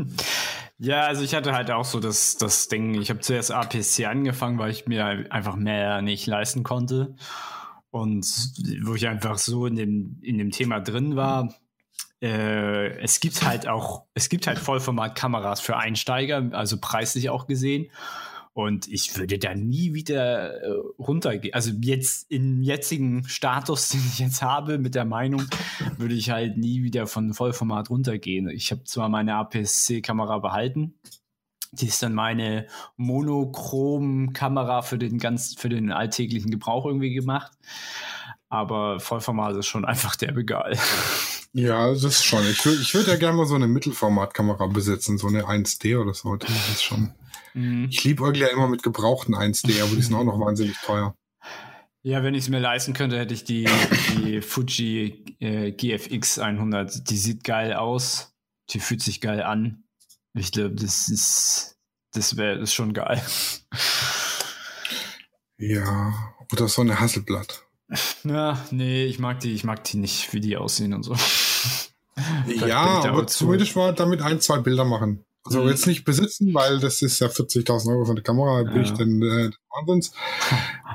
ja, 0.78 1.02
also 1.02 1.24
ich 1.24 1.34
hatte 1.34 1.54
halt 1.54 1.72
auch 1.72 1.84
so 1.84 2.00
das, 2.00 2.38
das 2.38 2.68
Ding, 2.68 2.94
ich 3.02 3.10
habe 3.10 3.22
zuerst 3.22 3.52
APC 3.52 4.06
angefangen, 4.06 4.60
weil 4.60 4.70
ich 4.70 4.86
mir 4.86 5.26
einfach 5.32 5.56
mehr 5.56 6.04
nicht 6.04 6.28
leisten 6.28 6.62
konnte. 6.62 7.16
Und 7.90 8.28
wo 8.84 8.94
ich 8.94 9.08
einfach 9.08 9.40
so 9.40 9.66
in 9.66 9.76
dem, 9.76 10.20
in 10.22 10.38
dem 10.38 10.52
Thema 10.52 10.80
drin 10.80 11.16
war, 11.16 11.56
äh, 12.22 13.00
es 13.00 13.20
gibt 13.20 13.44
halt 13.44 13.68
auch, 13.68 14.06
es 14.14 14.30
gibt 14.30 14.46
halt 14.46 14.60
Vollformat-Kameras 14.60 15.60
für 15.60 15.76
Einsteiger, 15.76 16.50
also 16.52 16.78
preislich 16.80 17.32
auch 17.32 17.48
gesehen. 17.48 17.90
Und 18.54 18.88
ich 18.88 19.18
würde 19.18 19.39
da 19.39 19.56
nie 19.56 19.95
wieder 19.95 20.62
äh, 20.62 20.70
runtergehen. 20.99 21.56
Also 21.56 21.72
jetzt 21.82 22.32
im 22.32 22.62
jetzigen 22.62 23.28
Status, 23.28 23.89
den 23.89 24.01
ich 24.01 24.20
jetzt 24.20 24.41
habe, 24.41 24.78
mit 24.78 24.93
der 24.95 25.06
Meinung, 25.06 25.45
würde 25.97 26.14
ich 26.14 26.30
halt 26.30 26.58
nie 26.58 26.84
wieder 26.84 27.08
von 27.08 27.34
Vollformat 27.34 27.89
runtergehen. 27.89 28.49
Ich 28.49 28.72
habe 28.72 28.84
zwar 28.84 29.10
meine 29.10 29.36
APS-C-Kamera 29.36 30.38
behalten. 30.39 30.93
Die 31.72 31.88
ist 31.88 32.04
dann 32.04 32.14
meine 32.14 32.68
Monochrom-Kamera 32.97 34.84
für 34.84 34.99
den 34.99 35.18
ganz, 35.18 35.56
für 35.56 35.70
den 35.70 35.91
alltäglichen 35.91 36.51
Gebrauch 36.51 36.86
irgendwie 36.86 37.16
gemacht. 37.16 37.51
Aber 38.49 38.99
Vollformat 38.99 39.56
ist 39.56 39.66
schon 39.66 39.84
einfach 39.84 40.16
der 40.16 40.38
egal. 40.38 40.78
Ja, 41.56 41.88
das 41.88 42.04
ist 42.04 42.26
schon. 42.26 42.43
Ich 42.49 42.66
würde 42.66 42.82
ich 42.82 42.95
würd 42.95 43.06
ja 43.06 43.16
gerne 43.16 43.38
mal 43.38 43.45
so 43.45 43.54
eine 43.54 43.68
Mittelformatkamera 43.68 44.66
besitzen, 44.66 45.20
so 45.20 45.28
eine 45.28 45.43
1D 45.43 45.99
oder 45.99 46.16
so. 46.16 46.36
Das 46.36 46.49
ist 46.49 46.82
schon. 46.82 47.14
Mhm. 47.54 47.88
Ich 47.89 48.04
liebe 48.04 48.32
ja 48.38 48.47
immer 48.47 48.68
mit 48.68 48.84
gebrauchten 48.84 49.36
1D, 49.36 49.82
aber 49.82 49.95
die 49.95 50.01
sind 50.01 50.16
auch 50.16 50.24
noch 50.24 50.39
wahnsinnig 50.45 50.78
teuer. 50.78 51.16
Ja, 52.06 52.22
wenn 52.22 52.34
ich 52.34 52.43
es 52.43 52.49
mir 52.49 52.60
leisten 52.60 52.93
könnte, 52.93 53.18
hätte 53.18 53.34
ich 53.34 53.45
die, 53.45 53.70
die 54.18 54.41
Fuji 54.41 55.38
äh, 55.39 55.72
GFX 55.72 56.38
100. 56.38 57.10
Die 57.10 57.18
sieht 57.18 57.45
geil 57.45 57.74
aus. 57.74 58.34
Die 58.72 58.80
fühlt 58.80 59.01
sich 59.01 59.22
geil 59.22 59.41
an. 59.41 59.84
Ich 60.34 60.51
glaube, 60.51 60.76
das 60.76 61.08
ist, 61.08 61.78
das 62.12 62.36
wäre 62.36 62.60
das 62.60 62.74
schon 62.74 62.93
geil. 62.93 63.22
Ja, 65.58 66.14
oder 66.51 66.68
so 66.68 66.82
eine 66.82 66.99
Hasselblatt. 66.99 67.64
Ja, 68.24 68.60
nee, 68.72 69.06
ich 69.06 69.20
mag 69.20 69.39
die, 69.39 69.54
ich 69.54 69.64
mag 69.64 69.84
die 69.84 69.97
nicht, 69.97 70.34
wie 70.34 70.41
die 70.41 70.58
aussehen 70.58 70.93
und 70.93 71.04
so. 71.04 71.16
ja, 72.47 73.04
aber 73.04 73.28
zumindest 73.28 73.76
mal 73.76 73.93
damit 73.93 74.22
ein, 74.22 74.41
zwei 74.41 74.58
Bilder 74.58 74.84
machen. 74.84 75.24
Also 75.46 75.62
mhm. 75.62 75.70
jetzt 75.70 75.88
nicht 75.88 76.06
besitzen, 76.06 76.54
weil 76.54 76.80
das 76.80 77.02
ist 77.02 77.20
ja 77.20 77.28
40.000 77.28 77.89
Euro 77.89 78.06
für 78.06 78.12
eine 78.12 78.22
Kamera, 78.22 78.64
da 78.64 78.72
bin 78.72 78.84
ja. 78.84 78.84
ich 78.84 78.91
dann 78.91 79.22
äh, 79.22 79.52
Wahnsinns. 79.70 80.14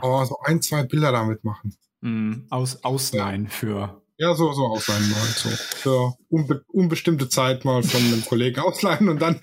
Aber 0.00 0.24
so 0.24 0.38
ein, 0.42 0.62
zwei 0.62 0.84
Bilder 0.84 1.12
damit 1.12 1.44
machen. 1.44 1.76
Mhm. 2.00 2.46
Aus, 2.50 2.82
ausleihen 2.82 3.44
ja. 3.44 3.50
für. 3.50 4.02
Ja, 4.16 4.34
so, 4.34 4.52
so 4.52 4.66
ausleihen 4.66 5.10
mal. 5.10 5.26
So. 5.36 5.48
Für 5.50 6.14
unbe 6.28 6.64
unbestimmte 6.68 7.28
Zeit 7.28 7.64
mal 7.64 7.82
von 7.82 8.00
einem 8.00 8.24
Kollegen 8.24 8.60
ausleihen 8.64 9.08
und 9.08 9.20
dann 9.20 9.40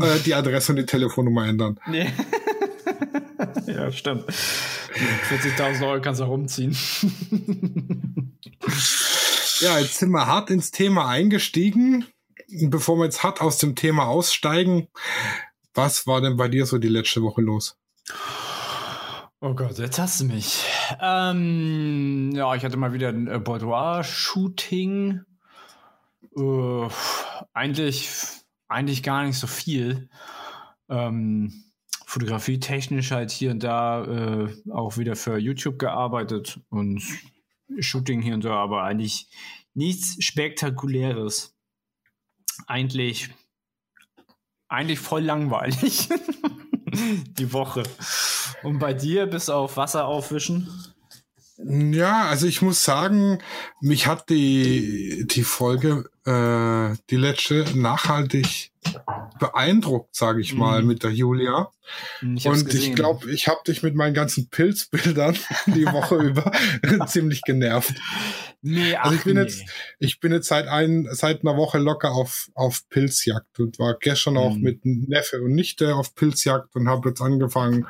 äh, 0.00 0.18
die 0.24 0.34
Adresse 0.34 0.72
und 0.72 0.76
die 0.76 0.86
Telefonnummer 0.86 1.46
ändern. 1.46 1.78
Nee. 1.88 2.10
ja, 3.66 3.90
stimmt. 3.90 4.24
40.000 4.30 5.86
Euro 5.86 6.00
kannst 6.00 6.20
du 6.20 6.24
rumziehen. 6.24 6.76
ja, 9.60 9.78
jetzt 9.80 9.98
sind 9.98 10.10
wir 10.10 10.26
hart 10.26 10.50
ins 10.50 10.70
Thema 10.70 11.08
eingestiegen 11.08 12.06
bevor 12.68 12.96
wir 12.98 13.04
jetzt 13.04 13.22
hart 13.22 13.40
aus 13.40 13.58
dem 13.58 13.74
Thema 13.74 14.06
aussteigen, 14.06 14.88
was 15.74 16.06
war 16.06 16.20
denn 16.20 16.36
bei 16.36 16.48
dir 16.48 16.66
so 16.66 16.78
die 16.78 16.88
letzte 16.88 17.22
Woche 17.22 17.42
los? 17.42 17.76
Oh 19.40 19.54
Gott, 19.54 19.78
jetzt 19.78 19.98
hast 19.98 20.20
du 20.20 20.24
mich. 20.24 20.64
Ähm, 21.00 22.32
ja, 22.34 22.54
ich 22.54 22.64
hatte 22.64 22.76
mal 22.76 22.92
wieder 22.92 23.10
ein 23.10 23.42
Boudoir-Shooting. 23.44 25.20
Uh, 26.36 26.88
eigentlich, 27.52 28.10
eigentlich 28.68 29.02
gar 29.02 29.24
nicht 29.24 29.38
so 29.38 29.46
viel. 29.46 30.08
Ähm, 30.88 31.64
Fotografie 32.06 32.60
technisch 32.60 33.10
halt 33.10 33.30
hier 33.30 33.50
und 33.50 33.62
da 33.62 34.04
äh, 34.04 34.70
auch 34.70 34.96
wieder 34.98 35.16
für 35.16 35.36
YouTube 35.36 35.78
gearbeitet 35.78 36.60
und 36.70 37.02
Shooting 37.78 38.22
hier 38.22 38.34
und 38.34 38.44
da, 38.44 38.54
aber 38.54 38.82
eigentlich 38.84 39.28
nichts 39.74 40.22
Spektakuläres 40.24 41.53
eigentlich, 42.66 43.30
eigentlich 44.68 44.98
voll 44.98 45.22
langweilig. 45.22 46.08
die 47.38 47.52
Woche. 47.52 47.82
Und 48.62 48.78
bei 48.78 48.94
dir 48.94 49.26
bis 49.26 49.48
auf 49.48 49.76
Wasser 49.76 50.06
aufwischen? 50.06 50.68
Ja, 51.56 52.24
also 52.24 52.46
ich 52.46 52.62
muss 52.62 52.82
sagen, 52.82 53.38
mich 53.80 54.06
hat 54.08 54.28
die, 54.28 55.24
die 55.28 55.44
Folge, 55.44 56.10
äh, 56.24 56.96
die 57.10 57.16
letzte, 57.16 57.64
nachhaltig 57.76 58.72
beeindruckt, 59.38 60.14
sage 60.14 60.40
ich 60.40 60.54
mal, 60.54 60.82
mhm. 60.82 60.88
mit 60.88 61.02
der 61.04 61.12
Julia. 61.12 61.70
Ich 62.34 62.46
und 62.46 62.72
ich 62.74 62.94
glaube, 62.94 63.30
ich 63.30 63.46
habe 63.46 63.60
dich 63.66 63.82
mit 63.82 63.94
meinen 63.94 64.14
ganzen 64.14 64.48
Pilzbildern 64.48 65.36
die 65.66 65.86
Woche 65.86 66.16
über 66.16 66.52
ziemlich 67.06 67.42
genervt. 67.42 67.94
Nee, 68.66 68.96
ach, 68.96 69.04
also 69.04 69.16
ich 69.16 69.24
bin 69.24 69.34
nee. 69.34 69.42
jetzt, 69.42 69.62
ich 69.98 70.20
bin 70.20 70.32
jetzt 70.32 70.48
seit 70.48 70.68
ein, 70.68 71.06
seit 71.10 71.42
einer 71.42 71.58
Woche 71.58 71.78
locker 71.78 72.12
auf, 72.12 72.50
auf 72.54 72.88
Pilzjagd 72.88 73.60
und 73.60 73.78
war 73.78 73.94
gestern 74.00 74.34
mhm. 74.34 74.38
auch 74.38 74.56
mit 74.56 74.86
Neffe 74.86 75.42
und 75.42 75.54
Nichte 75.54 75.94
auf 75.94 76.14
Pilzjagd 76.14 76.74
und 76.74 76.88
habe 76.88 77.10
jetzt 77.10 77.20
angefangen, 77.20 77.86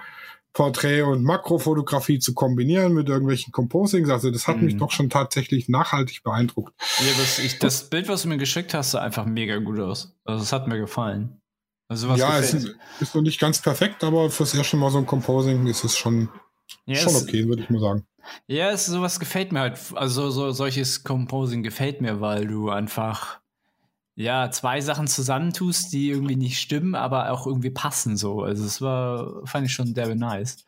Porträt 0.53 1.03
und 1.03 1.23
Makrofotografie 1.23 2.19
zu 2.19 2.35
kombinieren 2.35 2.93
mit 2.93 3.09
irgendwelchen 3.09 3.53
Composings. 3.53 4.09
Also 4.09 4.33
das 4.33 4.49
hat 4.49 4.57
mhm. 4.57 4.65
mich 4.65 4.77
doch 4.77 4.91
schon 4.91 5.11
tatsächlich 5.11 5.69
nachhaltig 5.69 6.25
beeindruckt. 6.25 6.75
Ja, 6.99 7.13
das, 7.19 7.39
ich, 7.39 7.61
das 7.61 7.89
Bild, 7.89 8.09
was 8.09 8.23
du 8.23 8.29
mir 8.29 8.39
geschickt 8.39 8.75
hast, 8.75 8.93
sah 8.93 9.01
einfach 9.01 9.27
mega 9.27 9.57
gut 9.59 9.79
aus. 9.79 10.17
Also 10.25 10.43
es 10.43 10.53
hat 10.53 10.67
mir 10.67 10.79
gefallen. 10.79 11.41
Also 11.89 12.09
was 12.09 12.19
ja, 12.19 12.41
gefällt. 12.41 12.55
es 12.55 12.65
ist, 12.65 12.77
ist 13.01 13.15
noch 13.15 13.23
nicht 13.23 13.41
ganz 13.41 13.63
perfekt, 13.63 14.03
aber 14.03 14.29
fürs 14.31 14.55
erste 14.55 14.77
Mal 14.77 14.91
so 14.91 14.99
ein 14.99 15.07
Composing 15.07 15.69
ist 15.69 15.85
es 15.85 15.97
schon, 15.97 16.29
ja, 16.87 16.97
schon 16.97 17.15
okay, 17.15 17.47
würde 17.47 17.63
ich 17.63 17.71
mal 17.71 17.81
sagen. 17.81 18.07
Ja, 18.47 18.71
es, 18.71 18.87
sowas 18.87 19.21
gefällt 19.21 19.53
mir 19.53 19.61
halt. 19.61 19.79
Also 19.95 20.31
so, 20.31 20.51
solches 20.51 21.05
Composing 21.05 21.63
gefällt 21.63 22.01
mir, 22.01 22.21
weil 22.21 22.47
du 22.47 22.71
einfach 22.71 23.41
ja, 24.17 24.51
zwei 24.51 24.81
Sachen 24.81 25.09
zusammentust, 25.09 25.93
die 25.93 26.11
irgendwie 26.11 26.37
nicht 26.37 26.61
stimmen, 26.61 26.95
aber 26.95 27.31
auch 27.33 27.47
irgendwie 27.47 27.71
passen 27.71 28.17
so. 28.17 28.43
Also 28.43 28.65
es 28.65 28.81
war, 28.81 29.45
fand 29.47 29.67
ich 29.67 29.73
schon 29.73 29.95
sehr 29.95 30.15
nice. 30.15 30.65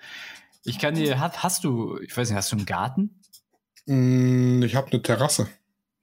Ich 0.64 0.80
kann 0.80 0.96
dir, 0.96 1.20
hast, 1.20 1.44
hast 1.44 1.64
du, 1.64 1.96
ich 2.00 2.16
weiß 2.16 2.28
nicht, 2.28 2.36
hast 2.36 2.50
du 2.50 2.56
einen 2.56 2.66
Garten? 2.66 3.20
Mm, 3.86 4.62
ich 4.62 4.74
habe 4.74 4.90
eine 4.90 5.00
Terrasse. 5.00 5.48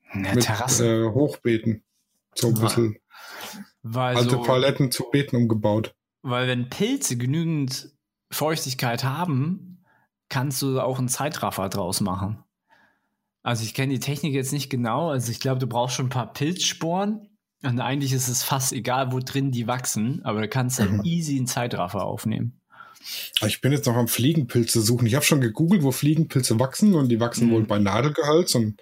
Eine 0.10 0.36
mit, 0.36 0.45
Terrasse? 0.45 1.04
Äh, 1.04 1.14
Hochbeeten. 1.14 1.84
So 2.34 2.47
ein 2.47 2.54
bisschen 2.54 2.97
weil 3.84 4.16
alte 4.16 4.32
so, 4.32 4.41
Paletten 4.41 4.91
zu 4.91 5.10
Beeten 5.12 5.36
umgebaut. 5.36 5.93
Weil 6.22 6.47
wenn 6.47 6.70
Pilze 6.70 7.18
genügend 7.18 7.91
Feuchtigkeit 8.32 9.04
haben, 9.04 9.72
kannst 10.34 10.64
du 10.64 10.80
auch 10.80 10.98
einen 10.98 11.10
Zeitraffer 11.10 11.70
draus 11.70 12.02
machen. 12.02 12.44
Also 13.44 13.64
ich 13.64 13.76
kenne 13.76 13.94
die 13.94 14.00
Technik 14.00 14.34
jetzt 14.34 14.52
nicht 14.52 14.72
genau. 14.72 15.12
Also 15.12 15.32
ich 15.32 15.40
glaube, 15.40 15.60
du 15.60 15.68
brauchst 15.68 15.96
schon 15.96 16.08
ein 16.08 16.10
paar 16.10 16.34
Pilzsporen 16.34 17.30
und 17.62 17.80
eigentlich 17.80 18.14
ist 18.14 18.30
es 18.30 18.42
fast 18.42 18.74
egal, 18.74 19.12
wo 19.12 19.20
drin 19.20 19.52
die 19.52 19.68
wachsen, 19.68 20.26
aber 20.26 20.42
du 20.42 20.48
kannst 20.48 20.80
halt 20.80 20.92
mhm. 20.92 21.02
easy 21.04 21.38
einen 21.38 21.46
Zeitraffer 21.46 22.04
aufnehmen. 22.04 22.60
Ich 23.46 23.62
bin 23.62 23.72
jetzt 23.72 23.86
noch 23.86 23.96
am 23.96 24.08
Fliegenpilze 24.08 24.82
suchen. 24.82 25.06
Ich 25.06 25.14
habe 25.14 25.24
schon 25.24 25.40
gegoogelt, 25.40 25.84
wo 25.84 25.92
Fliegenpilze 25.92 26.60
wachsen 26.60 26.96
und 26.96 27.10
die 27.10 27.20
wachsen 27.20 27.50
mhm. 27.50 27.52
wohl 27.52 27.64
bei 27.66 27.78
Nadelgehölz. 27.78 28.56
Und, 28.56 28.82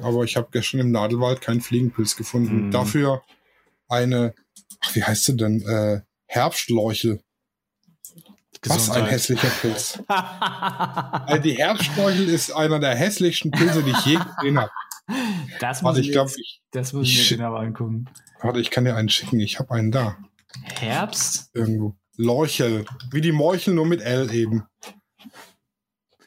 aber 0.00 0.24
ich 0.24 0.36
habe 0.36 0.48
gestern 0.50 0.80
im 0.80 0.92
Nadelwald 0.92 1.42
keinen 1.42 1.60
Fliegenpilz 1.60 2.16
gefunden. 2.16 2.68
Mhm. 2.68 2.70
Dafür 2.70 3.22
eine, 3.88 4.34
ach, 4.80 4.94
wie 4.94 5.04
heißt 5.04 5.24
sie 5.24 5.36
denn? 5.36 5.60
Äh, 5.60 6.00
Herbstleuchel. 8.64 8.78
Was 8.78 8.90
ein 8.90 9.06
hässlicher 9.06 9.48
Pilz. 9.60 10.02
also 10.08 11.42
die 11.42 11.56
Herbstleuchel 11.56 12.28
ist 12.28 12.50
einer 12.52 12.78
der 12.80 12.94
hässlichsten 12.94 13.50
Pilze, 13.50 13.82
die 13.82 13.90
ich 13.90 14.06
je 14.06 14.18
gesehen 14.36 14.58
habe. 14.58 14.70
Das 15.60 15.82
muss 15.82 15.98
ich, 15.98 16.06
jetzt- 16.06 16.38
ich, 16.38 16.62
das 16.70 16.92
muss 16.92 17.08
ich 17.08 17.30
mir 17.30 17.36
genau 17.36 17.56
angucken. 17.56 18.06
warte, 18.40 18.60
ich 18.60 18.70
kann 18.70 18.84
dir 18.84 18.96
einen 18.96 19.08
schicken. 19.08 19.40
Ich 19.40 19.58
habe 19.58 19.72
einen 19.74 19.90
da. 19.92 20.16
Herbst? 20.62 21.50
Irgendwo. 21.54 21.94
Lorchel. 22.16 22.84
Wie 23.10 23.20
die 23.20 23.32
Morchel, 23.32 23.74
nur 23.74 23.86
mit 23.86 24.00
L 24.00 24.32
eben. 24.32 24.64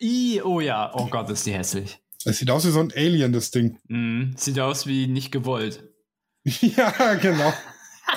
I, 0.02 0.42
oh 0.44 0.60
ja, 0.60 0.92
oh 0.94 1.08
Gott, 1.08 1.30
ist 1.30 1.46
die 1.46 1.54
hässlich. 1.54 2.00
Es 2.26 2.40
sieht 2.40 2.52
aus 2.52 2.66
wie 2.66 2.72
so 2.72 2.80
ein 2.82 2.92
Alien, 2.96 3.32
das 3.34 3.52
Ding. 3.52 3.80
Mhm. 3.88 4.34
Sieht 4.38 4.60
aus 4.60 4.86
wie 4.86 5.08
nicht 5.08 5.32
gewollt. 5.32 5.84
ja, 6.44 7.16
genau. 7.16 7.54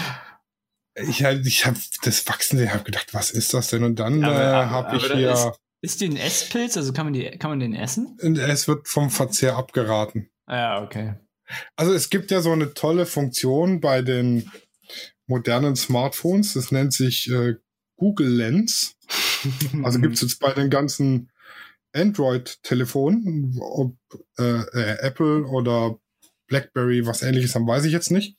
Ich, 0.96 1.20
ich 1.22 1.66
habe 1.66 1.76
das 2.02 2.26
Wachsen, 2.28 2.62
ich 2.62 2.70
habe 2.70 2.84
gedacht, 2.84 3.12
was 3.14 3.30
ist 3.30 3.52
das 3.54 3.68
denn? 3.68 3.82
Und 3.84 3.98
dann 3.98 4.22
äh, 4.22 4.26
habe 4.26 4.96
ich 4.96 5.04
hier, 5.12 5.32
ist- 5.32 5.50
Ist 5.80 6.00
die 6.00 6.06
ein 6.06 6.16
Esspilz? 6.16 6.76
Also 6.76 6.92
kann 6.92 7.06
man, 7.06 7.12
die, 7.12 7.24
kann 7.38 7.50
man 7.50 7.60
den 7.60 7.74
essen? 7.74 8.16
es 8.20 8.68
wird 8.68 8.88
vom 8.88 9.10
Verzehr 9.10 9.56
abgeraten. 9.56 10.30
Ah, 10.46 10.56
Ja, 10.56 10.82
okay. 10.82 11.14
Also 11.76 11.92
es 11.92 12.08
gibt 12.10 12.30
ja 12.30 12.40
so 12.40 12.52
eine 12.52 12.72
tolle 12.74 13.04
Funktion 13.06 13.80
bei 13.80 14.00
den 14.02 14.50
modernen 15.26 15.76
Smartphones, 15.76 16.54
das 16.54 16.70
nennt 16.72 16.92
sich 16.94 17.30
äh, 17.30 17.54
Google 17.96 18.28
Lens. 18.28 18.96
Also 19.82 20.00
gibt 20.00 20.14
es 20.14 20.22
jetzt 20.22 20.38
bei 20.40 20.52
den 20.52 20.70
ganzen 20.70 21.30
Android-Telefonen, 21.92 23.58
ob 23.60 23.96
äh, 24.38 24.42
äh, 24.42 24.98
Apple 25.00 25.44
oder 25.46 25.98
BlackBerry 26.46 27.06
was 27.06 27.22
ähnliches 27.22 27.54
haben, 27.54 27.66
weiß 27.66 27.84
ich 27.84 27.92
jetzt 27.92 28.10
nicht. 28.10 28.36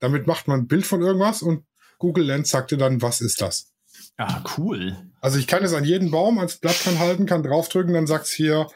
Damit 0.00 0.26
macht 0.26 0.48
man 0.48 0.60
ein 0.60 0.66
Bild 0.68 0.86
von 0.86 1.00
irgendwas 1.02 1.42
und 1.42 1.64
Google 2.04 2.26
Lens 2.26 2.50
sagt 2.50 2.70
dir 2.70 2.76
dann, 2.76 3.00
was 3.00 3.22
ist 3.22 3.40
das? 3.40 3.72
Ah, 4.18 4.42
cool. 4.58 4.94
Also 5.22 5.38
ich 5.38 5.46
kann 5.46 5.64
es 5.64 5.72
an 5.72 5.84
jeden 5.84 6.10
Baum 6.10 6.38
als 6.38 6.58
Blatt 6.58 6.84
dran 6.84 6.98
halten, 6.98 7.24
kann 7.24 7.42
draufdrücken, 7.42 7.94
dann 7.94 8.06
sagt's 8.06 8.30
hier 8.30 8.66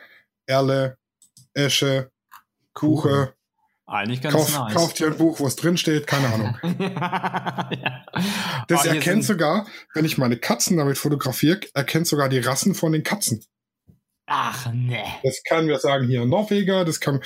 Erle, 0.47 0.97
Esche, 1.53 2.11
Kuche, 2.73 3.35
Eigentlich 3.85 4.23
ganz 4.23 4.35
kauf, 4.35 4.59
nice. 4.59 4.73
kauft 4.75 4.99
dir 4.99 5.09
ein 5.09 5.19
Buch, 5.19 5.41
wo 5.41 5.47
es 5.47 5.57
drin 5.57 5.77
steht, 5.77 6.07
keine 6.07 6.29
Ahnung. 6.33 6.57
ja. 6.81 8.05
Das 8.67 8.87
Oh, 8.87 8.89
erkennt 8.89 9.25
sogar, 9.25 9.67
wenn 9.93 10.07
ich 10.07 10.17
meine 10.17 10.39
Katzen 10.39 10.79
damit 10.79 10.97
fotografiere, 10.97 11.61
erkennt 11.75 12.07
sogar 12.07 12.31
die 12.31 12.39
Rassen 12.39 12.75
von 12.75 12.93
den 12.93 13.03
Katzen. 13.03 13.45
Ach, 14.27 14.73
ne. 14.73 15.03
Das 15.23 15.43
kann 15.47 15.67
mir 15.67 15.79
sagen 15.79 16.07
hier 16.07 16.25
Norweger, 16.25 16.87
das 16.87 17.01
kann, 17.01 17.23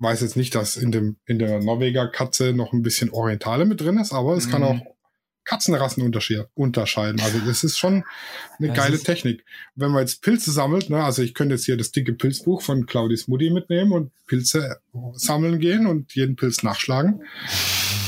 weiß 0.00 0.22
jetzt 0.22 0.36
nicht, 0.36 0.56
dass 0.56 0.76
in 0.76 0.90
dem, 0.90 1.18
in 1.24 1.38
der 1.38 1.60
Norweger 1.60 2.08
Katze 2.08 2.52
noch 2.52 2.72
ein 2.72 2.82
bisschen 2.82 3.10
Orientale 3.10 3.64
mit 3.64 3.80
drin 3.80 3.98
ist, 3.98 4.12
aber 4.12 4.36
es 4.36 4.50
kann 4.50 4.62
Mhm. 4.62 4.66
auch 4.68 4.95
Katzenrassen 5.46 6.02
unterscheiden. 6.54 7.20
Also 7.20 7.38
das 7.38 7.64
ist 7.64 7.78
schon 7.78 8.04
eine 8.58 8.68
Das 8.68 8.76
geile 8.76 8.98
Technik. 8.98 9.44
Wenn 9.76 9.92
man 9.92 10.00
jetzt 10.00 10.20
Pilze 10.20 10.50
sammelt, 10.50 10.90
ne, 10.90 11.02
also 11.02 11.22
ich 11.22 11.34
könnte 11.34 11.54
jetzt 11.54 11.64
hier 11.64 11.76
das 11.76 11.92
dicke 11.92 12.12
Pilzbuch 12.12 12.60
von 12.60 12.84
Claudis 12.84 13.28
Mutti 13.28 13.50
mitnehmen 13.50 13.92
und 13.92 14.12
Pilze 14.26 14.80
sammeln 15.14 15.60
gehen 15.60 15.86
und 15.86 16.14
jeden 16.14 16.36
Pilz 16.36 16.62
nachschlagen. 16.62 17.22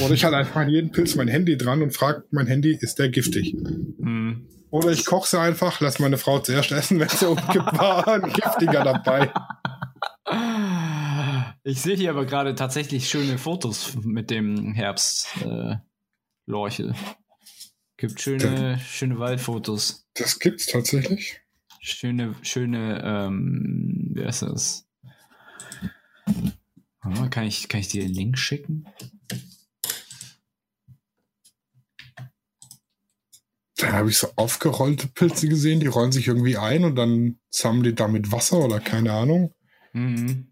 Oder 0.00 0.14
ich 0.14 0.24
halt 0.24 0.34
einfach 0.34 0.56
an 0.56 0.68
jeden 0.68 0.90
Pilz 0.90 1.14
mein 1.14 1.28
Handy 1.28 1.56
dran 1.56 1.80
und 1.82 1.92
frage 1.92 2.24
mein 2.30 2.46
Handy, 2.46 2.76
ist 2.78 2.98
der 2.98 3.08
giftig? 3.08 3.54
Hm. 4.00 4.48
Oder 4.70 4.90
ich 4.90 5.06
koche 5.06 5.28
sie 5.28 5.40
einfach, 5.40 5.80
lass 5.80 5.98
meine 5.98 6.18
Frau 6.18 6.40
zuerst 6.40 6.72
essen, 6.72 7.00
wenn 7.00 7.08
sie 7.08 7.26
umgibt, 7.26 7.78
war 7.78 8.06
ein 8.08 8.32
giftiger 8.32 8.84
dabei. 8.84 9.32
Ich 11.62 11.80
sehe 11.80 11.96
hier 11.96 12.10
aber 12.10 12.26
gerade 12.26 12.54
tatsächlich 12.54 13.08
schöne 13.08 13.38
Fotos 13.38 13.96
mit 14.02 14.30
dem 14.30 14.74
Herbst 14.74 15.28
äh, 15.42 15.76
Lorchel. 16.46 16.94
Gibt 17.98 18.20
schöne, 18.20 18.78
schöne 18.78 19.18
Waldfotos. 19.18 20.06
Das 20.14 20.38
gibt's 20.38 20.66
tatsächlich. 20.66 21.40
Schöne, 21.80 22.36
schöne, 22.42 23.02
ähm, 23.04 24.10
wie 24.14 24.24
heißt 24.24 24.42
das? 24.42 24.86
Mal, 27.02 27.28
Kann 27.28 27.44
ich, 27.44 27.68
kann 27.68 27.80
ich 27.80 27.88
dir 27.88 28.02
den 28.02 28.14
Link 28.14 28.38
schicken? 28.38 28.86
Dann 33.78 33.92
habe 33.92 34.10
ich 34.10 34.18
so 34.18 34.28
aufgerollte 34.36 35.08
Pilze 35.08 35.48
gesehen, 35.48 35.80
die 35.80 35.88
rollen 35.88 36.12
sich 36.12 36.28
irgendwie 36.28 36.56
ein 36.56 36.84
und 36.84 36.94
dann 36.94 37.40
sammeln 37.50 37.82
die 37.82 37.94
damit 37.96 38.30
Wasser 38.30 38.58
oder 38.58 38.78
keine 38.78 39.12
Ahnung. 39.12 39.52
Mhm. 39.92 40.46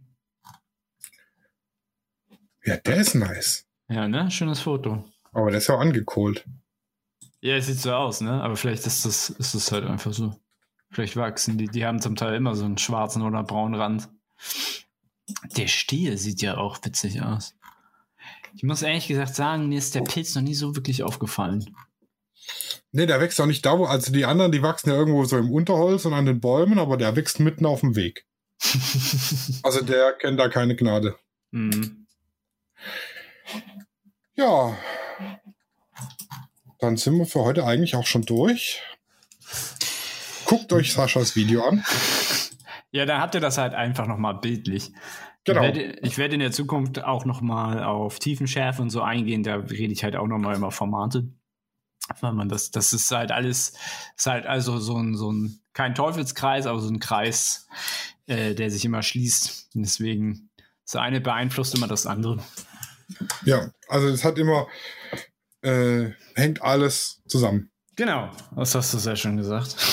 Ja, 2.65 2.77
der 2.77 2.97
ist 2.97 3.15
nice. 3.15 3.67
Ja, 3.89 4.09
ne? 4.09 4.33
Schönes 4.33 4.59
Foto. 4.59 5.05
Aber 5.33 5.51
der 5.51 5.59
ist 5.59 5.69
ja 5.69 5.77
auch 5.77 5.81
angekohlt. 5.81 6.45
Ja, 7.47 7.55
es 7.55 7.67
sieht 7.67 7.79
so 7.79 7.93
aus, 7.93 8.21
ne? 8.23 8.43
Aber 8.43 8.57
vielleicht 8.57 8.87
ist 8.89 9.05
das, 9.05 9.31
ist 9.31 9.55
das 9.55 9.71
halt 9.71 9.85
einfach 9.85 10.13
so. 10.13 10.35
Vielleicht 10.91 11.15
wachsen 11.15 11.57
die. 11.57 11.69
Die 11.69 11.87
haben 11.87 12.03
zum 12.03 12.17
Teil 12.17 12.35
immer 12.35 12.57
so 12.57 12.65
einen 12.65 12.77
schwarzen 12.77 13.23
oder 13.23 13.45
braunen 13.45 13.81
Rand. 13.81 14.09
Der 15.57 15.69
Stiel 15.69 16.19
sieht 16.19 16.43
ja 16.43 16.57
auch 16.57 16.81
witzig 16.83 17.23
aus. 17.23 17.55
Ich 18.57 18.65
muss 18.65 18.83
ehrlich 18.83 19.07
gesagt 19.07 19.37
sagen, 19.37 19.69
mir 19.69 19.79
ist 19.79 19.95
der 19.95 20.01
Pilz 20.01 20.35
noch 20.35 20.43
nie 20.43 20.57
so 20.57 20.75
wirklich 20.75 21.05
aufgefallen. 21.05 21.73
Nee, 22.91 23.07
der 23.07 23.21
wächst 23.21 23.41
auch 23.41 23.47
nicht 23.47 23.65
da, 23.65 23.79
wo, 23.79 23.85
also 23.85 24.13
die 24.13 24.25
anderen, 24.25 24.51
die 24.51 24.63
wachsen 24.63 24.91
ja 24.91 24.97
irgendwo 24.97 25.25
so 25.25 25.39
im 25.39 25.53
Unterholz 25.53 26.05
und 26.05 26.15
an 26.15 26.27
den 26.27 26.41
Bäumen, 26.41 26.81
aber 26.81 26.97
der 26.97 27.15
wächst 27.15 27.39
mitten 27.39 27.65
auf 27.65 27.81
dem 27.81 27.95
Weg. 27.95 28.27
Also 29.63 29.85
der 29.85 30.15
kennt 30.15 30.41
da 30.41 30.49
keine 30.49 30.75
Gnade. 30.75 31.17
Mhm. 31.53 32.09
Ja. 34.35 34.77
Dann 36.87 36.97
sind 36.97 37.19
wir 37.19 37.27
für 37.27 37.43
heute 37.43 37.67
eigentlich 37.67 37.97
auch 37.97 38.07
schon 38.07 38.23
durch. 38.23 38.81
Guckt 40.45 40.73
euch 40.73 40.93
Saschas 40.93 41.35
Video 41.35 41.67
an. 41.67 41.85
Ja, 42.93 43.05
dann 43.07 43.21
habt 43.21 43.35
ihr 43.35 43.41
das 43.41 43.59
halt 43.59 43.75
einfach 43.75 44.07
nochmal 44.07 44.35
bildlich. 44.39 44.93
Genau. 45.43 45.63
Ich 45.63 45.67
werde, 45.67 45.99
ich 46.03 46.17
werde 46.17 46.35
in 46.35 46.41
der 46.41 46.53
Zukunft 46.53 47.03
auch 47.03 47.25
nochmal 47.25 47.83
auf 47.83 48.21
Tiefenschärfe 48.21 48.83
und 48.83 48.91
so 48.91 49.03
eingehen. 49.03 49.43
Da 49.43 49.57
rede 49.57 49.93
ich 49.93 50.05
halt 50.05 50.15
auch 50.15 50.29
nochmal 50.29 50.57
über 50.57 50.71
Formate. 50.71 51.29
Weil 52.21 52.35
man 52.35 52.49
das, 52.49 52.71
das 52.71 52.93
ist 52.93 53.11
halt 53.11 53.33
alles, 53.33 53.73
ist 54.17 54.27
halt 54.27 54.47
also 54.47 54.79
so 54.79 54.97
ein, 54.97 55.17
so 55.17 55.33
ein, 55.33 55.59
kein 55.73 55.97
Teufelskreis, 55.97 56.67
aber 56.67 56.79
so 56.79 56.89
ein 56.89 57.01
Kreis, 57.01 57.67
äh, 58.29 58.55
der 58.55 58.71
sich 58.71 58.85
immer 58.85 59.03
schließt. 59.03 59.71
Und 59.75 59.83
deswegen, 59.83 60.51
das 60.85 60.95
eine 60.95 61.21
beeinflusst 61.21 61.75
immer 61.75 61.89
das 61.89 62.07
andere. 62.07 62.39
Ja, 63.45 63.71
also 63.89 64.07
es 64.07 64.25
hat 64.25 64.39
immer, 64.39 64.69
äh, 65.67 66.13
hängt 66.35 66.63
alles 66.63 67.23
zusammen. 67.27 67.71
Genau, 67.97 68.31
das 68.55 68.75
hast 68.75 68.95
du 68.95 68.99
sehr 68.99 69.17
schön 69.17 69.37
gesagt. 69.37 69.77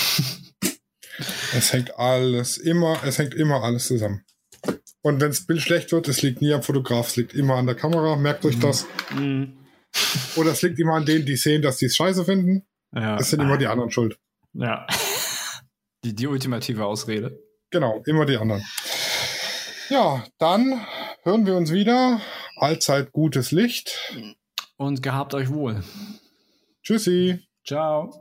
Es 1.55 1.71
hängt 1.71 1.99
alles 1.99 2.57
immer, 2.57 2.99
es 3.05 3.19
hängt 3.19 3.35
immer 3.35 3.61
alles 3.61 3.85
zusammen. 3.85 4.25
Und 5.03 5.21
wenn 5.21 5.29
das 5.29 5.45
Bild 5.45 5.61
schlecht 5.61 5.91
wird, 5.91 6.07
es 6.07 6.23
liegt 6.23 6.41
nie 6.41 6.51
am 6.51 6.63
Fotograf, 6.63 7.09
es 7.09 7.15
liegt 7.17 7.35
immer 7.35 7.55
an 7.55 7.67
der 7.67 7.75
Kamera, 7.75 8.15
merkt 8.15 8.43
euch 8.45 8.57
das. 8.59 8.87
Mhm. 9.15 9.59
Oder 10.35 10.53
es 10.53 10.63
liegt 10.63 10.79
immer 10.79 10.95
an 10.95 11.05
denen, 11.05 11.27
die 11.27 11.35
sehen, 11.35 11.61
dass 11.61 11.77
die 11.77 11.85
es 11.85 11.95
scheiße 11.95 12.25
finden. 12.25 12.65
Ja. 12.95 13.17
Es 13.17 13.29
sind 13.29 13.41
immer 13.41 13.57
die 13.57 13.67
anderen 13.67 13.91
schuld. 13.91 14.17
Ja. 14.53 14.87
Die, 16.03 16.13
die 16.13 16.27
ultimative 16.27 16.83
Ausrede. 16.83 17.39
Genau, 17.69 18.03
immer 18.05 18.25
die 18.25 18.35
anderen. 18.35 18.61
Ja, 19.87 20.25
dann 20.37 20.85
hören 21.23 21.45
wir 21.45 21.55
uns 21.55 21.71
wieder. 21.71 22.19
Allzeit 22.57 23.13
gutes 23.13 23.51
Licht. 23.51 24.13
Und 24.83 25.01
gehabt 25.01 25.33
euch 25.33 25.49
wohl. 25.49 25.81
Tschüssi. 26.83 27.47
Ciao. 27.65 28.11